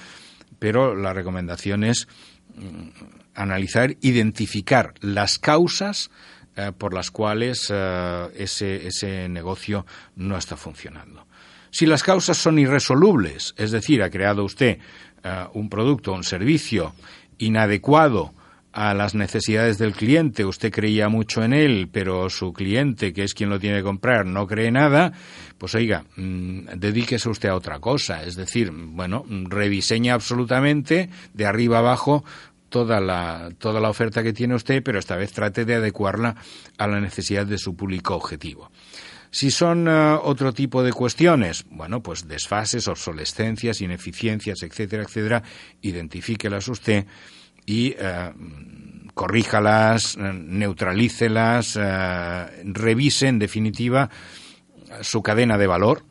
pero 0.57 0.95
la 0.95 1.11
recomendación 1.11 1.83
es 1.83 2.07
mm, 2.55 2.87
analizar, 3.33 3.97
identificar 3.99 4.93
las 5.01 5.37
causas 5.37 6.09
eh, 6.55 6.71
por 6.77 6.93
las 6.93 7.11
cuales 7.11 7.67
eh, 7.73 8.27
ese, 8.35 8.87
ese 8.87 9.27
negocio 9.27 9.85
no 10.15 10.37
está 10.37 10.55
funcionando. 10.55 11.25
Si 11.71 11.87
las 11.87 12.03
causas 12.03 12.37
son 12.37 12.59
irresolubles, 12.59 13.55
es 13.57 13.71
decir, 13.71 14.03
ha 14.03 14.11
creado 14.11 14.43
usted 14.43 14.77
eh, 15.23 15.45
un 15.53 15.69
producto 15.69 16.13
un 16.13 16.23
servicio 16.23 16.93
inadecuado 17.39 18.33
a 18.73 18.93
las 18.93 19.15
necesidades 19.15 19.77
del 19.77 19.93
cliente, 19.93 20.45
usted 20.45 20.71
creía 20.71 21.07
mucho 21.07 21.43
en 21.43 21.53
él, 21.53 21.89
pero 21.91 22.29
su 22.29 22.53
cliente, 22.53 23.13
que 23.13 23.23
es 23.23 23.33
quien 23.33 23.49
lo 23.49 23.59
tiene 23.59 23.77
que 23.77 23.83
comprar, 23.83 24.25
no 24.25 24.47
cree 24.47 24.71
nada, 24.71 25.13
pues 25.57 25.75
oiga, 25.75 26.05
mm, 26.15 26.77
dedíquese 26.77 27.29
usted 27.29 27.49
a 27.49 27.55
otra 27.55 27.79
cosa. 27.79 28.23
Es 28.23 28.35
decir, 28.35 28.71
bueno, 28.71 29.25
rediseña 29.27 30.15
absolutamente 30.15 31.09
de 31.33 31.45
arriba 31.45 31.79
abajo 31.79 32.23
toda 32.73 32.99
la, 32.99 33.51
toda 33.59 33.79
la 33.79 33.91
oferta 33.91 34.23
que 34.23 34.33
tiene 34.33 34.55
usted, 34.55 34.81
pero 34.81 34.97
esta 34.97 35.15
vez 35.15 35.31
trate 35.31 35.63
de 35.63 35.75
adecuarla 35.75 36.35
a 36.79 36.87
la 36.87 36.99
necesidad 36.99 37.45
de 37.45 37.59
su 37.59 37.75
público 37.75 38.15
objetivo. 38.15 38.71
Si 39.29 39.51
son 39.51 39.87
eh, 39.87 40.17
otro 40.23 40.53
tipo 40.53 40.81
de 40.81 40.91
cuestiones, 40.91 41.65
bueno, 41.69 42.01
pues 42.01 42.27
desfases, 42.27 42.87
obsolescencias, 42.87 43.79
ineficiencias, 43.81 44.63
etcétera, 44.63 45.03
etcétera, 45.03 45.43
identifíquelas 45.83 46.67
usted 46.67 47.05
y 47.63 47.93
eh, 47.95 48.33
corríjalas, 49.13 50.15
eh, 50.15 50.33
neutralícelas, 50.33 51.77
revise 52.63 53.27
en 53.27 53.37
definitiva 53.37 54.09
su 55.01 55.21
cadena 55.21 55.59
de 55.59 55.67
valor, 55.67 56.05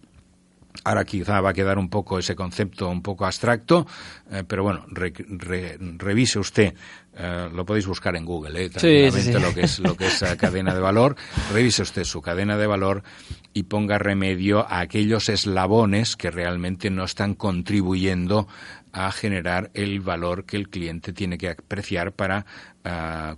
Ahora 0.84 1.04
quizá 1.04 1.40
va 1.40 1.50
a 1.50 1.54
quedar 1.54 1.78
un 1.78 1.88
poco 1.88 2.18
ese 2.18 2.34
concepto 2.34 2.88
un 2.88 3.02
poco 3.02 3.24
abstracto, 3.24 3.86
eh, 4.30 4.42
pero 4.46 4.64
bueno, 4.64 4.84
revise 4.88 6.38
usted, 6.40 6.74
eh, 7.14 7.48
lo 7.52 7.64
podéis 7.64 7.86
buscar 7.86 8.16
en 8.16 8.24
Google, 8.24 8.64
eh, 8.64 8.70
tranquilamente 8.70 9.38
lo 9.38 9.54
que 9.54 9.60
es 9.60 9.78
lo 9.78 9.96
que 9.96 10.06
es 10.06 10.24
cadena 10.38 10.74
de 10.74 10.80
valor, 10.80 11.14
revise 11.52 11.82
usted 11.82 12.02
su 12.02 12.20
cadena 12.20 12.56
de 12.56 12.66
valor 12.66 13.04
y 13.52 13.64
ponga 13.64 13.98
remedio 13.98 14.66
a 14.68 14.80
aquellos 14.80 15.28
eslabones 15.28 16.16
que 16.16 16.32
realmente 16.32 16.90
no 16.90 17.04
están 17.04 17.34
contribuyendo 17.34 18.48
a 18.92 19.12
generar 19.12 19.70
el 19.74 20.00
valor 20.00 20.46
que 20.46 20.56
el 20.56 20.68
cliente 20.68 21.12
tiene 21.12 21.38
que 21.38 21.50
apreciar 21.50 22.12
para 22.12 22.44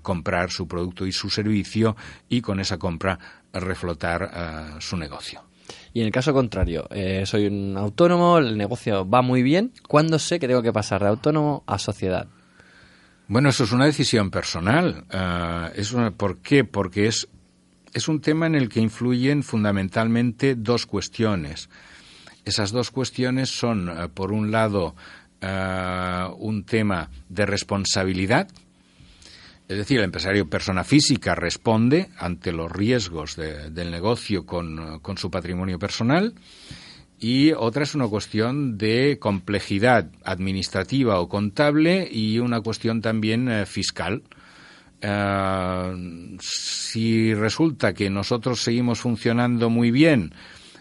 comprar 0.00 0.50
su 0.50 0.66
producto 0.66 1.06
y 1.06 1.12
su 1.12 1.28
servicio 1.28 1.96
y 2.28 2.40
con 2.40 2.58
esa 2.58 2.78
compra 2.78 3.18
reflotar 3.52 4.80
su 4.80 4.96
negocio. 4.96 5.42
Y 5.94 6.00
en 6.00 6.06
el 6.06 6.12
caso 6.12 6.32
contrario, 6.32 6.88
eh, 6.90 7.22
soy 7.24 7.46
un 7.46 7.76
autónomo, 7.78 8.38
el 8.38 8.58
negocio 8.58 9.08
va 9.08 9.22
muy 9.22 9.44
bien. 9.44 9.72
¿Cuándo 9.86 10.18
sé 10.18 10.40
que 10.40 10.48
tengo 10.48 10.60
que 10.60 10.72
pasar 10.72 11.00
de 11.02 11.08
autónomo 11.08 11.62
a 11.68 11.78
sociedad? 11.78 12.26
Bueno, 13.28 13.48
eso 13.48 13.62
es 13.62 13.70
una 13.70 13.86
decisión 13.86 14.32
personal. 14.32 15.04
Ah, 15.12 15.70
es 15.76 15.94
¿Por 16.16 16.38
qué? 16.38 16.64
Porque 16.64 17.06
es, 17.06 17.28
es 17.92 18.08
un 18.08 18.20
tema 18.20 18.46
en 18.46 18.56
el 18.56 18.68
que 18.68 18.80
influyen 18.80 19.44
fundamentalmente 19.44 20.56
dos 20.56 20.84
cuestiones. 20.84 21.70
Esas 22.44 22.72
dos 22.72 22.90
cuestiones 22.90 23.50
son, 23.50 23.88
ah, 23.88 24.08
por 24.12 24.32
un 24.32 24.50
lado, 24.50 24.96
ah, 25.42 26.34
un 26.36 26.64
tema 26.64 27.08
de 27.28 27.46
responsabilidad, 27.46 28.48
es 29.66 29.78
decir, 29.78 29.98
el 29.98 30.04
empresario 30.04 30.48
persona 30.48 30.84
física 30.84 31.34
responde 31.34 32.10
ante 32.18 32.52
los 32.52 32.70
riesgos 32.70 33.36
del 33.36 33.90
negocio 33.90 34.44
con, 34.44 35.00
su 35.16 35.30
patrimonio 35.30 35.78
personal 35.78 36.34
y 37.18 37.52
otra 37.52 37.84
es 37.84 37.94
una 37.94 38.06
cuestión 38.08 38.76
de 38.76 39.18
complejidad 39.18 40.10
administrativa 40.22 41.18
o 41.18 41.28
contable 41.28 42.06
y 42.10 42.38
una 42.40 42.60
cuestión 42.60 43.00
también 43.00 43.48
eh, 43.48 43.64
fiscal. 43.64 44.22
Eh, 45.00 46.36
si 46.40 47.32
resulta 47.32 47.94
que 47.94 48.10
nosotros 48.10 48.60
seguimos 48.60 49.00
funcionando 49.00 49.70
muy 49.70 49.90
bien, 49.90 50.34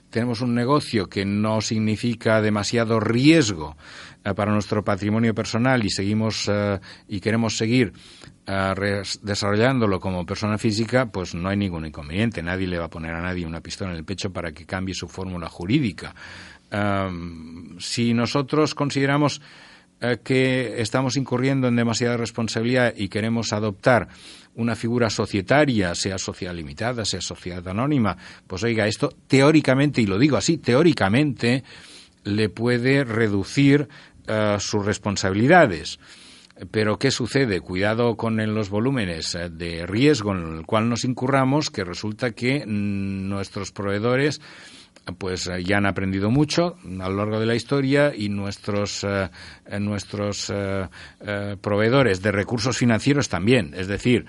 tenemos 0.10 0.42
un 0.42 0.54
negocio 0.54 1.08
que 1.08 1.24
no 1.24 1.62
significa 1.62 2.42
demasiado 2.42 3.00
riesgo 3.00 3.78
eh, 4.26 4.34
para 4.34 4.52
nuestro 4.52 4.84
patrimonio 4.84 5.34
personal 5.34 5.86
y 5.86 5.90
seguimos 5.90 6.52
y 7.08 7.22
queremos 7.22 7.56
seguir 7.56 7.94
desarrollándolo 8.46 10.00
como 10.00 10.26
persona 10.26 10.58
física, 10.58 11.06
pues 11.06 11.34
no 11.34 11.50
hay 11.50 11.58
ningún 11.58 11.86
inconveniente. 11.86 12.44
Nadie 12.44 12.68
le 12.68 12.78
va 12.78 12.86
a 12.86 12.90
poner 12.90 13.14
a 13.14 13.22
nadie 13.22 13.46
una 13.46 13.62
pistola 13.62 13.92
en 13.92 13.98
el 13.98 14.06
pecho 14.06 14.32
para 14.32 14.52
que 14.52 14.66
cambie 14.66 14.94
su 14.94 15.08
fórmula 15.08 15.50
jurídica. 15.50 16.14
si 17.80 18.14
nosotros 18.14 18.76
consideramos 18.76 19.42
eh, 20.06 20.20
que 20.22 20.82
estamos 20.82 21.16
incurriendo 21.16 21.70
en 21.70 21.78
demasiada 21.78 22.18
responsabilidad 22.18 22.94
y 22.98 23.08
queremos 23.08 23.54
adoptar 23.54 24.10
una 24.56 24.76
figura 24.76 25.10
societaria, 25.10 25.96
sea 25.96 26.18
sociedad 26.18 26.54
limitada, 26.54 27.06
sea 27.06 27.22
sociedad 27.22 27.66
anónima, 27.70 28.18
pues 28.46 28.64
oiga, 28.66 28.86
esto 28.86 29.14
teóricamente, 29.28 30.02
y 30.02 30.06
lo 30.06 30.20
digo 30.20 30.36
así, 30.36 30.58
teóricamente 30.58 31.64
le 32.26 32.50
puede 32.50 33.06
reducir 33.06 33.88
eh, 34.28 34.58
sus 34.60 34.86
responsabilidades. 34.86 36.00
Pero 36.72 37.00
¿qué 37.00 37.10
sucede? 37.10 37.62
Cuidado 37.62 38.16
con 38.16 38.38
los 38.54 38.70
volúmenes 38.70 39.34
eh, 39.34 39.50
de 39.50 39.88
riesgo 39.88 40.34
en 40.34 40.58
el 40.58 40.66
cual 40.66 40.88
nos 40.88 41.04
incurramos, 41.04 41.70
que 41.72 41.84
resulta 41.84 42.32
que 42.32 42.64
mm, 42.66 43.28
nuestros 43.28 43.72
proveedores 43.72 44.40
pues 45.18 45.48
eh, 45.48 45.64
ya 45.64 45.78
han 45.78 45.88
aprendido 45.88 46.30
mucho 46.30 46.78
a 47.02 47.10
lo 47.10 47.16
largo 47.16 47.40
de 47.40 47.48
la 47.48 47.56
historia 47.56 48.14
y 48.16 48.30
nuestros 48.30 49.04
eh, 49.04 49.30
nuestros 49.80 50.54
proveedores 51.62 52.22
de 52.22 52.32
recursos 52.32 52.78
financieros 52.78 53.28
también. 53.28 53.74
Es 53.76 53.88
decir, 53.88 54.26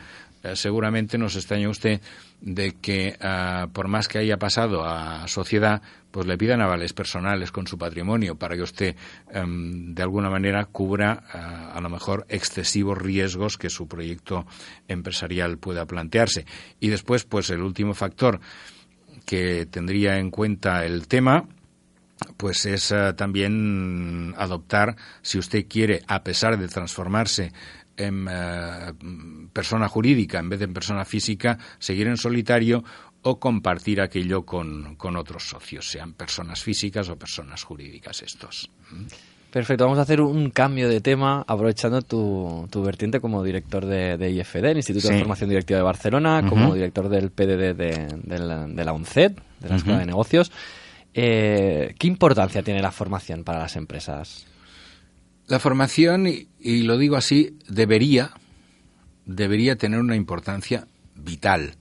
seguramente 0.55 1.19
nos 1.19 1.37
extraña 1.37 1.69
usted 1.69 2.01
de 2.41 2.73
que 2.73 3.17
por 3.73 3.89
más 3.89 4.09
que 4.09 4.19
haya 4.19 4.39
pasado 4.39 4.85
a 4.85 5.27
sociedad, 5.29 5.83
pues 6.15 6.29
le 6.29 6.39
pidan 6.39 6.61
avales 6.61 6.93
personales 6.93 7.51
con 7.51 7.67
su 7.67 7.77
patrimonio 7.77 8.37
para 8.37 8.55
que 8.55 8.63
usted 8.63 8.95
em, 9.33 9.97
de 9.97 10.03
alguna 10.05 10.31
manera 10.31 10.65
cubra 10.67 11.25
eh, 11.35 11.39
a 11.39 11.81
lo 11.81 11.91
mejor 11.91 12.25
excesivos 12.29 12.97
riesgos 12.97 13.59
que 13.59 13.69
su 13.69 13.89
proyecto 13.89 14.47
empresarial 14.87 15.59
pueda 15.59 15.87
plantearse. 15.87 16.47
Y 16.79 16.91
después, 16.91 17.25
pues 17.25 17.51
el 17.51 17.63
último 17.63 17.95
factor 17.95 18.39
que 19.27 19.67
tendría 19.67 20.19
en 20.19 20.31
cuenta 20.31 20.85
el 20.85 21.09
tema 21.09 21.49
pues 22.37 22.65
es 22.65 22.93
eh, 22.93 23.13
también 23.17 24.35
adoptar, 24.39 24.95
si 25.21 25.39
usted 25.39 25.67
quiere, 25.69 26.03
a 26.07 26.23
pesar 26.23 26.59
de 26.59 26.69
transformarse 26.69 27.53
en 27.97 28.27
eh, 28.31 28.93
persona 29.53 29.89
jurídica 29.89 30.39
en 30.39 30.49
vez 30.49 30.59
de 30.59 30.65
en 30.65 30.75
persona 30.75 31.05
física, 31.05 31.59
seguir 31.79 32.07
en 32.09 32.17
solitario 32.17 32.85
o 33.23 33.41
compartir 33.41 34.01
aquello 34.01 34.43
con, 34.43 34.97
otros 35.17 35.49
socios, 35.49 35.91
sean 35.91 36.13
personas 36.13 36.63
físicas 36.63 37.09
o 37.09 37.17
personas 37.17 37.63
jurídicas 37.63 38.23
estos. 38.23 38.71
Perfecto, 39.51 39.85
vamos 39.85 39.99
a 39.99 40.03
hacer 40.03 40.21
un 40.21 40.51
cambio 40.51 40.89
de 40.89 41.01
tema 41.01 41.45
aprovechando 41.47 42.03
tu, 42.03 42.67
tu 42.71 42.83
vertiente 42.83 43.21
como 43.21 43.43
director 43.43 43.87
de, 43.87 44.19
de 44.19 44.31
IFD, 44.31 44.65
el 44.65 44.77
Instituto 44.79 45.09
de 45.09 45.21
Formación 45.21 45.49
Directiva 45.49 45.79
de 45.79 45.85
Barcelona, 45.85 46.45
como 46.49 46.75
director 46.75 47.09
del 47.09 47.31
PDD 47.31 47.75
de, 47.75 48.39
la, 48.39 48.67
de 48.67 48.91
UNCED, 48.91 49.33
de 49.61 49.69
la 49.69 49.77
Escuela 49.77 50.01
de 50.01 50.07
Negocios. 50.07 50.51
Eh, 51.15 51.95
¿Qué 51.99 52.09
importancia 52.09 52.63
tiene 52.63 52.83
la 52.83 52.91
formación 52.91 53.45
para 53.45 53.61
las 53.61 53.77
empresas? 53.77 54.47
La 55.47 55.59
formación, 55.59 56.27
y 56.27 56.83
lo 56.83 56.97
digo 56.97 57.17
así, 57.17 57.59
debería, 57.69 58.33
debería 59.27 59.77
tener 59.77 60.01
una 60.01 60.17
importancia 60.17 60.87
vital 61.15 61.77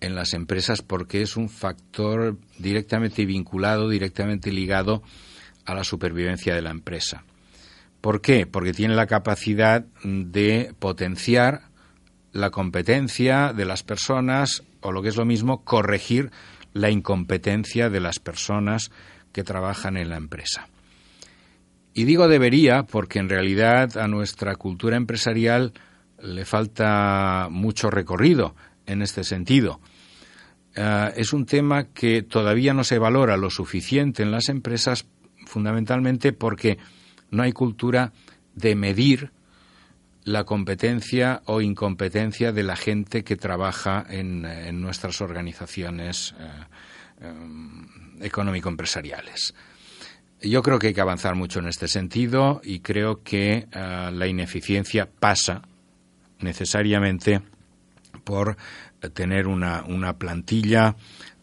en 0.00 0.14
las 0.14 0.34
empresas 0.34 0.82
porque 0.82 1.22
es 1.22 1.36
un 1.36 1.48
factor 1.48 2.36
directamente 2.58 3.24
vinculado, 3.26 3.88
directamente 3.88 4.52
ligado 4.52 5.02
a 5.64 5.74
la 5.74 5.84
supervivencia 5.84 6.54
de 6.54 6.62
la 6.62 6.70
empresa. 6.70 7.24
¿Por 8.00 8.20
qué? 8.20 8.46
Porque 8.46 8.72
tiene 8.72 8.94
la 8.94 9.06
capacidad 9.06 9.84
de 10.04 10.74
potenciar 10.78 11.62
la 12.32 12.50
competencia 12.50 13.52
de 13.52 13.64
las 13.64 13.82
personas 13.82 14.62
o 14.80 14.92
lo 14.92 15.02
que 15.02 15.08
es 15.08 15.16
lo 15.16 15.24
mismo, 15.24 15.64
corregir 15.64 16.30
la 16.72 16.90
incompetencia 16.90 17.90
de 17.90 18.00
las 18.00 18.20
personas 18.20 18.90
que 19.32 19.42
trabajan 19.42 19.96
en 19.96 20.10
la 20.10 20.16
empresa. 20.16 20.68
Y 21.94 22.04
digo 22.04 22.28
debería 22.28 22.84
porque 22.84 23.18
en 23.18 23.28
realidad 23.28 23.96
a 23.96 24.06
nuestra 24.08 24.56
cultura 24.56 24.96
empresarial 24.96 25.72
le 26.22 26.44
falta 26.44 27.48
mucho 27.50 27.90
recorrido 27.90 28.54
en 28.86 29.02
este 29.02 29.24
sentido. 29.24 29.80
Eh, 30.74 31.12
es 31.16 31.32
un 31.32 31.46
tema 31.46 31.88
que 31.92 32.22
todavía 32.22 32.74
no 32.74 32.84
se 32.84 32.98
valora 32.98 33.36
lo 33.36 33.50
suficiente 33.50 34.22
en 34.22 34.30
las 34.30 34.48
empresas, 34.48 35.06
fundamentalmente 35.46 36.32
porque 36.32 36.78
no 37.30 37.42
hay 37.42 37.52
cultura 37.52 38.12
de 38.54 38.74
medir 38.74 39.32
la 40.24 40.44
competencia 40.44 41.42
o 41.46 41.60
incompetencia 41.60 42.52
de 42.52 42.62
la 42.62 42.76
gente 42.76 43.24
que 43.24 43.36
trabaja 43.36 44.04
en, 44.08 44.42
nuestras 44.80 45.20
organizaciones 45.20 46.34
eh, 46.38 46.50
eh, 47.22 47.32
económico-empresariales. 48.20 49.54
Yo 50.40 50.62
creo 50.62 50.78
que 50.78 50.88
hay 50.88 50.94
que 50.94 51.00
avanzar 51.00 51.34
mucho 51.34 51.58
en 51.58 51.66
este 51.66 51.88
sentido 51.88 52.60
y 52.62 52.80
creo 52.80 53.22
que 53.22 53.66
la 53.72 54.26
ineficiencia 54.26 55.08
pasa 55.18 55.62
necesariamente 56.38 57.40
por 58.24 58.56
tener 59.14 59.46
una, 59.48 59.84
una 59.84 60.16
plantilla 60.18 60.96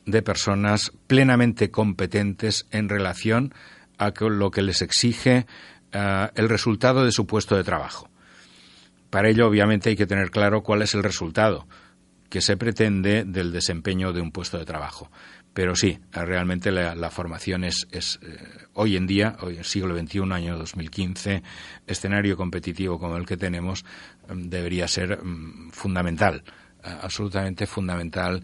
de 0.05 0.21
personas 0.21 0.91
plenamente 1.07 1.71
competentes 1.71 2.67
en 2.71 2.89
relación 2.89 3.53
a 3.97 4.13
lo 4.19 4.51
que 4.51 4.61
les 4.61 4.81
exige 4.81 5.45
eh, 5.91 6.29
el 6.35 6.49
resultado 6.49 7.05
de 7.05 7.11
su 7.11 7.25
puesto 7.25 7.55
de 7.55 7.63
trabajo. 7.63 8.09
Para 9.09 9.29
ello, 9.29 9.47
obviamente, 9.47 9.89
hay 9.89 9.95
que 9.95 10.05
tener 10.05 10.29
claro 10.29 10.61
cuál 10.61 10.81
es 10.81 10.93
el 10.93 11.03
resultado 11.03 11.67
que 12.29 12.41
se 12.41 12.57
pretende 12.57 13.23
del 13.23 13.51
desempeño 13.51 14.11
de 14.11 14.21
un 14.21 14.31
puesto 14.31 14.57
de 14.57 14.65
trabajo. 14.65 15.09
Pero 15.55 15.75
sí, 15.75 15.97
realmente 16.11 16.71
la, 16.71 17.09
formación 17.09 17.63
es, 17.63 17.87
es 17.91 18.19
eh, 18.21 18.37
hoy 18.73 18.95
en 18.95 19.07
día, 19.07 19.35
siglo 19.63 19.97
XXI, 19.97 20.19
año 20.31 20.57
2015, 20.57 21.41
escenario 21.87 22.37
competitivo 22.37 22.99
como 22.99 23.17
el 23.17 23.25
que 23.25 23.37
tenemos, 23.37 23.85
mm, 24.27 24.49
debería 24.49 24.87
ser 24.87 25.23
mm, 25.23 25.71
fundamental 25.71 26.43
absolutamente 26.85 27.65
fundamental 27.65 28.43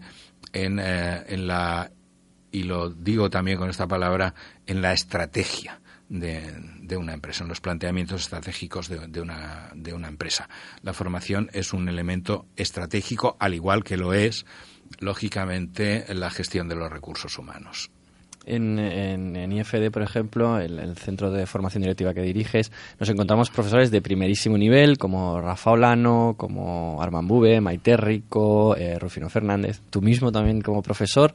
en, 0.52 0.78
eh, 0.78 1.24
en, 1.28 1.46
la, 1.46 1.90
y 2.50 2.64
lo 2.64 2.90
digo 2.90 3.30
también 3.30 3.58
con 3.58 3.70
esta 3.70 3.86
palabra, 3.86 4.34
en 4.66 4.82
la 4.82 4.92
estrategia 4.92 5.80
de, 6.08 6.52
de 6.80 6.96
una 6.96 7.14
empresa, 7.14 7.44
en 7.44 7.48
los 7.48 7.60
planteamientos 7.60 8.22
estratégicos 8.22 8.88
de, 8.88 9.06
de, 9.08 9.20
una, 9.20 9.70
de 9.74 9.94
una 9.94 10.08
empresa. 10.08 10.48
La 10.82 10.92
formación 10.92 11.48
es 11.52 11.72
un 11.72 11.88
elemento 11.88 12.46
estratégico, 12.56 13.36
al 13.38 13.54
igual 13.54 13.84
que 13.84 13.96
lo 13.96 14.12
es, 14.12 14.44
lógicamente, 15.00 16.04
la 16.14 16.30
gestión 16.30 16.68
de 16.68 16.76
los 16.76 16.90
recursos 16.90 17.38
humanos. 17.38 17.90
en, 18.78 19.36
en, 19.36 19.52
IFD, 19.52 19.90
por 19.90 20.02
ejemplo, 20.02 20.58
el, 20.58 20.78
el, 20.78 20.96
centro 20.96 21.30
de 21.30 21.46
formación 21.46 21.82
directiva 21.82 22.12
que 22.14 22.22
diriges, 22.22 22.72
nos 22.98 23.08
encontramos 23.08 23.50
profesores 23.50 23.90
de 23.90 24.02
primerísimo 24.02 24.58
nivel, 24.58 24.98
como 24.98 25.40
Rafa 25.40 25.72
Olano, 25.72 26.34
como 26.36 27.00
Armand 27.00 27.28
Bube, 27.28 27.60
Maite 27.60 27.96
Rico, 27.96 28.76
eh, 28.76 28.98
Rufino 28.98 29.28
Fernández, 29.28 29.80
tú 29.90 30.00
mismo 30.02 30.32
también 30.32 30.60
como 30.60 30.82
profesor. 30.82 31.34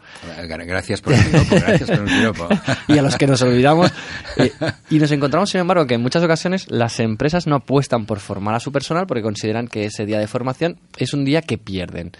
Gracias 0.68 1.02
por 1.02 1.14
el 1.14 1.24
piropo, 1.24 1.56
gracias 1.56 1.90
por 1.90 2.08
el 2.08 2.18
piropo. 2.18 2.50
y 2.88 2.98
a 2.98 3.02
los 3.02 3.16
que 3.16 3.28
nos 3.28 3.42
olvidamos. 3.42 3.92
Eh, 4.38 4.52
y 4.90 5.00
nos 5.00 5.12
encontramos, 5.12 5.50
sin 5.50 5.62
embargo, 5.62 5.88
que 5.88 5.96
en 5.96 6.02
muchas 6.02 6.24
ocasiones 6.24 6.70
las 6.70 7.00
empresas 7.00 7.48
no 7.48 7.56
apuestan 7.56 8.06
por 8.06 8.20
formar 8.20 8.56
a 8.56 8.60
su 8.60 8.72
personal 8.72 9.08
porque 9.08 9.24
consideran 9.24 9.68
que 9.68 9.86
ese 9.86 10.06
día 10.06 10.20
de 10.20 10.28
formación 10.28 10.80
es 10.98 11.14
un 11.14 11.26
día 11.26 11.42
que 11.42 11.58
pierden. 11.58 12.12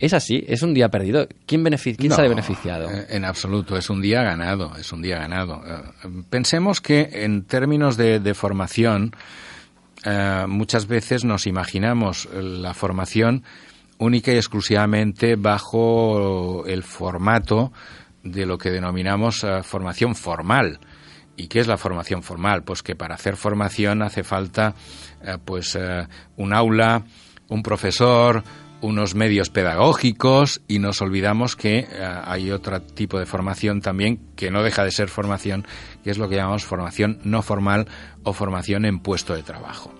¿Es 0.00 0.14
así? 0.14 0.42
¿Es 0.48 0.62
un 0.62 0.72
día 0.72 0.88
perdido? 0.88 1.28
¿Quién, 1.44 1.62
¿quién 1.62 2.10
sale 2.10 2.30
beneficiado? 2.30 2.90
Eh, 2.90 3.06
en 3.10 3.26
absoluto, 3.26 3.76
es 3.76 3.90
un 3.90 4.00
día 4.00 4.22
ganado, 4.22 4.74
es 4.76 4.90
un 4.92 5.02
día 5.02 5.18
ganado. 5.18 5.62
Eh, 5.66 6.08
pensemos 6.30 6.80
que 6.80 7.10
en 7.12 7.44
términos 7.44 7.98
de, 7.98 8.34
formación, 8.34 9.12
eh, 10.06 10.46
muchas 10.48 10.86
veces 10.86 11.26
nos 11.26 11.46
imaginamos 11.46 12.30
la 12.32 12.72
formación 12.72 13.44
única 13.98 14.32
y 14.32 14.36
exclusivamente 14.36 15.36
bajo 15.36 16.64
el 16.66 16.82
formato 16.82 17.70
de 18.22 18.46
lo 18.46 18.56
que 18.56 18.70
denominamos 18.70 19.44
formación 19.64 20.14
formal. 20.14 20.80
¿Y 21.36 21.48
qué 21.48 21.60
es 21.60 21.66
la 21.66 21.76
formación 21.76 22.22
formal? 22.22 22.62
Pues 22.64 22.82
que 22.82 22.96
para 22.96 23.16
hacer 23.16 23.36
formación 23.36 24.00
hace 24.00 24.22
falta 24.22 24.74
pues 25.44 25.78
un 26.36 26.54
aula, 26.54 27.02
un 27.48 27.62
profesor, 27.62 28.42
unos 28.80 29.14
medios 29.14 29.50
pedagógicos 29.50 30.62
y 30.68 30.78
nos 30.78 31.00
olvidamos 31.02 31.56
que 31.56 31.80
eh, 31.80 31.86
hay 32.24 32.50
otro 32.50 32.80
tipo 32.80 33.18
de 33.18 33.26
formación 33.26 33.80
también 33.80 34.20
que 34.36 34.50
no 34.50 34.62
deja 34.62 34.84
de 34.84 34.90
ser 34.90 35.08
formación, 35.08 35.66
que 36.02 36.10
es 36.10 36.18
lo 36.18 36.28
que 36.28 36.36
llamamos 36.36 36.64
formación 36.64 37.18
no 37.24 37.42
formal 37.42 37.86
o 38.22 38.32
formación 38.32 38.84
en 38.84 39.00
puesto 39.00 39.34
de 39.34 39.42
trabajo. 39.42 39.99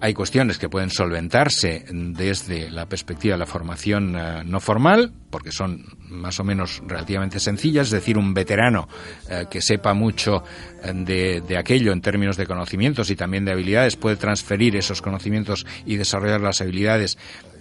Hay 0.00 0.12
cuestiones 0.12 0.58
que 0.58 0.68
pueden 0.68 0.90
solventarse 0.90 1.84
desde 1.90 2.70
la 2.70 2.86
perspectiva 2.86 3.34
de 3.34 3.38
la 3.38 3.46
formación 3.46 4.14
eh, 4.16 4.42
no 4.44 4.60
formal, 4.60 5.12
porque 5.30 5.52
son 5.52 5.84
más 6.08 6.38
o 6.38 6.44
menos 6.44 6.82
relativamente 6.86 7.40
sencillas, 7.40 7.86
es 7.88 7.92
decir, 7.92 8.18
un 8.18 8.34
veterano 8.34 8.88
eh, 9.30 9.46
que 9.50 9.62
sepa 9.62 9.94
mucho 9.94 10.44
de, 10.84 11.40
de, 11.40 11.58
aquello 11.58 11.92
en 11.92 12.00
términos 12.00 12.36
de 12.36 12.46
conocimientos 12.46 13.10
y 13.10 13.16
también 13.16 13.44
de 13.44 13.52
habilidades 13.52 13.96
puede 13.96 14.16
transferir 14.16 14.76
esos 14.76 15.02
conocimientos 15.02 15.66
y 15.84 15.96
desarrollar 15.96 16.40
las 16.40 16.60
habilidades 16.60 17.18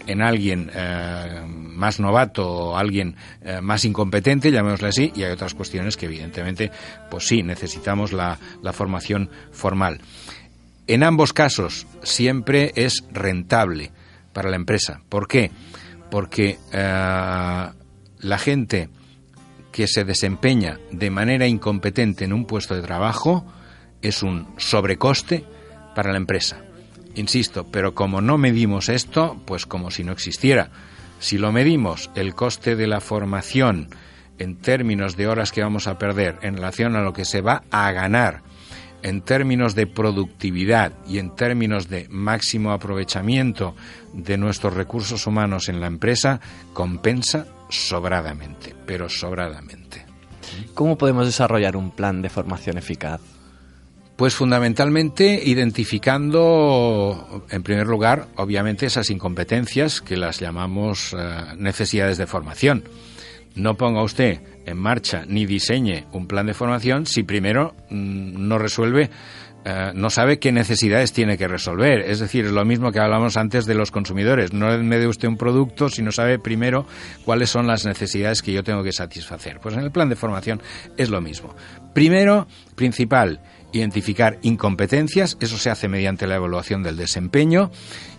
en 0.08 0.22
alguien 0.22 0.72
eh, 0.74 1.42
más 1.48 2.00
novato 2.00 2.48
o 2.48 2.78
alguien 2.78 3.16
eh, 3.42 3.62
más 3.62 3.86
incompetente, 3.86 4.52
llamémosle 4.52 4.88
así, 4.88 5.12
y 5.16 5.24
hay 5.24 5.32
otras 5.32 5.54
cuestiones 5.54 5.98
que 5.98 6.06
evidentemente, 6.06 6.72
pues 7.10 7.28
sí, 7.28 7.44
necesitamos 7.44 8.14
la, 8.14 8.38
formación 8.74 9.30
formal. 9.52 10.00
En 10.88 11.04
ambos 11.04 11.34
casos 11.34 11.88
siempre 12.04 12.72
es 12.76 13.04
rentable 13.12 13.92
para 14.34 14.50
la 14.50 14.56
empresa. 14.56 15.02
¿Por 15.10 15.28
qué? 15.28 15.52
Porque 16.12 16.60
eh, 16.72 17.70
la 18.20 18.38
gente 18.38 18.90
que 19.72 19.88
se 19.88 20.06
desempeña 20.06 20.80
de 20.92 21.10
manera 21.10 21.48
incompetente 21.48 22.26
en 22.26 22.34
un 22.34 22.46
puesto 22.46 22.76
de 22.76 22.82
trabajo 22.82 23.46
es 24.02 24.22
un 24.22 24.54
sobrecoste 24.58 25.44
para 25.96 26.12
la 26.12 26.18
empresa. 26.18 26.62
Insisto, 27.16 27.66
pero 27.72 27.96
como 27.96 28.22
no 28.22 28.38
medimos 28.38 28.90
esto, 28.90 29.42
pues 29.46 29.66
como 29.66 29.90
si 29.90 30.04
no 30.04 30.12
existiera. 30.12 30.70
Si 31.20 31.38
lo 31.38 31.52
medimos, 31.52 32.12
el 32.14 32.36
coste 32.36 32.76
de 32.76 32.88
la 32.88 33.02
formación 33.02 33.90
en 34.38 34.58
términos 34.58 35.18
de 35.18 35.28
horas 35.28 35.52
que 35.52 35.64
vamos 35.64 35.88
a 35.88 35.98
perder 35.98 36.38
en 36.42 36.56
relación 36.56 36.96
a 36.96 37.02
lo 37.02 37.14
que 37.14 37.26
se 37.26 37.42
va 37.42 37.64
a 37.72 37.92
ganar 37.92 38.44
en 39.04 39.22
términos 39.22 39.76
de 39.76 39.88
productividad 39.88 40.94
y 41.08 41.20
en 41.20 41.36
términos 41.36 41.90
de 41.90 42.08
máximo 42.10 42.72
aprovechamiento 42.72 43.76
de 44.14 44.38
nuestros 44.38 44.74
recursos 44.74 45.28
humanos 45.28 45.70
en 45.70 45.80
la 45.80 45.88
empresa, 45.88 46.40
compensa 46.74 47.48
sobradamente, 47.70 48.76
pero 48.86 49.10
sobradamente. 49.10 50.06
¿Cómo 50.74 50.98
podemos 50.98 51.26
desarrollar 51.26 51.76
un 51.76 51.92
plan 51.92 52.22
de 52.22 52.30
formación 52.30 52.78
eficaz? 52.78 53.22
Pues 54.16 54.34
fundamentalmente 54.34 55.42
identificando, 55.44 57.46
en 57.50 57.64
primer 57.64 57.86
lugar, 57.86 58.28
obviamente 58.38 58.86
esas 58.86 59.10
incompetencias 59.10 60.02
que 60.02 60.16
las 60.16 60.40
llamamos 60.40 61.14
eh, 61.14 61.18
necesidades 61.58 62.18
de 62.18 62.26
formación. 62.26 62.84
No 63.56 63.76
ponga 63.76 64.04
usted 64.04 64.42
en 64.66 64.78
marcha 64.78 65.24
ni 65.28 65.46
diseñe 65.46 66.06
un 66.12 66.28
plan 66.28 66.46
de 66.46 66.54
formación 66.54 67.06
si 67.06 67.24
primero 67.24 67.74
mm, 67.90 68.48
no 68.48 68.58
resuelve 68.58 69.10
eh, 69.68 69.94
no 69.96 70.12
sabe 70.12 70.38
qué 70.38 70.52
necesidades 70.52 71.12
tiene 71.12 71.40
que 71.40 71.48
resolver. 71.48 72.02
Es 72.02 72.20
decir, 72.20 72.46
es 72.46 72.52
lo 72.52 72.64
mismo 72.66 72.92
que 72.92 73.00
hablamos 73.00 73.36
antes 73.36 73.66
de 73.66 73.74
los 73.74 73.90
consumidores. 73.90 74.54
No 74.54 74.78
me 74.78 75.00
dé 75.00 75.08
usted 75.08 75.28
un 75.28 75.38
producto 75.38 75.90
si 75.90 76.04
no 76.04 76.12
sabe 76.12 76.38
primero 76.38 76.86
cuáles 77.26 77.50
son 77.50 77.66
las 77.66 77.84
necesidades 77.84 78.44
que 78.44 78.54
yo 78.54 78.64
tengo 78.64 78.84
que 78.84 78.92
satisfacer. 78.92 79.60
Pues 79.60 79.76
en 79.76 79.82
el 79.82 79.90
plan 79.90 80.08
de 80.08 80.16
formación 80.16 80.62
es 80.98 81.10
lo 81.10 81.20
mismo. 81.20 81.56
Primero, 81.96 82.48
principal, 82.76 83.42
identificar 83.72 84.40
incompetencias, 84.42 85.38
eso 85.40 85.58
se 85.58 85.70
hace 85.70 85.88
mediante 85.88 86.28
la 86.28 86.36
evaluación 86.36 86.84
del 86.84 86.98
desempeño 86.98 87.72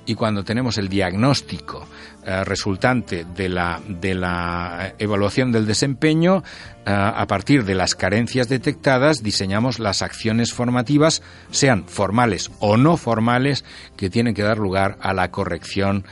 y 0.07 0.15
cuando 0.15 0.45
tenemos 0.45 0.79
el 0.79 0.89
diagnóstico 0.89 1.87
eh, 2.25 2.45
resultante 2.45 3.25
de 3.25 3.49
la, 3.49 3.81
de 3.89 4.15
la 4.15 4.95
evaluación 4.99 5.53
del 5.53 5.67
desempeño, 5.67 6.43
eh, 6.85 6.93
a 6.93 7.27
partir 7.27 7.65
de 7.65 7.75
las 7.75 7.95
carencias 7.95 8.49
detectadas, 8.49 9.23
diseñamos 9.23 9.79
las 9.79 10.03
acciones 10.03 10.53
formativas, 10.53 11.23
sean 11.51 11.85
formales 11.87 12.51
o 12.61 12.77
no 12.77 12.97
formales, 12.97 13.65
que 13.97 14.11
tienen 14.11 14.35
que 14.35 14.43
dar 14.43 14.59
lugar 14.59 14.97
a 15.01 15.13
la 15.13 15.31
corrección 15.31 16.05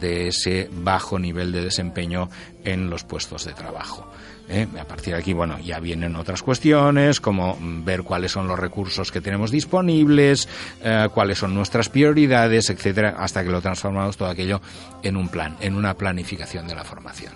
de 0.00 0.28
ese 0.28 0.68
bajo 0.72 1.18
nivel 1.18 1.52
de 1.52 1.64
desempeño 1.64 2.28
en 2.64 2.90
los 2.90 3.04
puestos 3.04 3.44
de 3.44 3.52
trabajo. 3.52 4.10
¿Eh? 4.48 4.66
A 4.80 4.84
partir 4.84 5.14
de 5.14 5.20
aquí, 5.20 5.32
bueno, 5.32 5.58
ya 5.58 5.80
vienen 5.80 6.16
otras 6.16 6.42
cuestiones, 6.42 7.20
como 7.20 7.56
ver 7.60 8.02
cuáles 8.02 8.32
son 8.32 8.46
los 8.48 8.58
recursos 8.58 9.12
que 9.12 9.20
tenemos 9.20 9.50
disponibles, 9.50 10.48
eh, 10.82 11.08
cuáles 11.12 11.38
son 11.38 11.54
nuestras 11.54 11.88
prioridades, 11.88 12.70
etcétera, 12.70 13.16
hasta 13.18 13.44
que 13.44 13.50
lo 13.50 13.60
transformamos 13.60 14.16
todo 14.16 14.28
aquello 14.28 14.60
en 15.02 15.16
un 15.16 15.28
plan, 15.28 15.56
en 15.60 15.74
una 15.74 15.94
planificación 15.94 16.66
de 16.66 16.74
la 16.74 16.84
formación. 16.84 17.32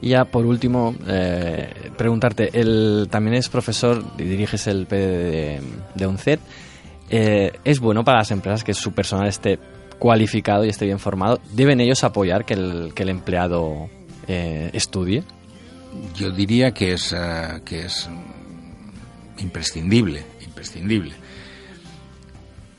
Y 0.00 0.10
ya 0.10 0.24
por 0.24 0.46
último, 0.46 0.94
eh, 1.06 1.90
preguntarte, 1.96 2.50
él 2.58 3.06
también 3.10 3.34
es 3.34 3.48
profesor 3.48 4.02
y 4.18 4.24
diriges 4.24 4.66
el 4.66 4.86
PD 4.86 4.98
de, 4.98 5.60
de 5.94 6.06
UNCED. 6.06 6.40
¿Es 7.08 7.78
bueno 7.78 8.04
para 8.04 8.18
las 8.18 8.30
empresas 8.30 8.64
que 8.64 8.72
su 8.72 8.92
personal 8.92 9.28
esté 9.28 9.58
cualificado 9.98 10.64
y 10.64 10.70
esté 10.70 10.86
bien 10.86 10.98
formado? 10.98 11.40
¿Deben 11.52 11.78
ellos 11.80 12.04
apoyar 12.04 12.46
el, 12.48 12.92
que 12.94 13.02
el 13.02 13.10
empleado 13.10 13.90
estudie? 14.26 15.22
Yo 16.14 16.30
diría 16.30 16.72
que 16.72 16.92
es, 16.92 17.12
eh, 17.12 17.60
que 17.64 17.86
es 17.86 18.08
imprescindible, 19.38 20.24
imprescindible. 20.44 21.14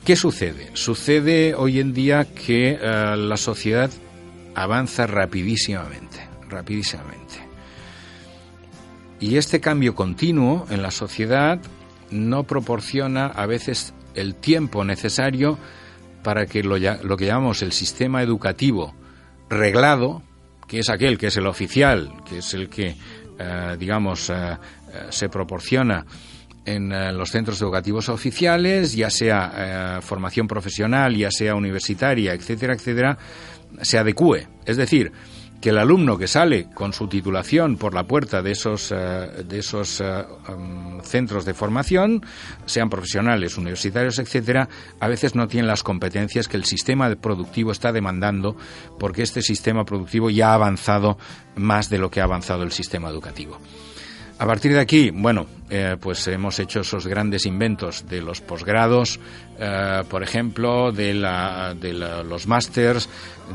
¿Qué 0.05 0.16
sucede? 0.16 0.70
Sucede 0.74 1.55
hoy 1.55 1.80
en 1.80 1.93
día 1.93 2.26
que 2.26 2.78
eh, 2.82 3.16
la 3.18 3.38
sociedad 3.38 3.89
avanza 4.55 5.07
rapidísimamente, 5.07 6.28
rapidísimamente. 6.49 7.36
Y 9.20 9.38
este 9.38 9.61
cambio 9.61 9.95
continuo 9.95 10.66
en 10.70 10.82
la 10.82 10.91
sociedad 10.91 11.59
no 12.11 12.43
proporciona 12.43 13.28
a 13.28 13.45
veces 13.45 13.93
el 14.16 14.36
tiempo 14.36 14.84
necesario 14.84 15.57
para 16.24 16.45
que 16.45 16.64
lo, 16.64 16.78
lo 16.78 17.18
que 17.18 17.26
llamamos 17.26 17.61
el 17.61 17.72
sistema 17.72 18.22
educativo 18.22 18.93
reglado, 19.49 20.22
que 20.74 20.80
es 20.80 20.89
aquel 20.89 21.19
que 21.19 21.28
es 21.28 21.38
el 21.38 21.45
oficial, 21.45 22.11
que 22.28 22.39
es 22.39 22.51
el 22.55 22.67
que, 22.67 22.95
eh, 23.38 23.76
digamos, 23.78 24.32
eh, 24.32 24.34
eh, 24.34 24.57
se 25.11 25.30
proporciona 25.30 26.03
en 26.65 26.89
los 27.15 27.30
centros 27.30 27.61
educativos 27.61 28.09
oficiales, 28.09 28.95
ya 28.95 29.09
sea 29.09 29.99
formación 30.01 30.47
profesional, 30.47 31.13
ya 31.13 31.30
sea 31.30 31.55
universitaria, 31.55 32.34
etcétera, 32.34 32.74
etcétera, 32.74 33.17
se 33.82 33.97
adecue. 33.97 34.47
Es 34.65 34.78
decir, 34.78 35.11
que 35.64 35.70
el 35.70 35.78
alumno 35.78 36.18
que 36.18 36.28
sale 36.28 36.68
con 36.74 36.91
su 36.91 37.07
titulación 37.07 37.78
por 37.78 37.93
la 37.93 38.03
puerta 38.03 38.41
de 38.41 38.51
esos, 38.51 38.91
eh, 38.91 38.95
de 39.47 39.59
esos 39.59 40.01
eh, 40.01 40.26
um, 40.49 40.99
centros 41.01 41.45
de 41.45 41.53
formación, 41.53 42.22
sean 42.66 42.89
profesionales, 42.89 43.57
universitarios, 43.57 44.20
etcétera, 44.20 44.68
a 44.99 45.07
veces 45.07 45.36
no 45.36 45.47
tienen 45.47 45.70
las 45.70 45.82
competencias 45.82 46.49
que 46.49 46.57
el 46.57 46.66
sistema 46.66 47.16
productivo 47.16 47.72
está 47.72 47.93
demandando, 47.93 48.57
porque 48.99 49.22
este 49.22 49.41
sistema 49.41 49.86
productivo 49.86 50.30
ya 50.30 50.49
ha 50.49 50.55
avanzado 50.55 51.18
más 51.55 51.89
de 51.89 51.97
lo 51.97 52.11
que 52.11 52.20
ha 52.20 52.26
avanzado 52.26 52.64
el 52.64 52.74
sistema 52.74 53.07
educativo. 53.07 53.57
A 54.39 54.45
partir 54.45 54.74
de 54.74 54.82
aquí, 54.82 55.11
bueno, 55.11 55.45
eh, 55.70 55.95
pues 55.97 56.28
hemos 56.28 56.59
hecho 56.59 56.82
esos 56.82 57.07
grandes 57.07 57.45
inventos 57.45 58.05
de 58.09 58.22
los 58.22 58.41
posgrados, 58.41 59.18
por 60.09 60.24
ejemplo, 60.24 60.91
de, 60.91 61.14
la, 61.14 61.74
de 61.74 61.93
los 61.93 62.47
másters, 62.47 63.07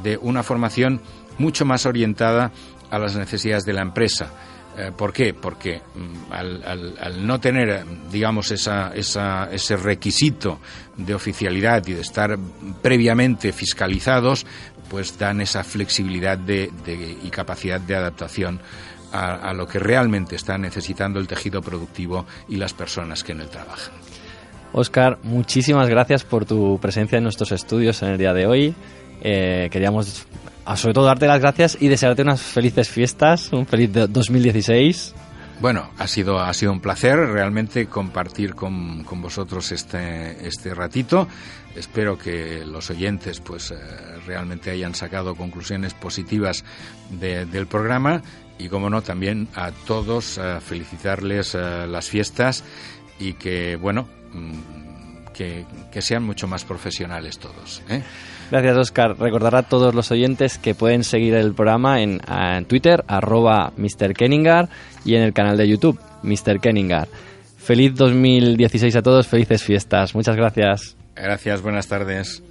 de 0.02 0.16
una 0.16 0.42
formación 0.42 1.02
mucho 1.38 1.64
más 1.64 1.86
orientada 1.86 2.52
a 2.90 2.98
las 2.98 3.16
necesidades 3.16 3.64
de 3.64 3.72
la 3.72 3.82
empresa. 3.82 4.30
Eh, 4.76 4.92
¿Por 4.96 5.12
qué? 5.12 5.34
Porque 5.34 5.80
mm, 5.94 6.32
al, 6.32 7.26
no 7.26 7.40
tener, 7.40 7.84
digamos, 8.12 8.50
esa, 8.50 8.92
ese 8.94 9.76
requisito 9.76 10.60
de 10.96 11.14
oficialidad 11.14 11.86
y 11.86 11.94
de 11.94 12.00
estar 12.00 12.38
previamente 12.82 13.52
fiscalizados, 13.52 14.46
pues 14.88 15.18
dan 15.18 15.40
esa 15.40 15.64
flexibilidad 15.64 16.38
de, 16.38 16.70
y 17.22 17.30
capacidad 17.30 17.80
de 17.80 17.96
adaptación 17.96 18.60
a, 19.12 19.54
lo 19.54 19.66
que 19.66 19.78
realmente 19.78 20.36
está 20.36 20.58
necesitando 20.58 21.18
el 21.18 21.26
tejido 21.26 21.62
productivo 21.62 22.26
y 22.46 22.56
las 22.56 22.74
personas 22.74 23.24
que 23.24 23.32
en 23.32 23.40
él 23.40 23.48
trabajan. 23.48 23.94
Oscar, 24.72 25.18
muchísimas 25.22 25.88
gracias 25.88 26.24
por 26.24 26.44
tu 26.44 26.78
presencia 26.78 27.16
en 27.16 27.24
nuestros 27.24 27.52
estudios 27.52 28.02
en 28.02 28.10
el 28.10 28.18
día 28.18 28.34
de 28.34 28.46
hoy. 28.46 28.74
Eh, 29.22 29.68
queríamos 29.70 30.26
sobre 30.76 30.94
todo 30.94 31.06
darte 31.06 31.26
las 31.26 31.40
gracias 31.40 31.78
y 31.80 31.88
desearte 31.88 32.22
unas 32.22 32.42
felices 32.42 32.88
fiestas, 32.88 33.52
un 33.52 33.66
feliz 33.66 33.90
2016. 33.92 35.14
Bueno, 35.60 35.90
ha 35.98 36.06
sido, 36.06 36.38
ha 36.38 36.54
sido 36.54 36.70
un 36.70 36.80
placer 36.80 37.16
realmente 37.16 37.86
compartir 37.86 38.54
con, 38.54 39.02
con 39.02 39.20
vosotros 39.20 39.72
este, 39.72 40.46
este 40.46 40.72
ratito. 40.72 41.26
Espero 41.74 42.16
que 42.16 42.64
los 42.64 42.90
oyentes 42.90 43.40
pues 43.40 43.72
eh, 43.72 43.76
realmente 44.24 44.70
hayan 44.70 44.94
sacado 44.94 45.34
conclusiones 45.34 45.94
positivas 45.94 46.64
del 47.10 47.66
programa 47.66 48.22
y, 48.56 48.68
como 48.68 48.88
no, 48.88 49.02
también 49.02 49.48
a 49.54 49.72
todos 49.72 50.38
eh, 50.38 50.58
felicitarles 50.60 51.54
las 51.54 52.08
fiestas 52.08 52.62
y 53.18 53.32
que, 53.32 53.74
bueno, 53.74 54.08
mm, 54.32 55.32
que, 55.32 55.66
que, 55.90 56.02
sean 56.02 56.22
mucho 56.22 56.46
más 56.46 56.64
profesionales 56.64 57.38
todos. 57.38 57.82
Gracias, 58.50 58.76
Oscar. 58.76 59.18
Recordar 59.18 59.56
a 59.56 59.62
todos 59.62 59.94
los 59.94 60.10
oyentes 60.10 60.58
que 60.58 60.74
pueden 60.74 61.04
seguir 61.04 61.34
el 61.34 61.54
programa 61.54 62.00
en, 62.00 62.20
Twitter, 62.66 63.04
arroba 63.06 63.72
Mr. 63.76 64.14
Kenningar, 64.14 64.68
y 65.04 65.14
en 65.14 65.22
el 65.22 65.32
canal 65.32 65.56
de 65.56 65.68
YouTube, 65.68 66.00
Mr. 66.22 66.60
Kenningar. 66.60 67.08
Feliz 67.58 67.94
2016 67.94 68.96
a 68.96 69.02
todos, 69.02 69.26
felices 69.26 69.62
fiestas. 69.62 70.14
Muchas 70.14 70.36
gracias. 70.36 70.96
Gracias, 71.14 71.62
buenas 71.62 71.86
tardes. 71.88 72.42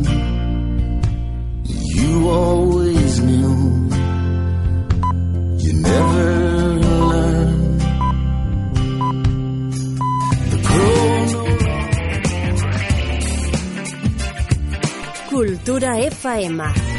always 2.29 3.19
knew 3.19 3.89
you 5.57 5.73
never 5.81 6.79
learn. 7.09 7.79
Cultura 15.29 15.97
FM 16.09 16.92